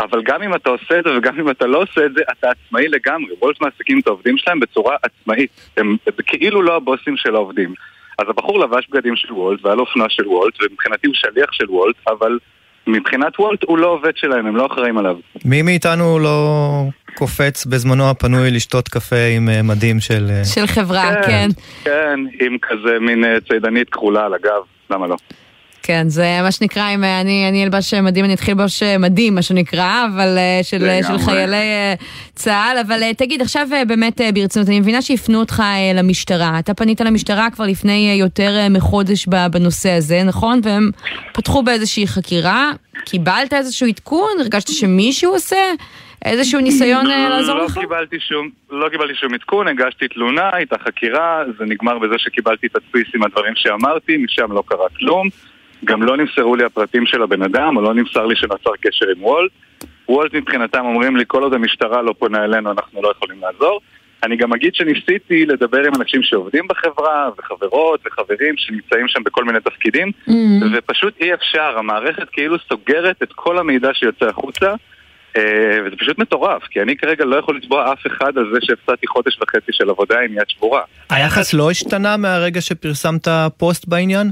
אבל 0.00 0.22
גם 0.22 0.42
אם 0.42 0.54
אתה 0.54 0.70
עושה 0.70 0.98
את 0.98 1.04
זה 1.04 1.16
וגם 1.16 1.40
אם 1.40 1.50
אתה 1.50 1.66
לא 1.66 1.82
עושה 1.82 2.06
את 2.06 2.14
זה, 2.14 2.22
אתה 2.32 2.50
עצמאי 2.50 2.88
לגמרי. 2.88 3.34
וולט 3.42 3.60
מעסיקים 3.60 4.00
את 4.00 4.06
העובדים 4.06 4.38
שלהם 4.38 4.60
בצורה 4.60 4.96
עצמאית. 5.02 5.70
הם, 5.76 5.96
כאילו 6.26 6.62
לא 6.62 6.76
הבוסים 6.76 7.16
של 7.16 7.34
העובדים. 7.34 7.74
אז 8.18 8.28
הבחור 8.28 8.58
לבש 8.58 8.88
בגדים 8.90 9.16
של 9.16 9.32
וולט 9.32 9.64
והיה 9.64 9.74
לו 9.74 9.82
אופנוע 9.82 10.06
של 10.08 10.28
וולט, 10.28 10.54
ומבחינתי 10.62 11.06
הוא 11.06 11.14
שליח 11.14 11.52
של 11.52 11.70
וולט, 11.70 11.96
אבל 12.08 12.38
מבחינת 12.86 13.40
וולט 13.40 13.64
הוא 13.64 13.78
לא 13.78 13.86
עובד 13.86 14.16
שלהם, 14.16 14.46
הם 14.46 14.56
לא 14.56 14.66
אחראים 14.66 14.98
עליו. 14.98 15.16
מי 15.44 15.62
מאיתנו 15.62 16.18
לא 16.18 16.38
קופץ 17.14 17.66
בזמנו 17.66 18.10
הפנוי 18.10 18.50
לשתות 18.50 18.88
קפה 18.88 19.26
עם 19.36 19.48
אה, 19.48 19.62
מדים 19.62 20.00
של... 20.00 20.30
אה, 20.30 20.44
של 20.44 20.66
חברה, 20.66 21.14
כן. 21.26 21.48
כן, 21.84 22.20
עם 22.40 22.56
כזה 22.62 22.98
מין 23.00 23.24
אה, 23.24 23.36
צידנית 23.48 23.90
כחולה 23.90 24.24
על 24.26 24.34
הגב, 24.34 24.62
למה 24.90 25.06
לא? 25.06 25.16
כן, 25.84 26.08
זה 26.08 26.38
מה 26.42 26.52
שנקרא, 26.52 26.94
אם 26.94 27.04
אני, 27.04 27.48
אני 27.48 27.64
אלבש 27.64 27.94
מדים, 27.94 28.24
אני 28.24 28.34
אתחיל 28.34 28.54
ללבוש 28.54 28.82
מדים, 28.82 29.34
מה 29.34 29.42
שנקרא, 29.42 30.06
אבל 30.14 30.38
של. 30.62 31.00
של 31.08 31.18
חיילי 31.18 31.56
צה"ל. 32.34 32.78
אבל 32.86 33.12
תגיד, 33.12 33.42
עכשיו 33.42 33.68
באמת 33.88 34.20
ברצינות, 34.34 34.68
אני 34.68 34.80
מבינה 34.80 35.02
שהפנו 35.02 35.40
אותך 35.40 35.62
למשטרה. 35.94 36.58
אתה 36.58 36.74
פנית 36.74 37.00
למשטרה 37.00 37.50
כבר 37.50 37.66
לפני 37.66 38.16
יותר 38.20 38.68
מחודש 38.70 39.26
בנושא 39.50 39.90
הזה, 39.90 40.22
נכון? 40.22 40.60
והם 40.62 40.90
פתחו 41.32 41.62
באיזושהי 41.62 42.06
חקירה. 42.06 42.70
קיבלת 43.04 43.52
איזשהו 43.52 43.86
עדכון? 43.86 44.30
הרגשת 44.40 44.68
שמישהו 44.68 45.32
עושה 45.32 45.56
איזשהו 46.24 46.60
ניסיון 46.60 47.06
אה, 47.06 47.28
לעזור 47.28 47.58
לא 47.58 47.64
לך? 47.64 47.78
קיבלתי 47.78 48.20
שום, 48.20 48.48
לא 48.70 48.88
קיבלתי 48.88 49.14
שום 49.14 49.34
עדכון, 49.34 49.68
הגשתי 49.68 50.08
תלונה, 50.08 50.50
הייתה 50.52 50.78
חקירה, 50.78 51.42
זה 51.58 51.64
נגמר 51.64 51.98
בזה 51.98 52.14
שקיבלתי 52.18 52.68
תדפיס 52.68 53.06
עם 53.14 53.22
הדברים 53.22 53.52
שאמרתי, 53.56 54.16
משם 54.16 54.52
לא 54.52 54.62
קרה 54.66 54.86
כלום. 54.98 55.28
גם 55.84 56.02
לא 56.02 56.16
נמסרו 56.16 56.56
לי 56.56 56.64
הפרטים 56.64 57.06
של 57.06 57.22
הבן 57.22 57.42
אדם, 57.42 57.76
או 57.76 57.82
לא 57.82 57.94
נמסר 57.94 58.26
לי 58.26 58.36
שנוצר 58.36 58.70
קשר 58.80 59.06
עם 59.16 59.24
וולט. 59.24 59.50
וולט 60.08 60.34
מבחינתם 60.34 60.84
אומרים 60.84 61.16
לי, 61.16 61.24
כל 61.26 61.42
עוד 61.42 61.54
המשטרה 61.54 62.02
לא 62.02 62.14
פונה 62.18 62.44
אלינו, 62.44 62.70
אנחנו 62.70 63.02
לא 63.02 63.12
יכולים 63.16 63.38
לעזור. 63.40 63.80
אני 64.22 64.36
גם 64.36 64.52
אגיד 64.52 64.74
שניסיתי 64.74 65.46
לדבר 65.46 65.86
עם 65.86 65.94
אנשים 65.94 66.22
שעובדים 66.22 66.68
בחברה, 66.68 67.30
וחברות 67.38 68.00
וחברים 68.06 68.54
שנמצאים 68.56 69.08
שם 69.08 69.22
בכל 69.22 69.44
מיני 69.44 69.60
תפקידים, 69.60 70.10
Mm. 70.28 70.32
ופשוט 70.72 71.14
אי 71.20 71.34
אפשר, 71.34 71.78
המערכת 71.78 72.28
כאילו 72.32 72.56
סוגרת 72.68 73.22
את 73.22 73.32
כל 73.32 73.58
המידע 73.58 73.90
שיוצא 73.94 74.26
החוצה, 74.26 74.74
וזה 75.86 75.96
פשוט 75.98 76.18
מטורף, 76.18 76.62
כי 76.62 76.82
אני 76.82 76.96
כרגע 76.96 77.24
לא 77.24 77.36
יכול 77.36 77.56
לתבוע 77.56 77.92
אף 77.92 78.06
אחד 78.06 78.38
על 78.38 78.50
זה 78.54 78.58
שהפסדתי 78.62 79.06
חודש 79.06 79.38
וחצי 79.42 79.72
של 79.72 79.90
עבודה 79.90 80.20
עם 80.20 80.32
יד 80.32 80.48
שבורה. 80.48 80.82
היחס 81.10 81.54
לא 81.54 81.70
השתנה 81.70 82.16
מהרגע 82.16 82.60
שפרסמת 82.60 83.28
פוסט 83.56 83.88
בעניין? 83.88 84.30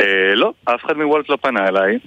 אה, 0.00 0.34
לא, 0.34 0.52
אף 0.64 0.84
אחד 0.84 0.96
מוולט 0.96 1.28
לא 1.28 1.38
פנה 1.42 1.68
אליי. 1.68 1.98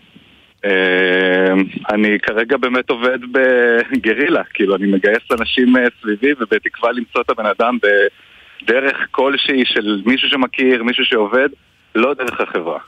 אה, 0.66 1.54
אני 1.90 2.20
כרגע 2.20 2.58
באמת 2.58 2.90
עובד 2.90 3.20
בגרילה, 3.32 4.44
כאילו 4.54 4.76
אני 4.76 4.88
מגייס 4.88 5.24
אנשים 5.40 5.78
אה, 5.78 5.84
סביבי 6.02 6.34
ובתקווה 6.34 6.92
למצוא 6.92 7.22
את 7.22 7.30
הבן 7.30 7.46
אדם 7.46 7.78
בדרך 8.64 9.08
כלשהי 9.12 9.66
של 9.66 10.02
מישהו 10.06 10.30
שמכיר, 10.30 10.84
מישהו 10.84 11.06
שעובד, 11.06 11.50
לא 11.96 12.14
דרך 12.14 12.42
החברה. 12.42 12.80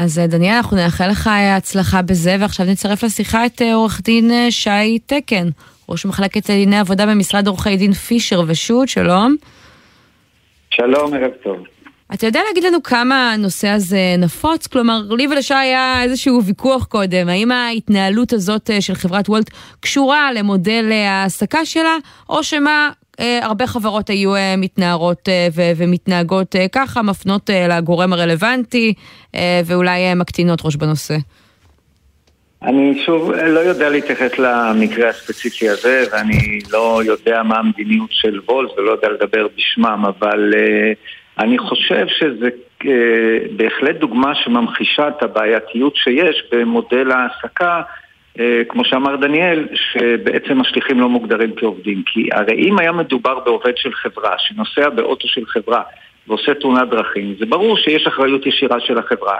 אז 0.00 0.18
אה, 0.18 0.26
דניאל, 0.26 0.54
אנחנו 0.54 0.76
נאחל 0.76 1.08
לך 1.08 1.26
אה, 1.26 1.56
הצלחה 1.56 2.02
בזה, 2.02 2.36
ועכשיו 2.40 2.66
נצרף 2.66 3.04
לשיחה 3.04 3.46
את 3.46 3.62
אה, 3.62 3.74
עורך 3.74 4.00
דין 4.04 4.50
שי 4.50 4.98
תקן, 5.06 5.48
ראש 5.88 6.06
מחלקת 6.06 6.50
דיני 6.50 6.78
עבודה 6.78 7.06
במשרד 7.06 7.46
עורכי 7.46 7.76
דין 7.76 7.92
פישר 7.92 8.42
ושות', 8.46 8.88
שלום. 8.88 9.36
שלום, 10.70 11.14
ערב 11.14 11.30
טוב. 11.44 11.56
אתה 12.14 12.26
יודע 12.26 12.40
להגיד 12.48 12.64
לנו 12.64 12.82
כמה 12.82 13.32
הנושא 13.32 13.68
הזה 13.68 14.14
נפוץ? 14.18 14.66
כלומר, 14.66 15.00
לי 15.10 15.26
ולשי 15.26 15.54
היה 15.54 16.02
איזשהו 16.02 16.44
ויכוח 16.44 16.84
קודם, 16.84 17.28
האם 17.28 17.52
ההתנהלות 17.52 18.32
הזאת 18.32 18.70
של 18.80 18.94
חברת 18.94 19.28
וולט 19.28 19.50
קשורה 19.80 20.32
למודל 20.32 20.92
ההעסקה 20.92 21.64
שלה, 21.64 21.96
או 22.28 22.44
שמה 22.44 22.90
אה, 22.90 23.07
הרבה 23.18 23.66
חברות 23.66 24.10
היו 24.10 24.34
אה, 24.34 24.54
מתנערות 24.58 25.28
אה, 25.28 25.48
ומתנהגות 25.76 26.56
אה, 26.56 26.66
ככה, 26.72 27.02
מפנות 27.02 27.50
אה, 27.50 27.68
לגורם 27.68 28.12
הרלוונטי, 28.12 28.94
אה, 29.34 29.60
ואולי 29.66 30.00
אה, 30.00 30.14
מקטינות 30.14 30.60
ראש 30.64 30.76
בנושא. 30.76 31.16
אני 32.62 33.02
שוב 33.06 33.32
לא 33.32 33.60
יודע 33.60 33.88
להתייחס 33.88 34.38
למקרה 34.38 35.08
הספציפי 35.08 35.68
הזה, 35.68 36.04
ואני 36.12 36.58
לא 36.72 37.00
יודע 37.04 37.42
מה 37.42 37.58
המדיניות 37.58 38.10
של 38.12 38.40
וולס 38.48 38.70
ולא 38.78 38.90
יודע 38.90 39.08
לדבר 39.08 39.46
בשמם, 39.56 40.04
אבל 40.18 40.52
uh, 40.52 41.42
אני 41.44 41.58
חושב 41.58 42.06
שזה 42.18 42.48
uh, 42.82 42.86
בהחלט 43.56 43.96
דוגמה 43.96 44.34
שממחישה 44.34 45.08
את 45.08 45.22
הבעייתיות 45.22 45.96
שיש 45.96 46.44
במודל 46.52 47.10
ההעסקה, 47.10 47.82
כמו 48.68 48.84
שאמר 48.84 49.16
דניאל, 49.16 49.68
שבעצם 49.74 50.60
השליחים 50.60 51.00
לא 51.00 51.08
מוגדרים 51.08 51.52
כעובדים. 51.56 52.02
כי 52.06 52.28
הרי 52.32 52.54
אם 52.54 52.78
היה 52.78 52.92
מדובר 52.92 53.40
בעובד 53.44 53.76
של 53.76 53.92
חברה, 53.92 54.34
שנוסע 54.38 54.88
באוטו 54.88 55.28
של 55.28 55.46
חברה, 55.46 55.82
ועושה 56.28 56.54
תאונת 56.54 56.88
דרכים, 56.90 57.34
זה 57.40 57.46
ברור 57.46 57.76
שיש 57.76 58.06
אחריות 58.06 58.46
ישירה 58.46 58.80
של 58.80 58.98
החברה. 58.98 59.36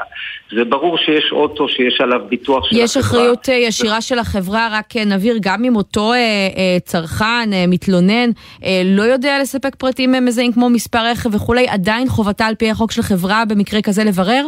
זה 0.57 0.65
ברור 0.65 0.99
שיש 0.99 1.33
אוטו 1.33 1.69
שיש 1.69 2.01
עליו 2.01 2.21
ביטוח 2.29 2.65
של 2.71 2.77
יש 2.77 2.97
החברה. 2.97 3.21
אחריות 3.21 3.49
אה, 3.49 3.55
ישירה 3.55 4.01
של 4.01 4.19
החברה, 4.19 4.69
רק 4.73 4.97
אה, 4.97 5.05
נבהיר, 5.05 5.37
גם 5.41 5.65
אם 5.65 5.77
אותו 5.77 6.13
אה, 6.13 6.19
אה, 6.19 6.81
צרכן, 6.85 7.53
אה, 7.53 7.65
מתלונן, 7.69 8.31
אה, 8.65 8.83
לא 8.85 9.03
יודע 9.03 9.39
לספק 9.43 9.75
פרטים 9.75 10.15
אה, 10.15 10.21
מזהים 10.21 10.53
כמו 10.53 10.71
מספר 10.71 11.07
רכב 11.13 11.35
וכולי, 11.35 11.67
עדיין 11.69 12.09
חובתה 12.09 12.47
על 12.47 12.55
פי 12.55 12.71
החוק 12.71 12.93
של 12.93 13.03
חברה 13.03 13.45
במקרה 13.45 13.83
כזה 13.83 14.05
לברר? 14.05 14.45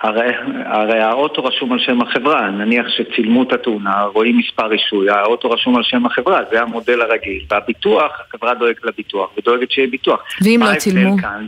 הרי, 0.00 0.32
הרי 0.64 1.00
האוטו 1.00 1.44
רשום 1.44 1.72
על 1.72 1.78
שם 1.78 2.02
החברה, 2.02 2.50
נניח 2.50 2.86
שצילמו 2.88 3.42
את 3.42 3.52
התאונה, 3.52 4.02
רואים 4.02 4.38
מספר 4.38 4.66
רישוי, 4.66 5.10
האוטו 5.10 5.50
רשום 5.50 5.76
על 5.76 5.82
שם 5.82 6.06
החברה, 6.06 6.40
זה 6.50 6.62
המודל 6.62 7.00
הרגיל. 7.00 7.44
והביטוח, 7.50 8.12
החברה 8.20 8.54
דואגת 8.54 8.84
לביטוח, 8.84 9.30
ודואגת 9.38 9.70
שיהיה 9.70 9.88
ביטוח. 9.88 10.20
ואם 10.44 10.60
לא 10.62 10.74
צילמו? 10.74 11.18
כאן? 11.18 11.46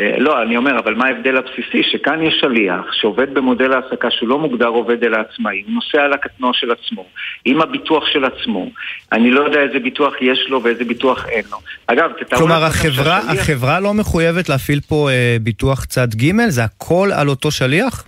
אה, 0.00 0.14
לא, 0.18 0.42
אני 0.42 0.56
אומר, 0.56 0.78
אבל 0.78 0.94
מה 0.94 1.06
ההבדל 1.06 1.36
הבסיסי? 1.36 1.82
שכאן 1.92 2.22
יש 2.22 2.34
שליח 2.40 2.92
שעובד 2.92 3.34
במודל 3.34 3.72
העסקה 3.72 4.08
שהוא 4.10 4.28
לא 4.28 4.38
מוגדר 4.38 4.66
עובד 4.66 5.04
אלא 5.04 5.16
עצמאי, 5.16 5.62
הוא 5.66 5.74
נוסע 5.74 6.04
על 6.04 6.12
הקטנוע 6.12 6.50
של 6.54 6.70
עצמו, 6.70 7.04
עם 7.44 7.60
הביטוח 7.62 8.04
של 8.12 8.24
עצמו. 8.24 8.70
אני 9.12 9.30
לא 9.30 9.40
יודע 9.40 9.60
איזה 9.60 9.78
ביטוח 9.78 10.14
יש 10.20 10.46
לו 10.48 10.62
ואיזה 10.62 10.84
ביטוח 10.84 11.26
אין 11.28 11.44
לו. 11.50 11.56
אגב, 11.86 12.10
תתארו 12.20 12.40
כלומר, 12.42 12.64
החברה, 12.64 13.20
שהשליח- 13.22 13.40
החברה 13.40 13.80
לא 13.80 13.94
מחויבת 13.94 14.48
להפעיל 14.48 14.80
פה 14.88 15.08
אה, 15.10 15.36
ביטוח 15.40 15.84
צד 15.84 16.08
ג'? 16.14 16.48
זה 16.48 16.64
הכל 16.64 17.10
על 17.14 17.28
אותו 17.28 17.50
שליח? 17.50 18.04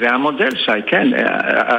זה 0.00 0.10
המודל, 0.10 0.50
שי, 0.56 0.82
כן. 0.86 1.08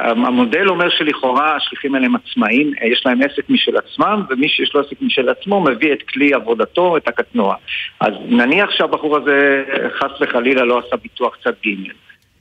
המודל 0.00 0.68
אומר 0.68 0.88
שלכאורה 0.90 1.56
השליחים 1.56 1.94
האלה 1.94 2.06
הם 2.06 2.14
עצמאים, 2.16 2.72
יש 2.84 3.06
להם 3.06 3.22
עסק 3.22 3.50
משל 3.50 3.76
עצמם, 3.76 4.22
ומי 4.30 4.48
שיש 4.48 4.74
לו 4.74 4.80
עסק 4.80 5.02
משל 5.02 5.28
עצמו 5.28 5.60
מביא 5.60 5.92
את 5.92 6.02
כלי 6.02 6.34
עבודתו, 6.34 6.96
את 6.96 7.08
הקטנוע. 7.08 7.54
אז 8.00 8.12
נניח 8.28 8.70
שהבחור 8.70 9.16
הזה 9.16 9.64
חס 9.98 10.10
וחלילה 10.20 10.64
לא 10.64 10.78
עשה 10.78 10.96
ביטוח 10.96 11.36
צד 11.44 11.52
ג', 11.66 11.90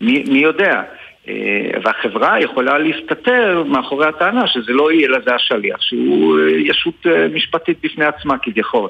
מי, 0.02 0.24
מי 0.28 0.40
יודע? 0.40 0.82
אה, 1.28 1.80
והחברה 1.84 2.40
יכולה 2.40 2.78
להסתתר 2.78 3.64
מאחורי 3.68 4.08
הטענה 4.08 4.48
שזה 4.48 4.72
לא 4.72 4.92
יהיה 4.92 5.10
לזה 5.10 5.36
השליח, 5.36 5.82
שהוא 5.82 6.40
אה, 6.40 6.50
ישות 6.50 7.06
אה, 7.06 7.28
משפטית 7.28 7.78
בפני 7.84 8.06
עצמה 8.06 8.38
כביכול. 8.38 8.90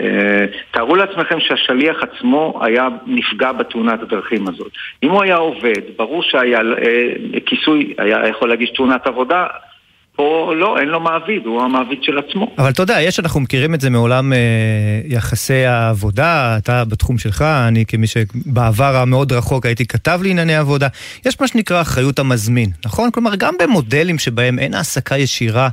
אה, 0.00 0.44
תארו 0.70 0.96
לעצמכם 0.96 1.40
שהשליח 1.40 1.96
עצמו 2.02 2.60
היה 2.62 2.88
נפגע 3.06 3.52
בתאונת 3.52 4.02
הדרכים 4.02 4.48
הזאת. 4.48 4.72
אם 5.02 5.10
הוא 5.10 5.22
היה 5.22 5.36
עובד, 5.36 5.80
ברור 5.96 6.22
שהיה 6.22 6.58
אה, 6.58 7.40
כיסוי, 7.46 7.94
היה 7.98 8.28
יכול 8.28 8.48
להגיש 8.48 8.70
תאונת 8.70 9.06
עבודה, 9.06 9.46
פה 10.16 10.52
לא, 10.56 10.78
אין 10.78 10.88
לו 10.88 11.00
מעביד, 11.00 11.46
הוא 11.46 11.62
המעביד 11.62 11.98
של 12.02 12.18
עצמו. 12.18 12.54
אבל 12.58 12.70
אתה 12.70 12.82
יודע, 12.82 13.00
יש, 13.00 13.20
אנחנו 13.20 13.40
מכירים 13.40 13.74
את 13.74 13.80
זה 13.80 13.90
מעולם 13.90 14.32
אה, 14.32 14.38
יחסי 15.04 15.64
העבודה, 15.64 16.56
אתה 16.56 16.84
בתחום 16.84 17.18
שלך, 17.18 17.42
אני 17.42 17.84
כמי 17.86 18.06
שבעבר 18.06 18.96
המאוד 18.96 19.32
רחוק 19.32 19.66
הייתי 19.66 19.86
כתב 19.86 20.20
לענייני 20.22 20.56
עבודה. 20.56 20.88
יש 21.26 21.40
מה 21.40 21.48
שנקרא 21.48 21.80
אחריות 21.80 22.18
המזמין, 22.18 22.70
נכון? 22.84 23.10
כלומר, 23.10 23.36
גם 23.36 23.54
במודלים 23.62 24.18
שבהם 24.18 24.58
אין 24.58 24.74
העסקה 24.74 25.18
ישירה, 25.18 25.68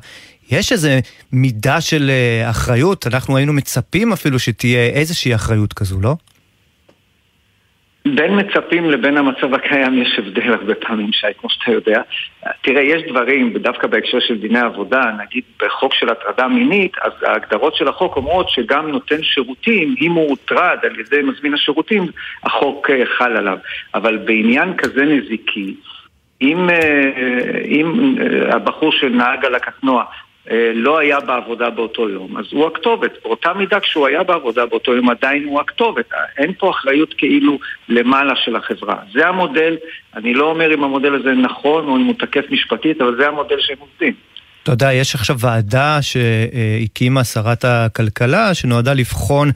יש 0.51 0.71
איזה 0.71 0.99
מידה 1.33 1.81
של 1.81 2.09
אה, 2.09 2.49
אחריות, 2.49 3.07
אנחנו 3.07 3.37
היינו 3.37 3.53
מצפים 3.53 4.13
אפילו 4.13 4.39
שתהיה 4.39 4.89
איזושהי 4.89 5.35
אחריות 5.35 5.73
כזו, 5.73 6.01
לא? 6.01 6.15
בין 8.15 8.39
מצפים 8.39 8.89
לבין 8.89 9.17
המצב 9.17 9.53
הקיים 9.53 10.01
יש 10.01 10.19
הבדל 10.19 10.53
הרבה 10.53 10.75
פעמים, 10.75 11.11
שי, 11.11 11.27
כמו 11.41 11.49
שאתה 11.49 11.71
יודע. 11.71 12.01
תראה, 12.61 12.81
יש 12.81 13.03
דברים, 13.09 13.53
דווקא 13.57 13.87
בהקשר 13.87 14.19
של 14.19 14.37
דיני 14.37 14.59
עבודה, 14.59 15.01
נגיד 15.23 15.43
בחוק 15.63 15.93
של 15.93 16.09
הטרדה 16.09 16.47
מינית, 16.47 16.91
אז 17.01 17.11
ההגדרות 17.23 17.75
של 17.75 17.87
החוק 17.87 18.15
אומרות 18.15 18.49
שגם 18.49 18.87
נותן 18.87 19.23
שירותים, 19.23 19.95
אם 20.01 20.11
הוא 20.11 20.29
הוטרד 20.29 20.77
על 20.83 20.99
ידי 20.99 21.21
מזמין 21.21 21.53
השירותים, 21.53 22.05
החוק 22.43 22.89
אה, 22.89 23.05
חל 23.17 23.37
עליו. 23.37 23.57
אבל 23.93 24.17
בעניין 24.17 24.77
כזה 24.77 25.05
נזיקי, 25.05 25.75
אם, 26.41 26.69
אה, 26.69 27.61
אם 27.65 28.15
הבחור 28.51 28.91
שנהג 28.91 29.45
על 29.45 29.55
הקטנוע 29.55 30.03
לא 30.75 30.99
היה 30.99 31.19
בעבודה 31.19 31.69
באותו 31.69 32.09
יום, 32.09 32.37
אז 32.37 32.45
הוא 32.51 32.67
הכתובת. 32.67 33.11
באותה 33.23 33.53
מידה 33.53 33.79
כשהוא 33.79 34.07
היה 34.07 34.23
בעבודה 34.23 34.65
באותו 34.65 34.95
יום 34.95 35.09
עדיין 35.09 35.43
הוא 35.43 35.59
הכתובת. 35.59 36.05
אין 36.37 36.53
פה 36.59 36.69
אחריות 36.69 37.13
כאילו 37.17 37.59
למעלה 37.89 38.33
של 38.45 38.55
החברה. 38.55 38.95
זה 39.13 39.27
המודל, 39.27 39.75
אני 40.15 40.33
לא 40.33 40.45
אומר 40.45 40.73
אם 40.73 40.83
המודל 40.83 41.15
הזה 41.15 41.31
נכון 41.31 41.87
או 41.87 41.97
אם 41.97 42.05
הוא 42.05 42.15
תקף 42.19 42.43
משפטית, 42.49 43.01
אבל 43.01 43.15
זה 43.19 43.27
המודל 43.27 43.55
שהם 43.59 43.77
עובדים. 43.79 44.13
אתה 44.63 44.73
יודע, 44.73 44.93
יש 44.93 45.15
עכשיו 45.15 45.39
ועדה 45.39 45.99
שהקימה 46.01 47.23
שרת 47.23 47.65
הכלכלה, 47.65 48.53
שנועדה 48.53 48.93
לבחון 48.93 49.51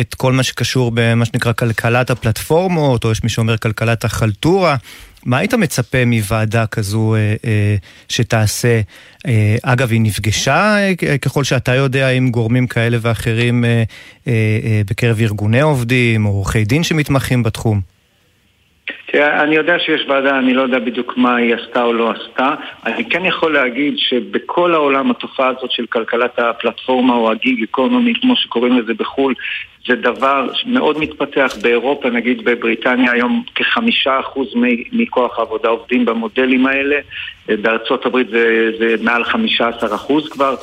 את 0.00 0.14
כל 0.14 0.32
מה 0.32 0.42
שקשור 0.42 0.92
במה 0.94 1.24
שנקרא 1.24 1.52
כלכלת 1.52 2.10
הפלטפורמות, 2.10 3.04
או 3.04 3.10
יש 3.10 3.22
מי 3.22 3.28
שאומר 3.28 3.56
כלכלת 3.56 4.04
החלטורה. 4.04 4.76
מה 5.24 5.38
היית 5.38 5.54
מצפה 5.54 6.04
מוועדה 6.04 6.66
כזו 6.66 7.14
אה, 7.14 7.34
אה, 7.44 7.76
שתעשה? 8.08 8.80
אה, 9.26 9.56
אגב, 9.62 9.92
היא 9.92 10.00
נפגשה, 10.00 10.76
אה, 10.78 11.18
ככל 11.18 11.44
שאתה 11.44 11.74
יודע, 11.74 12.10
עם 12.10 12.30
גורמים 12.30 12.66
כאלה 12.66 12.98
ואחרים 13.00 13.64
אה, 13.64 13.82
אה, 14.28 14.32
אה, 14.64 14.82
בקרב 14.90 15.20
ארגוני 15.20 15.60
עובדים, 15.60 16.26
או 16.26 16.30
עורכי 16.30 16.64
דין 16.64 16.82
שמתמחים 16.82 17.42
בתחום. 17.42 17.97
תראה, 19.06 19.42
אני 19.42 19.56
יודע 19.56 19.78
שיש 19.78 20.04
ועדה, 20.08 20.38
אני 20.38 20.54
לא 20.54 20.62
יודע 20.62 20.78
בדיוק 20.78 21.16
מה 21.16 21.36
היא 21.36 21.54
עשתה 21.54 21.82
או 21.82 21.92
לא 21.92 22.10
עשתה. 22.10 22.54
אני 22.86 23.10
כן 23.10 23.24
יכול 23.24 23.54
להגיד 23.54 23.94
שבכל 23.96 24.74
העולם 24.74 25.10
התופעה 25.10 25.48
הזאת 25.48 25.70
של 25.70 25.86
כלכלת 25.86 26.38
הפלטפורמה 26.38 27.14
או 27.14 27.30
הגיג 27.30 27.60
איקונומי, 27.60 28.12
כמו 28.20 28.36
שקוראים 28.36 28.78
לזה 28.78 28.94
בחו"ל, 28.94 29.34
זה 29.86 29.94
דבר 29.94 30.48
מאוד 30.66 30.98
מתפתח 30.98 31.52
באירופה, 31.62 32.10
נגיד 32.10 32.44
בבריטניה 32.44 33.12
היום 33.12 33.44
כחמישה 33.54 34.20
אחוז 34.20 34.48
מכוח 34.92 35.38
העבודה 35.38 35.68
עובדים 35.68 36.04
במודלים 36.04 36.66
האלה, 36.66 36.96
בארצות 37.48 38.06
הברית 38.06 38.28
זה, 38.28 38.70
זה 38.78 38.94
מעל 39.02 39.24
חמישה 39.24 39.68
עשר 39.68 39.94
אחוז 39.94 40.28
כבר. 40.28 40.54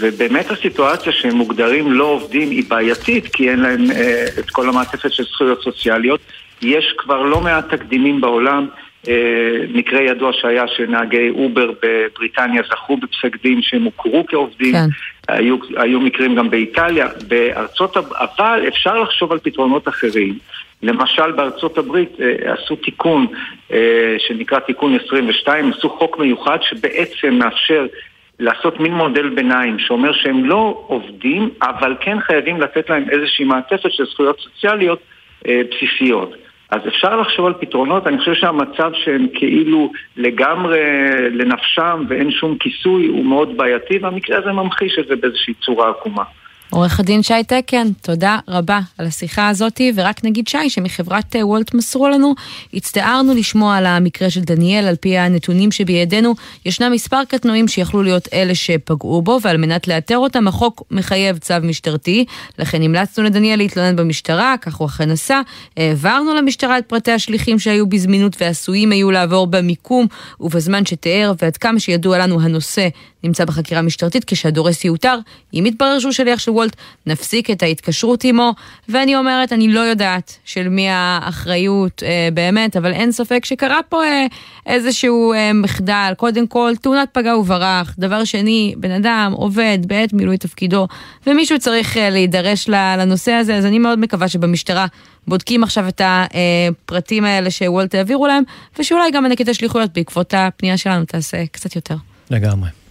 ובאמת 0.00 0.50
הסיטואציה 0.50 1.12
שהם 1.12 1.36
מוגדרים 1.36 1.92
לא 1.92 2.04
עובדים 2.04 2.50
היא 2.50 2.64
בעייתית 2.68 3.28
כי 3.32 3.50
אין 3.50 3.60
להם 3.60 3.90
אה, 3.90 4.24
את 4.38 4.50
כל 4.50 4.68
המעטפת 4.68 5.12
של 5.12 5.24
זכויות 5.24 5.62
סוציאליות 5.62 6.20
יש 6.62 6.94
כבר 6.98 7.22
לא 7.22 7.40
מעט 7.40 7.74
תקדימים 7.74 8.20
בעולם, 8.20 8.66
אה, 9.08 9.64
מקרה 9.74 10.02
ידוע 10.02 10.32
שהיה 10.32 10.68
שנהגי 10.68 11.30
אובר 11.30 11.70
בבריטניה 11.82 12.62
זכו 12.70 12.96
בפסק 12.96 13.42
דין 13.42 13.62
שהם 13.62 13.82
הוכרו 13.82 14.24
כעובדים, 14.28 14.72
כן. 14.72 14.88
היו, 15.28 15.56
היו 15.76 16.00
מקרים 16.00 16.34
גם 16.34 16.50
באיטליה, 16.50 17.06
בארצות 17.28 17.96
אבל 17.96 18.68
אפשר 18.68 19.00
לחשוב 19.00 19.32
על 19.32 19.38
פתרונות 19.38 19.88
אחרים. 19.88 20.38
למשל 20.82 21.32
בארצות 21.32 21.78
הברית 21.78 22.20
אה, 22.20 22.52
עשו 22.52 22.76
תיקון 22.76 23.26
אה, 23.72 24.16
שנקרא 24.18 24.58
תיקון 24.58 24.98
22, 25.06 25.72
עשו 25.72 25.90
חוק 25.90 26.18
מיוחד 26.18 26.58
שבעצם 26.62 27.34
מאפשר 27.34 27.86
לעשות 28.40 28.80
מין 28.80 28.94
מודל 28.94 29.28
ביניים 29.28 29.78
שאומר 29.78 30.12
שהם 30.12 30.44
לא 30.44 30.84
עובדים, 30.86 31.50
אבל 31.62 31.96
כן 32.00 32.20
חייבים 32.20 32.60
לתת 32.60 32.90
להם 32.90 33.04
איזושהי 33.10 33.44
מעטפת 33.44 33.92
של 33.92 34.04
זכויות 34.06 34.40
סוציאליות 34.40 34.98
בסיסיות. 35.44 36.41
אז 36.72 36.80
אפשר 36.88 37.20
לחשוב 37.20 37.46
על 37.46 37.54
פתרונות, 37.60 38.06
אני 38.06 38.18
חושב 38.18 38.34
שהמצב 38.34 38.90
שהם 38.94 39.26
כאילו 39.34 39.92
לגמרי 40.16 40.80
לנפשם 41.30 42.04
ואין 42.08 42.30
שום 42.30 42.58
כיסוי 42.58 43.06
הוא 43.06 43.24
מאוד 43.24 43.56
בעייתי 43.56 43.98
והמקרה 43.98 44.38
הזה 44.38 44.52
ממחיש 44.52 44.98
את 44.98 45.06
זה 45.06 45.16
באיזושהי 45.16 45.54
צורה 45.54 45.90
עקומה. 45.90 46.22
עורך 46.72 47.00
הדין 47.00 47.22
שי 47.22 47.44
תקן, 47.46 47.88
תודה 48.02 48.38
רבה 48.48 48.80
על 48.98 49.06
השיחה 49.06 49.48
הזאת, 49.48 49.80
ורק 49.94 50.24
נגיד 50.24 50.48
שי 50.48 50.70
שמחברת 50.70 51.36
אה, 51.36 51.46
וולט 51.46 51.74
מסרו 51.74 52.08
לנו, 52.08 52.34
הצטערנו 52.74 53.34
לשמוע 53.34 53.76
על 53.76 53.86
המקרה 53.86 54.30
של 54.30 54.40
דניאל, 54.40 54.84
על 54.84 54.96
פי 54.96 55.18
הנתונים 55.18 55.72
שבידינו, 55.72 56.34
ישנם 56.66 56.92
מספר 56.92 57.24
קטנועים 57.28 57.68
שיכלו 57.68 58.02
להיות 58.02 58.28
אלה 58.32 58.54
שפגעו 58.54 59.22
בו, 59.22 59.38
ועל 59.42 59.56
מנת 59.56 59.88
לאתר 59.88 60.18
אותם 60.18 60.48
החוק 60.48 60.82
מחייב 60.90 61.38
צו 61.38 61.54
משטרתי, 61.62 62.24
לכן 62.58 62.82
המלצנו 62.82 63.24
לדניאל 63.24 63.58
להתלונן 63.58 63.96
במשטרה, 63.96 64.54
כך 64.60 64.74
הוא 64.74 64.86
אכן 64.86 65.10
עשה, 65.10 65.40
העברנו 65.76 66.34
למשטרה 66.34 66.78
את 66.78 66.86
פרטי 66.86 67.12
השליחים 67.12 67.58
שהיו 67.58 67.86
בזמינות 67.86 68.36
ועשויים 68.40 68.92
היו 68.92 69.10
לעבור 69.10 69.46
במיקום 69.46 70.06
ובזמן 70.40 70.86
שתיאר, 70.86 71.32
ועד 71.42 71.56
כמה 71.56 71.80
שידוע 71.80 72.18
לנו 72.18 72.40
הנושא 72.40 72.88
נמצא 73.24 73.44
בחקירה 73.44 73.82
משטרתית 73.82 74.24
כשהדורס 74.24 74.84
יאותר. 74.84 75.18
אם 75.54 75.64
יתברר 75.66 75.98
שהוא 75.98 76.12
שליח 76.12 76.38
של 76.38 76.50
וולט, 76.50 76.76
נפסיק 77.06 77.50
את 77.50 77.62
ההתקשרות 77.62 78.24
עמו. 78.24 78.54
ואני 78.88 79.16
אומרת, 79.16 79.52
אני 79.52 79.68
לא 79.68 79.80
יודעת 79.80 80.38
של 80.44 80.68
מי 80.68 80.88
האחריות 80.88 82.02
אה, 82.02 82.28
באמת, 82.34 82.76
אבל 82.76 82.92
אין 82.92 83.12
ספק 83.12 83.44
שקרה 83.44 83.78
פה 83.88 84.04
אה, 84.04 84.26
איזשהו 84.66 85.32
אה, 85.32 85.52
מחדל. 85.52 86.12
קודם 86.16 86.46
כל, 86.46 86.72
תאונת 86.80 87.08
פגע 87.12 87.36
וברח. 87.36 87.94
דבר 87.98 88.24
שני, 88.24 88.74
בן 88.76 88.90
אדם 88.90 89.32
עובד 89.36 89.78
בעת 89.86 90.12
מילוי 90.12 90.38
תפקידו, 90.38 90.88
ומישהו 91.26 91.58
צריך 91.58 91.96
אה, 91.96 92.10
להידרש 92.10 92.68
לנושא 92.68 93.32
הזה, 93.32 93.56
אז 93.56 93.66
אני 93.66 93.78
מאוד 93.78 93.98
מקווה 93.98 94.28
שבמשטרה 94.28 94.86
בודקים 95.26 95.62
עכשיו 95.62 95.88
את 95.88 96.00
הפרטים 96.04 97.24
האלה 97.24 97.50
שוולט 97.50 97.94
העבירו 97.94 98.26
להם, 98.26 98.42
ושאולי 98.78 99.10
גם 99.10 99.24
הנקט 99.24 99.48
השליחויות 99.48 99.90
בעקבות 99.94 100.34
הפנייה 100.36 100.76
שלנו 100.76 101.04
תעשה 101.04 101.46
קצת 101.52 101.76
יותר. 101.76 101.96
לגמרי. 102.30 102.81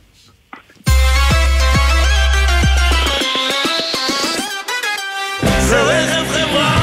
זה 5.72 5.82
רכב 5.82 6.28
חברה, 6.32 6.78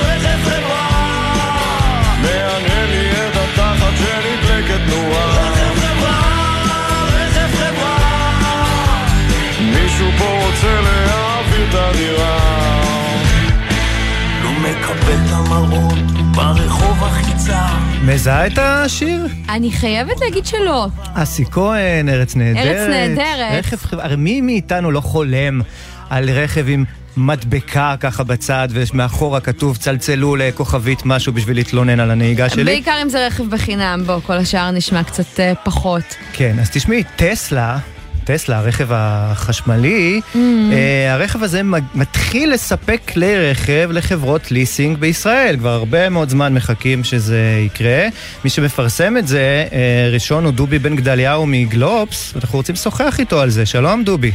רכב 0.00 0.38
חברה 0.44 0.88
מעניין 2.22 2.88
לי 2.90 3.10
את 3.10 3.36
התחת 3.36 3.92
שנדלקת 3.98 4.80
תנועה 4.86 5.26
רכב 5.26 5.80
חברה, 5.80 6.20
רכב 7.06 7.48
חברה 7.56 9.06
מישהו 9.60 10.06
פה 10.18 10.24
רוצה 10.24 10.80
להעביר 10.80 11.68
את 11.68 11.74
הדירה 11.74 12.38
לא 14.42 14.50
מקבל 14.50 15.18
את 15.26 15.32
המראות 15.32 15.98
ברחוב 16.34 17.04
הכי 17.04 17.32
צר 17.46 17.74
מזהה 18.02 18.46
את 18.46 18.58
השיר? 18.58 19.26
אני 19.48 19.72
חייבת 19.72 20.20
להגיד 20.20 20.46
שלא. 20.46 20.86
אסי 21.14 21.44
כהן, 21.50 22.08
ארץ 22.08 22.36
נהדרת. 22.36 22.66
ארץ 22.66 22.88
נהדרת. 22.88 23.52
רכב 23.58 23.76
חברה, 23.76 24.04
הרי 24.04 24.16
מי 24.16 24.40
מאיתנו 24.40 24.90
לא 24.90 25.00
חולם 25.00 25.60
על 26.10 26.30
רכב 26.30 26.64
עם 26.68 26.84
מדבקה 27.18 27.94
ככה 28.00 28.24
בצד, 28.24 28.68
ומאחורה 28.70 29.40
כתוב 29.40 29.76
צלצלו 29.76 30.36
לכוכבית 30.36 31.02
משהו 31.04 31.32
בשביל 31.32 31.56
להתלונן 31.56 32.00
על 32.00 32.10
הנהיגה 32.10 32.48
שלי. 32.48 32.64
בעיקר 32.64 32.98
אם 33.02 33.08
זה 33.08 33.26
רכב 33.26 33.50
בחינם, 33.50 34.02
בוא, 34.06 34.20
כל 34.26 34.32
השאר 34.32 34.70
נשמע 34.70 35.04
קצת 35.04 35.36
uh, 35.36 35.40
פחות. 35.64 36.14
כן, 36.32 36.56
אז 36.60 36.70
תשמעי, 36.70 37.02
טסלה... 37.16 37.78
טסלה, 38.24 38.58
הרכב 38.58 38.88
החשמלי, 38.90 40.20
mm. 40.20 40.34
hmm 40.34 40.36
uh, 40.36 41.12
הרכב 41.12 41.42
הזה 41.42 41.60
מתחיל 41.94 42.52
לספק 42.52 43.00
כלי 43.12 43.50
רכב 43.50 43.88
לחברות 43.92 44.50
ליסינג 44.50 44.98
בישראל. 44.98 45.56
כבר 45.56 45.68
הרבה 45.70 46.08
מאוד 46.08 46.28
זמן 46.28 46.54
מחכים 46.54 47.04
שזה 47.04 47.62
יקרה. 47.66 48.06
מי 48.44 48.50
שמפרסם 48.50 49.16
את 49.16 49.26
זה, 49.26 49.66
uh, 49.70 49.72
ראשון 50.14 50.44
הוא 50.44 50.52
דובי 50.52 50.78
בן 50.78 50.96
גדליהו 50.96 51.46
מגלובס, 51.46 52.32
ואנחנו 52.34 52.58
רוצים 52.58 52.74
לשוחח 52.74 53.20
איתו 53.20 53.40
על 53.40 53.50
זה. 53.50 53.66
שלום, 53.66 54.04
דובי. 54.04 54.32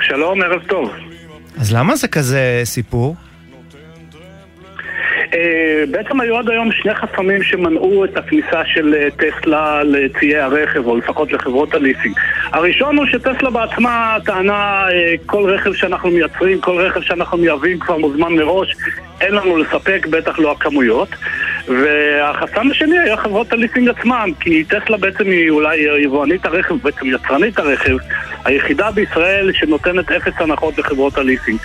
שלום, 0.00 0.42
ערב 0.42 0.62
טוב. 0.68 1.11
אז 1.60 1.74
למה 1.74 1.96
זה 1.96 2.08
כזה 2.08 2.60
סיפור? 2.64 3.16
Uh, 5.32 5.34
בעצם 5.90 6.20
היו 6.20 6.38
עד 6.38 6.50
היום 6.50 6.72
שני 6.72 6.94
חסמים 6.94 7.42
שמנעו 7.42 8.04
את 8.04 8.16
הכניסה 8.16 8.62
של 8.64 8.94
uh, 8.94 9.14
טסלה 9.16 9.84
לציי 9.84 10.38
הרכב, 10.38 10.86
או 10.86 10.96
לפחות 10.96 11.32
לחברות 11.32 11.74
הליסינג. 11.74 12.14
הראשון 12.52 12.96
הוא 12.96 13.06
שטסלה 13.06 13.50
בעצמה 13.50 14.16
טענה 14.24 14.86
uh, 14.88 14.92
כל 15.26 15.50
רכב 15.54 15.72
שאנחנו 15.74 16.10
מייצרים, 16.10 16.60
כל 16.60 16.80
רכב 16.80 17.00
שאנחנו 17.00 17.38
מייבאים 17.38 17.78
כבר 17.78 17.98
מוזמן 17.98 18.32
מראש, 18.32 18.76
אין 19.20 19.34
לנו 19.34 19.56
לספק, 19.56 20.06
בטח 20.10 20.38
לא 20.38 20.52
הכמויות. 20.52 21.08
והחסם 21.68 22.70
השני 22.70 22.98
היה 22.98 23.16
חברות 23.16 23.52
הליסינג 23.52 23.88
עצמם, 23.88 24.30
כי 24.40 24.64
טסלה 24.64 24.96
בעצם 24.96 25.26
היא 25.26 25.50
אולי 25.50 25.76
יבואנית 26.04 26.46
הרכב, 26.46 26.74
בעצם 26.82 27.06
יצרנית 27.06 27.58
הרכב, 27.58 27.96
היחידה 28.44 28.90
בישראל 28.90 29.52
שנותנת 29.52 30.10
אפס 30.10 30.32
הנחות 30.36 30.78
לחברות 30.78 31.18
הליסינג. 31.18 31.58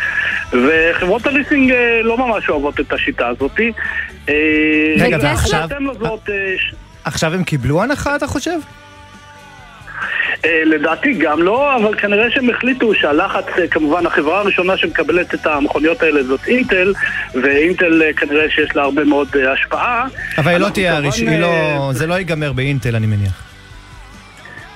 וחברות 0.52 1.28
הליסינג 1.28 1.74
לא 2.04 2.18
ממש 2.18 2.50
אוהבות 2.50 2.80
את 2.80 2.93
השיטה 2.93 3.28
הזאת. 3.28 3.60
רגע, 5.00 5.18
ועכשיו... 5.22 5.68
עכשיו 7.04 7.34
הם 7.34 7.43
קיבלו 7.43 7.84
הנחה, 7.84 8.16
אתה 8.16 8.28
חושב? 8.28 8.60
אה, 10.45 10.62
לדעתי 10.66 11.14
גם 11.14 11.41
לא, 11.43 11.76
אבל 11.76 11.95
כנראה 12.00 12.32
שהם 12.32 12.50
החליטו 12.50 12.95
שהלחץ, 12.95 13.45
אה, 13.58 13.68
כמובן 13.68 14.06
החברה 14.06 14.39
הראשונה 14.39 14.78
שמקבלת 14.78 15.34
את 15.34 15.48
המכוניות 15.48 16.04
האלה 16.04 16.24
זאת 16.24 16.48
אינטל, 16.48 16.93
ואינטל 17.43 18.04
אה, 18.04 18.14
כנראה 18.14 18.50
שיש 18.50 18.76
לה 18.76 18.82
הרבה 18.84 19.04
מאוד 19.04 19.28
השפעה. 19.54 20.08
אבל 20.38 20.52
היא 20.52 20.58
לא 20.58 20.70
תהיה 20.70 20.98
הראשונה, 20.98 21.39
לא- 21.39 21.89
זה 21.93 22.08
לא 22.08 22.14
ייגמר 22.14 22.52
באינטל, 22.54 22.95
אני 22.95 23.08
מניח. 23.08 23.47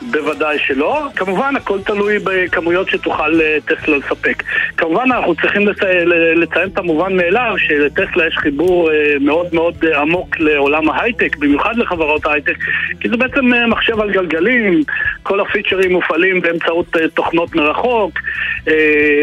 בוודאי 0.02 0.58
שלא. 0.60 1.08
כמובן, 1.16 1.56
הכל 1.56 1.82
תלוי 1.82 2.20
בכמויות 2.24 2.90
שתוכל 2.90 3.42
אה, 3.42 3.58
טסלה 3.66 3.98
לספק. 3.98 4.44
כמובן, 4.78 5.12
אנחנו 5.12 5.36
צריכים 5.36 5.68
לצ... 5.68 5.84
ל- 5.84 6.42
לציין 6.44 6.70
את 6.74 6.78
המובן 6.78 7.18
מאליו, 7.18 7.54
שלטסלה 7.58 8.28
יש 8.28 8.38
חיבור 8.38 8.92
אה, 8.92 9.16
מאוד 9.22 9.48
מאוד 9.54 9.86
עמוק 9.86 10.40
לעולם 10.40 10.90
ההייטק, 10.90 11.38
במיוחד 11.38 11.76
לחברות 11.76 12.26
ההייטק, 12.26 12.56
כי 13.00 13.10
זה 13.10 13.18
בעצם 13.18 13.54
אה, 13.54 13.68
מחשב 13.68 14.00
על 14.00 14.12
גלגלים, 14.12 14.84
כל 15.24 15.40
הפיצ'רים 15.40 15.92
מופעלים 15.92 16.42
באמצעות 16.42 16.86
תוכנות 17.14 17.56
מרחוק, 17.56 18.20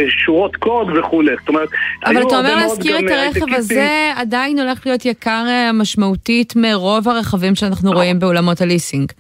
שורות 0.09 0.57
קוד 0.57 0.97
וכולי. 0.97 1.33
זאת 1.41 1.49
אומרת, 1.49 1.68
אבל 2.05 2.22
אתה 2.22 2.39
אומר 2.39 2.57
להזכיר 2.57 2.99
את 2.99 3.05
הרכב. 3.11 3.55
הזה 3.55 4.12
עדיין 4.16 4.59
הולך 4.59 4.87
להיות 4.87 5.05
יקר 5.05 5.45
משמעותית 5.74 6.53
מרוב 6.57 7.09
הרכבים 7.09 7.55
שאנחנו 7.55 7.93
רואים 7.93 8.18
בעולמות 8.18 8.61
הליסינג. 8.61 9.12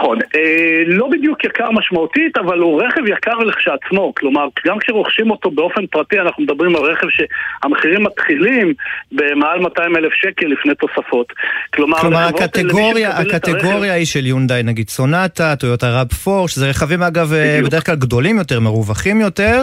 נכון, 0.00 0.18
אה, 0.34 0.82
לא 0.86 1.08
בדיוק 1.12 1.44
יקר 1.44 1.70
משמעותית, 1.70 2.36
אבל 2.36 2.58
הוא 2.58 2.82
רכב 2.82 3.00
יקר 3.06 3.38
לכשעצמו. 3.38 4.12
כלומר, 4.16 4.46
גם 4.66 4.78
כשרוכשים 4.78 5.30
אותו 5.30 5.50
באופן 5.50 5.86
פרטי, 5.86 6.20
אנחנו 6.20 6.42
מדברים 6.42 6.76
על 6.76 6.82
רכב 6.82 7.06
שהמחירים 7.10 8.02
מתחילים 8.02 8.74
במעל 9.12 9.58
200 9.60 9.96
אלף 9.96 10.12
שקל 10.12 10.46
לפני 10.46 10.74
תוספות. 10.74 11.32
כלומר, 11.74 11.98
כלומר, 11.98 12.28
הקטגוריה, 12.28 13.10
את 13.10 13.14
הרכב- 13.26 13.34
הקטגוריה 13.34 13.92
היא 13.94 14.06
של 14.06 14.26
יונדאי, 14.26 14.62
נגיד 14.62 14.88
סונטה, 14.88 15.56
טויוטה 15.56 16.00
רב 16.00 16.08
4, 16.28 16.48
שזה 16.48 16.68
רכבים 16.70 17.02
אגב 17.02 17.32
אה, 17.32 17.60
בדרך 17.64 17.86
כלל 17.86 17.94
גדולים 17.94 18.38
יותר, 18.38 18.60
מרווחים 18.60 19.20
יותר, 19.20 19.62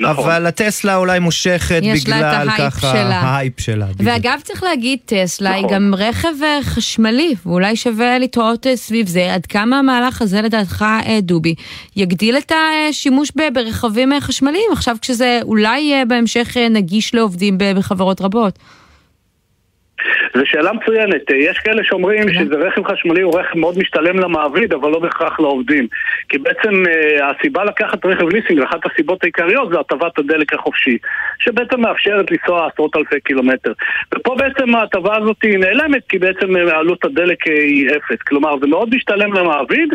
נכון. 0.00 0.24
אבל 0.24 0.46
הטסלה 0.46 0.96
אולי 0.96 1.18
מושכת 1.18 1.80
יש 1.82 2.08
לה 2.08 2.18
את 2.18 2.24
בגלל 2.24 2.48
ההייפ 2.48 2.74
ככה 2.74 2.92
שלה. 2.92 3.20
ההייפ 3.20 3.60
שלה. 3.60 3.86
בדיוק. 3.86 4.00
ואגב, 4.04 4.40
צריך 4.44 4.62
להגיד, 4.62 4.98
טסלה 5.04 5.50
היא 5.50 5.64
נכון. 5.64 5.74
גם 5.74 5.94
רכב 5.96 6.42
אה, 6.42 6.58
חשמלי, 6.62 7.34
ואולי 7.46 7.76
שווה 7.76 8.18
לתהות 8.18 8.66
אה, 8.66 8.76
סביב 8.76 9.08
זה. 9.08 9.34
עד 9.34 9.46
כמה 9.46 9.78
המהלך 9.78 10.22
הזה, 10.22 10.42
לדעתך, 10.42 10.84
אה, 11.06 11.18
דובי, 11.22 11.54
יגדיל 11.96 12.36
את 12.36 12.52
השימוש 12.88 13.30
ברכבים 13.54 14.12
חשמליים, 14.20 14.72
עכשיו 14.72 14.96
כשזה 15.00 15.40
אולי 15.42 15.80
יהיה 15.80 16.04
בהמשך 16.04 16.56
נגיש 16.70 17.14
לעובדים 17.14 17.58
בחברות 17.58 18.20
רבות? 18.20 18.58
זו 20.34 20.46
שאלה 20.46 20.72
מצוינת. 20.72 21.30
אה, 21.30 21.36
יש 21.36 21.58
כאלה 21.58 21.84
שאומרים 21.84 22.32
שזה 22.32 22.54
רכב 22.54 22.84
חשמלי 22.84 23.22
הוא 23.22 23.38
רכב 23.40 23.58
מאוד 23.58 23.78
משתלם 23.78 24.18
למעביד, 24.18 24.72
אבל 24.72 24.90
לא 24.90 24.98
בהכרח 24.98 25.40
לעובדים. 25.40 25.86
כי 26.28 26.38
בעצם 26.38 26.86
אה, 26.86 27.30
הסיבה 27.30 27.64
לקחת 27.64 28.06
רכב 28.06 28.28
ליסינג, 28.28 28.60
אחת 28.60 28.80
הסיבות 28.86 29.22
העיקריות 29.22 29.70
זה 29.72 29.80
הטבת 29.80 30.18
הדלק 30.18 30.54
החופשי, 30.54 30.98
שבעצם 31.38 31.80
מאפשרת 31.80 32.30
לנסוע 32.30 32.68
עשרות 32.72 32.96
אלפי 32.96 33.20
קילומטר. 33.20 33.72
ופה 34.14 34.34
בעצם 34.38 34.74
ההטבה 34.74 35.16
הזאת 35.16 35.36
היא 35.42 35.58
נעלמת, 35.58 36.02
כי 36.08 36.18
בעצם 36.18 36.56
אה, 36.56 36.78
עלות 36.78 37.04
הדלק 37.04 37.46
היא 37.46 37.90
אפס. 37.90 38.22
כלומר, 38.28 38.58
זה 38.60 38.66
מאוד 38.66 38.94
משתלם 38.94 39.32
למעביד. 39.32 39.88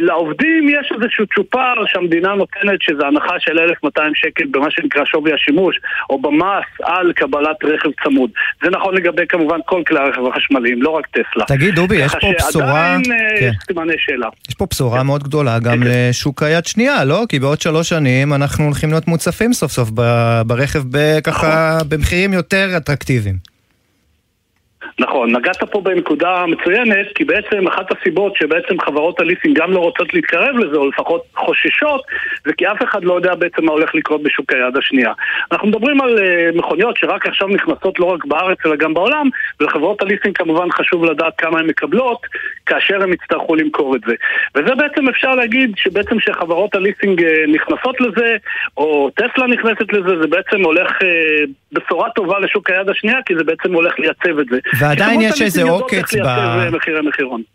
לעובדים 0.00 0.68
יש 0.68 0.92
איזשהו 0.94 1.26
צ'ופר 1.26 1.74
שהמדינה 1.86 2.34
נותנת, 2.34 2.82
שזה 2.82 3.06
הנחה 3.06 3.40
של 3.40 3.58
1,200 3.58 4.14
שקל 4.14 4.44
במה 4.50 4.70
שנקרא 4.70 5.04
שווי 5.04 5.32
השימוש, 5.32 5.80
או 6.10 6.18
במס 6.18 6.66
על 6.82 7.12
קבלת 7.12 7.64
רכב 7.64 7.90
צמוד. 8.04 8.30
זה 8.62 8.70
נכון 8.70 8.94
לגבי 8.94 9.17
כמובן 9.28 9.58
כל 9.66 9.82
כלי 9.86 9.98
הרכב 9.98 10.20
החשמליים, 10.32 10.82
לא 10.82 10.90
רק 10.90 11.06
טסלה. 11.06 11.44
תגיד, 11.46 11.74
דובי, 11.74 11.96
יש 11.96 12.12
פה 12.20 12.28
בשורה- 12.38 12.66
שעדיין 12.66 13.02
אה, 13.12 13.40
כן. 13.40 13.46
יש 13.50 13.56
סימני 13.66 13.92
שאלה. 13.98 14.28
יש 14.48 14.54
פה 14.54 14.66
בשורה 14.70 15.02
מאוד 15.02 15.22
גדולה 15.22 15.58
גם 15.58 15.82
לשוק 15.84 16.42
היד 16.42 16.66
שנייה, 16.66 17.04
לא? 17.04 17.24
כי 17.28 17.38
בעוד 17.38 17.60
שלוש 17.60 17.88
שנים 17.88 18.34
אנחנו 18.34 18.64
הולכים 18.64 18.90
להיות 18.90 19.08
מוצפים 19.08 19.52
סוף 19.52 19.72
סוף 19.72 19.90
ברכב 20.46 20.82
ככה 21.24 21.78
במחירים 21.88 22.32
יותר 22.32 22.74
אטרקטיביים. 22.76 23.57
נכון, 24.98 25.36
נגעת 25.36 25.64
פה 25.64 25.80
בנקודה 25.80 26.44
מצוינת, 26.46 27.06
כי 27.14 27.24
בעצם 27.24 27.66
אחת 27.66 27.86
הסיבות 27.92 28.36
שבעצם 28.36 28.80
חברות 28.80 29.20
הליסינג 29.20 29.58
גם 29.58 29.72
לא 29.72 29.78
רוצות 29.78 30.14
להתקרב 30.14 30.56
לזה, 30.58 30.76
או 30.76 30.88
לפחות 30.88 31.22
חוששות, 31.36 32.02
זה 32.44 32.52
כי 32.52 32.66
אף 32.66 32.82
אחד 32.82 33.04
לא 33.04 33.14
יודע 33.14 33.34
בעצם 33.34 33.64
מה 33.64 33.72
הולך 33.72 33.94
לקרות 33.94 34.22
בשוק 34.22 34.52
היד 34.52 34.76
השנייה. 34.76 35.12
אנחנו 35.52 35.68
מדברים 35.68 36.00
על 36.00 36.18
uh, 36.18 36.58
מכוניות 36.58 36.96
שרק 36.96 37.26
עכשיו 37.26 37.48
נכנסות 37.48 37.98
לא 37.98 38.04
רק 38.04 38.24
בארץ 38.24 38.58
אלא 38.66 38.76
גם 38.76 38.94
בעולם, 38.94 39.28
ולחברות 39.60 40.02
הליסינג 40.02 40.36
כמובן 40.36 40.70
חשוב 40.72 41.04
לדעת 41.04 41.32
כמה 41.38 41.58
הן 41.58 41.66
מקבלות, 41.66 42.26
כאשר 42.66 43.02
הן 43.02 43.12
יצטרכו 43.12 43.54
למכור 43.54 43.96
את 43.96 44.00
זה. 44.06 44.14
וזה 44.54 44.74
בעצם 44.74 45.08
אפשר 45.08 45.34
להגיד 45.34 45.72
שבעצם 45.76 46.18
כשחברות 46.18 46.74
הליסינג 46.74 47.20
uh, 47.20 47.24
נכנסות 47.48 48.00
לזה, 48.00 48.36
או 48.76 49.10
טסלה 49.14 49.46
נכנסת 49.46 49.92
לזה, 49.92 50.20
זה 50.20 50.26
בעצם 50.26 50.62
הולך 50.62 50.90
uh, 50.90 51.04
בשורה 51.72 52.10
טובה 52.10 52.38
לשוק 52.40 52.70
היד 52.70 52.88
השנייה, 52.88 53.18
כי 53.26 53.34
זה 53.34 53.44
בעצם 53.44 53.72
הולך 53.72 53.98
לייצב 53.98 54.38
את 54.38 54.46
זה. 54.46 54.58
ועדיין 54.88 55.20
יש 55.20 55.42
איזה 55.42 55.62
עוקץ 55.62 56.14
ב- 56.14 56.26
אה. 56.26 56.64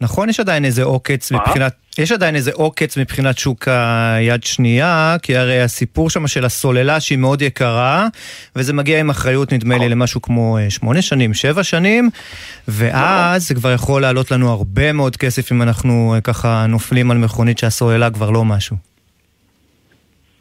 נכון, 0.01 0.29
יש 0.29 0.39
עדיין 0.39 0.65
איזה 0.65 0.83
עוקץ? 0.83 1.31
מבחינת... 1.31 1.73
יש 1.97 2.11
עדיין 2.11 2.35
איזה 2.35 2.51
עוקץ 2.53 2.97
מבחינת 2.97 3.37
שוק 3.37 3.67
היד 3.67 4.43
שנייה, 4.43 5.15
כי 5.21 5.37
הרי 5.37 5.61
הסיפור 5.61 6.09
שם 6.09 6.27
של 6.27 6.45
הסוללה 6.45 6.99
שהיא 6.99 7.17
מאוד 7.17 7.41
יקרה, 7.41 8.07
וזה 8.55 8.73
מגיע 8.73 8.99
עם 8.99 9.09
אחריות 9.09 9.53
נדמה 9.53 9.77
לי 9.77 9.89
למשהו 9.89 10.21
כמו 10.21 10.57
אה, 10.57 10.69
שמונה 10.69 11.01
שנים, 11.01 11.33
שבע 11.33 11.63
שנים, 11.63 12.09
ואז 12.67 13.47
זה 13.47 13.55
כבר 13.55 13.71
יכול 13.71 14.01
לעלות 14.01 14.31
לנו 14.31 14.51
הרבה 14.51 14.91
מאוד 14.91 15.17
כסף 15.17 15.51
אם 15.51 15.61
אנחנו 15.61 16.13
אה, 16.15 16.21
ככה 16.21 16.65
נופלים 16.69 17.11
על 17.11 17.17
מכונית 17.17 17.57
שהסוללה 17.57 18.09
כבר 18.09 18.29
לא 18.29 18.45
משהו. 18.45 18.92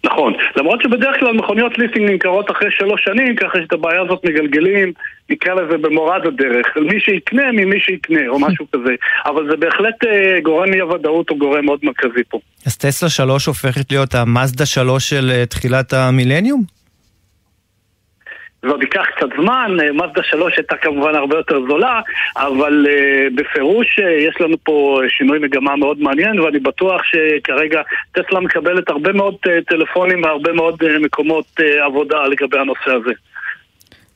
נכון, 0.05 0.33
למרות 0.57 0.83
שבדרך 0.83 1.21
כלל 1.21 1.33
מכוניות 1.33 1.79
ליסינג 1.79 2.11
נמכרות 2.11 2.51
אחרי 2.51 2.71
שלוש 2.71 3.05
שנים, 3.05 3.37
ככה 3.37 3.59
שאת 3.63 3.73
הבעיה 3.73 4.01
הזאת 4.01 4.21
מגלגלים, 4.25 4.93
נקרא 5.31 5.55
לזה 5.55 5.79
במורד 5.79 6.27
הדרך, 6.27 6.67
מי 6.77 7.01
שיקנה 7.01 7.53
ממי 7.53 7.81
שיקנה 7.81 8.29
או 8.29 8.41
משהו 8.41 8.67
כזה, 8.73 8.95
אבל 9.27 9.51
זה 9.51 9.57
בהחלט 9.57 10.05
אה, 10.05 10.41
גורם 10.41 10.73
אי 10.75 10.81
הוודאות 10.81 11.31
הוא 11.31 11.39
גורם 11.39 11.65
מאוד 11.65 11.79
מרכזי 11.83 12.23
פה. 12.29 12.39
אז 12.67 12.77
טסלה 12.77 13.09
3 13.09 13.47
הופכת 13.47 13.91
להיות 13.91 14.15
המאזדה 14.15 14.67
3 14.67 15.11
של 15.11 15.31
אה, 15.31 15.47
תחילת 15.47 15.93
המילניום? 15.93 16.82
זה 18.63 18.69
עוד 18.69 18.83
ייקח 18.83 19.05
קצת 19.17 19.29
זמן, 19.43 19.77
אה, 19.81 19.93
מזדה 19.93 20.23
3 20.23 20.55
הייתה 20.57 20.77
כמובן 20.77 21.15
הרבה 21.15 21.37
יותר 21.37 21.61
זולה, 21.69 22.01
אבל 22.37 22.87
אה, 22.89 23.27
בפירוש 23.35 23.99
אה, 23.99 24.11
יש 24.11 24.41
לנו 24.41 24.57
פה 24.65 25.01
שינוי 25.09 25.39
מגמה 25.39 25.77
מאוד 25.77 26.01
מעניין, 26.01 26.41
ואני 26.41 26.59
בטוח 26.59 27.01
שכרגע 27.05 27.83
טסלה 28.13 28.41
מקבלת 28.41 28.89
הרבה 28.89 29.13
מאוד 29.13 29.37
אה, 29.47 29.59
טלפונים 29.69 30.23
והרבה 30.23 30.53
מאוד 30.53 30.83
אה, 30.83 30.99
מקומות 30.99 31.47
אה, 31.61 31.85
עבודה 31.85 32.23
לגבי 32.23 32.59
הנושא 32.59 32.91
הזה. 32.91 33.13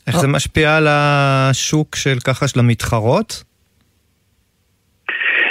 איך 0.06 0.16
זה 0.18 0.28
משפיע 0.28 0.76
על 0.76 0.86
השוק 0.90 1.96
של 1.96 2.18
ככה 2.24 2.48
של 2.48 2.60
המתחרות? 2.60 3.42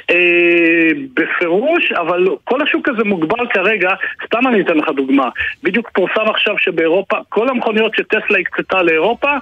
אה, 0.09 0.89
בפירוש, 1.13 1.91
אבל 1.91 2.27
כל 2.43 2.61
השוק 2.61 2.89
הזה 2.89 3.03
מוגבל 3.03 3.47
כרגע, 3.53 3.89
סתם 4.25 4.47
אני 4.47 4.61
אתן 4.61 4.77
לך 4.77 4.89
דוגמה. 4.95 5.29
בדיוק 5.63 5.89
פורסם 5.93 6.29
עכשיו 6.29 6.57
שבאירופה, 6.57 7.17
כל 7.29 7.49
המכוניות 7.49 7.95
שטסלה 7.95 8.39
הקצתה 8.39 8.81
לאירופה, 8.81 9.37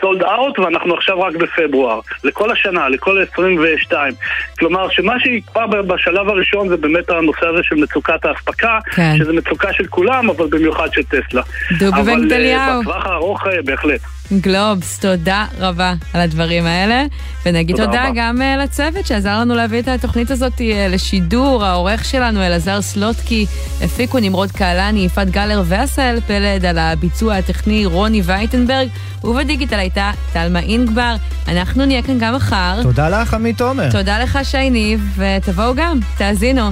סולד 0.00 0.22
אאוט, 0.22 0.58
ואנחנו 0.58 0.94
עכשיו 0.94 1.20
רק 1.20 1.36
בפברואר. 1.36 2.00
לכל 2.24 2.52
השנה, 2.52 2.88
לכל 2.88 3.22
22. 3.32 4.14
כלומר, 4.58 4.88
שמה 4.90 5.20
שיקבע 5.20 5.82
בשלב 5.82 6.28
הראשון 6.28 6.68
זה 6.68 6.76
באמת 6.76 7.10
הנושא 7.10 7.46
הזה 7.46 7.62
של 7.62 7.76
מצוקת 7.76 8.24
האספקה, 8.24 8.78
כן. 8.94 9.14
שזה 9.18 9.32
מצוקה 9.32 9.72
של 9.72 9.86
כולם, 9.86 10.30
אבל 10.30 10.46
במיוחד 10.46 10.88
של 10.92 11.02
טסלה. 11.02 11.42
דובי 11.78 12.00
אבל, 12.00 12.10
אה, 12.10 12.18
וגדליהו. 12.18 12.80
בטווח 12.80 13.06
הארוך, 13.06 13.46
אה, 13.46 13.62
בהחלט. 13.64 14.00
גלובס, 14.32 14.98
תודה 14.98 15.46
רבה 15.58 15.94
על 16.14 16.20
הדברים 16.20 16.66
האלה, 16.66 17.04
ונגיד 17.46 17.76
תודה 17.76 17.86
תודה 17.86 18.02
רבה. 18.02 18.12
גם 18.14 18.42
אה, 18.42 18.56
לצוות 18.56 19.06
שעזר 19.06 19.38
לנו 19.38 19.54
להביא 19.54 19.78
את 19.78 19.88
התוכנית 19.88 20.30
הזאת 20.30 20.60
אה, 20.60 20.86
לשידור, 20.90 21.64
העורך 21.64 22.04
שלנו 22.04 22.42
אלעזר 22.42 22.82
סלוטקי, 22.82 23.46
הפיקו 23.82 24.18
נמרוד 24.18 24.52
קהלני, 24.52 25.00
יפעת 25.00 25.30
גלר 25.30 25.62
ועשהאל 25.64 26.20
פלד, 26.20 26.64
על 26.64 26.78
הביצוע 26.78 27.36
הטכני 27.36 27.86
רוני 27.86 28.22
וייטנברג, 28.24 28.88
ובדיגיטל 29.24 29.78
הייתה 29.78 30.10
תלמה 30.32 30.60
אינגבר. 30.60 31.14
אנחנו 31.48 31.84
נהיה 31.84 32.02
כאן 32.02 32.18
גם 32.18 32.34
מחר. 32.34 32.82
תודה 32.82 33.08
לך, 33.08 33.34
עמית 33.34 33.58
תומר. 33.58 33.90
תודה 33.90 34.18
לך 34.18 34.38
שי 34.42 34.70
ניב, 34.70 35.18
ותבואו 35.18 35.74
גם, 35.74 35.98
תאזינו. 36.16 36.70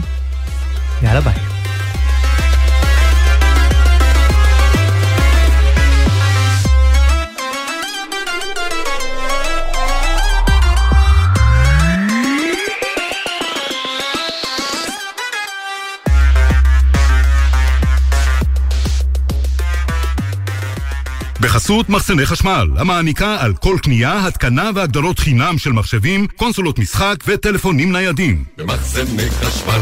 יאללה 1.02 1.20
ביי. 1.20 1.55
בחסות 21.57 21.88
מחסני 21.88 22.26
חשמל, 22.26 22.68
המעניקה 22.76 23.36
על 23.40 23.54
כל 23.54 23.76
קנייה, 23.82 24.26
התקנה 24.26 24.70
והגדלות 24.74 25.18
חינם 25.18 25.59
של 25.59 25.72
מחשבים, 25.72 26.26
קונסולות 26.36 26.78
משחק 26.78 27.16
וטלפונים 27.26 27.92
ניידים. 27.92 28.44
במחסני 28.57 29.30
חשמל 29.30 29.80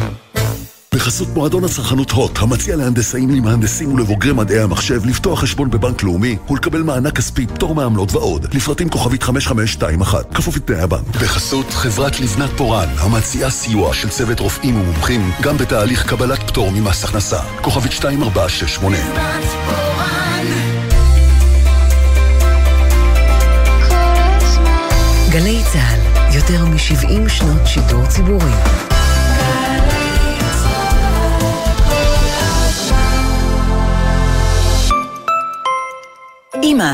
בחסות 0.95 1.29
מועדון 1.29 1.65
הצרכנות 1.65 2.11
הוט, 2.11 2.39
המציע 2.39 2.77
להנדסאים, 2.77 3.31
למהנדסים 3.31 3.93
ולבוגרי 3.93 4.33
מדעי 4.33 4.61
המחשב 4.61 5.07
לפתוח 5.07 5.41
חשבון 5.41 5.71
בבנק 5.71 6.03
לאומי 6.03 6.37
ולקבל 6.51 6.83
מענק 6.83 7.17
כספי, 7.17 7.47
פטור 7.47 7.75
מעמלות 7.75 8.13
ועוד. 8.13 8.55
לפרטים 8.55 8.89
כוכבית 8.89 9.23
5521, 9.23 10.35
כפוף 10.35 10.57
לתנאי 10.57 10.81
הבנק. 10.81 11.17
בחסות 11.23 11.71
חברת 11.71 12.21
לבנת 12.21 12.51
פורן, 12.57 12.89
המציעה 12.99 13.51
סיוע 13.51 13.95
של 13.95 14.09
צוות 14.09 14.41
רופאים 14.41 14.77
ומומחים, 14.77 15.31
גם 15.43 15.57
בתהליך 15.57 16.07
קבלת 16.07 16.51
פטור 16.51 16.71
ממס 16.71 17.05
הכנסה. 17.05 17.41
כוכבית 17.63 17.93
2468. 17.93 19.94
יותר 26.51 26.65
מ-70 26.65 27.29
שנות 27.29 27.67
שידור 27.67 28.07
ציבורי. 28.07 28.53
אמא, 36.63 36.93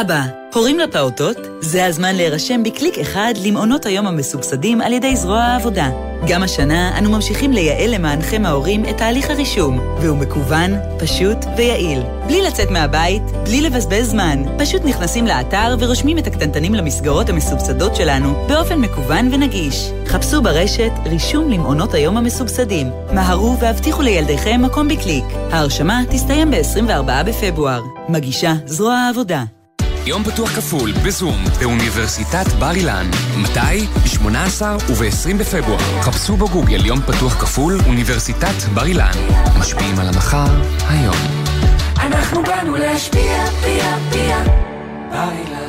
אבא, 0.00 0.22
הורים 0.54 0.78
לפעוטות? 0.78 1.36
זה 1.60 1.86
הזמן 1.86 2.14
להירשם 2.14 2.62
בקליק 2.62 2.98
אחד 2.98 3.34
למעונות 3.44 3.86
היום 3.86 4.06
המסובסדים 4.06 4.80
על 4.80 4.92
ידי 4.92 5.16
זרוע 5.16 5.40
העבודה. 5.40 5.90
גם 6.28 6.42
השנה 6.42 6.98
אנו 6.98 7.10
ממשיכים 7.10 7.52
לייעל 7.52 7.94
למענכם 7.94 8.46
ההורים 8.46 8.84
את 8.84 8.96
תהליך 8.96 9.30
הרישום, 9.30 9.78
והוא 10.00 10.18
מקוון, 10.18 10.70
פשוט 10.98 11.36
ויעיל. 11.56 12.02
בלי 12.26 12.42
לצאת 12.42 12.70
מהבית, 12.70 13.22
בלי 13.44 13.60
לבזבז 13.60 14.10
זמן. 14.10 14.42
פשוט 14.58 14.82
נכנסים 14.84 15.26
לאתר 15.26 15.76
ורושמים 15.78 16.18
את 16.18 16.26
הקטנטנים 16.26 16.74
למסגרות 16.74 17.28
המסובסדות 17.28 17.96
שלנו 17.96 18.46
באופן 18.48 18.78
מקוון 18.80 19.28
ונגיש. 19.32 19.90
חפשו 20.06 20.42
ברשת 20.42 20.92
רישום 21.06 21.50
למעונות 21.50 21.94
היום 21.94 22.16
המסובסדים. 22.16 22.90
מהרו 23.14 23.58
והבטיחו 23.60 24.02
לילדיכם 24.02 24.62
מקום 24.62 24.88
בקליק. 24.88 25.24
ההרשמה 25.50 26.02
תסתיים 26.10 26.50
ב-24 26.50 27.22
בפברואר. 27.26 27.82
מגישה 28.08 28.52
זרוע 28.66 28.94
העבודה. 28.94 29.61
יום 30.06 30.24
פתוח 30.24 30.56
כפול 30.56 30.92
בזום 30.92 31.44
באוניברסיטת 31.60 32.52
בר 32.58 32.70
אילן. 32.70 33.10
מתי? 33.36 33.86
ב-18 33.86 34.62
וב-20 34.92 35.36
בפברואר. 35.38 36.02
חפשו 36.02 36.36
בגוגל 36.36 36.86
יום 36.86 37.00
פתוח 37.00 37.34
כפול 37.34 37.78
אוניברסיטת 37.86 38.62
בר 38.74 38.84
אילן. 38.86 39.12
משפיעים 39.58 39.98
על 39.98 40.08
המחר, 40.08 40.62
היום. 40.88 41.16
אנחנו 41.96 42.42
באנו 42.42 42.76
להשפיע, 42.76 43.46
פיה, 43.46 43.96
פיה, 44.12 44.44
בר 45.10 45.28
אילן. 45.32 45.61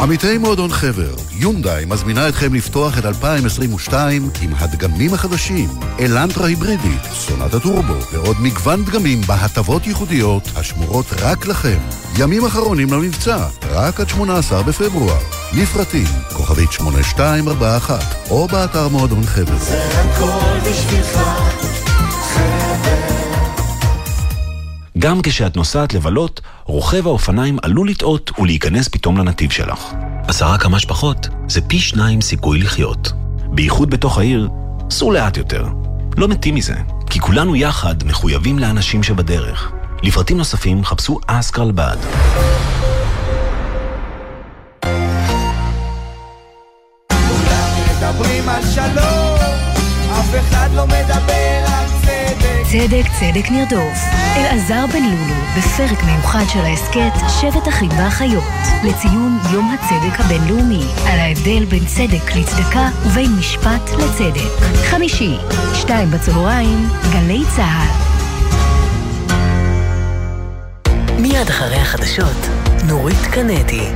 עמיתי 0.00 0.38
מועדון 0.38 0.70
חבר, 0.70 1.14
יונדאי 1.32 1.84
מזמינה 1.84 2.28
אתכם 2.28 2.54
לפתוח 2.54 2.98
את 2.98 3.04
2022 3.04 4.30
עם 4.42 4.50
הדגמים 4.58 5.14
החדשים, 5.14 5.68
אלנטרה 6.00 6.46
היברידית, 6.46 7.02
סונת 7.12 7.54
הטורבו 7.54 7.94
ועוד 8.12 8.36
מגוון 8.40 8.84
דגמים 8.84 9.20
בהטבות 9.20 9.86
ייחודיות 9.86 10.42
השמורות 10.56 11.06
רק 11.22 11.46
לכם. 11.46 11.78
ימים 12.18 12.44
אחרונים 12.44 12.92
למבצע, 12.92 13.46
רק 13.70 14.00
עד 14.00 14.08
18 14.08 14.62
בפברואר. 14.62 15.20
לפרטים, 15.52 16.06
כוכבית 16.32 16.72
8241, 16.72 18.30
או 18.30 18.48
באתר 18.48 18.88
מועדון 18.88 19.24
חבר. 19.24 19.58
זה 19.58 19.84
הכל 19.84 20.70
בשבילך, 20.70 21.20
גם 25.06 25.22
כשאת 25.22 25.56
נוסעת 25.56 25.94
לבלות, 25.94 26.40
רוכב 26.64 27.06
האופניים 27.06 27.58
עלול 27.62 27.90
לטעות 27.90 28.30
ולהיכנס 28.38 28.88
פתאום 28.88 29.18
לנתיב 29.18 29.50
שלך. 29.50 29.92
עשרה 30.28 30.58
כמה 30.58 30.78
שפחות 30.78 31.28
זה 31.48 31.60
פי 31.60 31.78
שניים 31.78 32.20
סיכוי 32.20 32.58
לחיות. 32.58 33.12
בייחוד 33.48 33.90
בתוך 33.90 34.18
העיר, 34.18 34.48
סעו 34.90 35.12
לאט 35.12 35.36
יותר. 35.36 35.66
לא 36.16 36.28
מתים 36.28 36.54
מזה, 36.54 36.74
כי 37.10 37.20
כולנו 37.20 37.56
יחד 37.56 37.94
מחויבים 38.04 38.58
לאנשים 38.58 39.02
שבדרך. 39.02 39.72
לפרטים 40.02 40.36
נוספים 40.36 40.84
חפשו 40.84 41.18
אסקרלבד. 41.26 41.96
צדק. 52.72 53.06
צדק 53.20 53.50
נרדוף. 53.50 53.98
אלעזר 54.36 54.84
בן 54.92 55.02
לולו, 55.02 55.34
בפרק 55.58 56.04
מיוחד 56.04 56.44
של 56.48 56.60
ההסכת 56.60 57.12
שבט 57.40 57.68
אחים 57.68 57.90
ואחיות, 57.90 58.44
לציון 58.84 59.38
יום 59.52 59.74
הצדק 59.74 60.20
הבינלאומי, 60.20 60.84
על 61.06 61.18
ההבדל 61.18 61.64
בין 61.64 61.84
צדק 61.86 62.36
לצדקה 62.36 62.88
ובין 63.06 63.30
משפט 63.38 63.90
לצדק. 63.90 64.64
חמישי, 64.90 65.36
שתיים 65.74 66.10
בצהריים, 66.10 66.88
גלי 67.12 67.42
צה"ל. 67.56 68.06
מיד 71.20 71.48
אחרי 71.48 71.76
החדשות, 71.76 72.46
נורית 72.88 73.26
קנדי. 73.30 73.88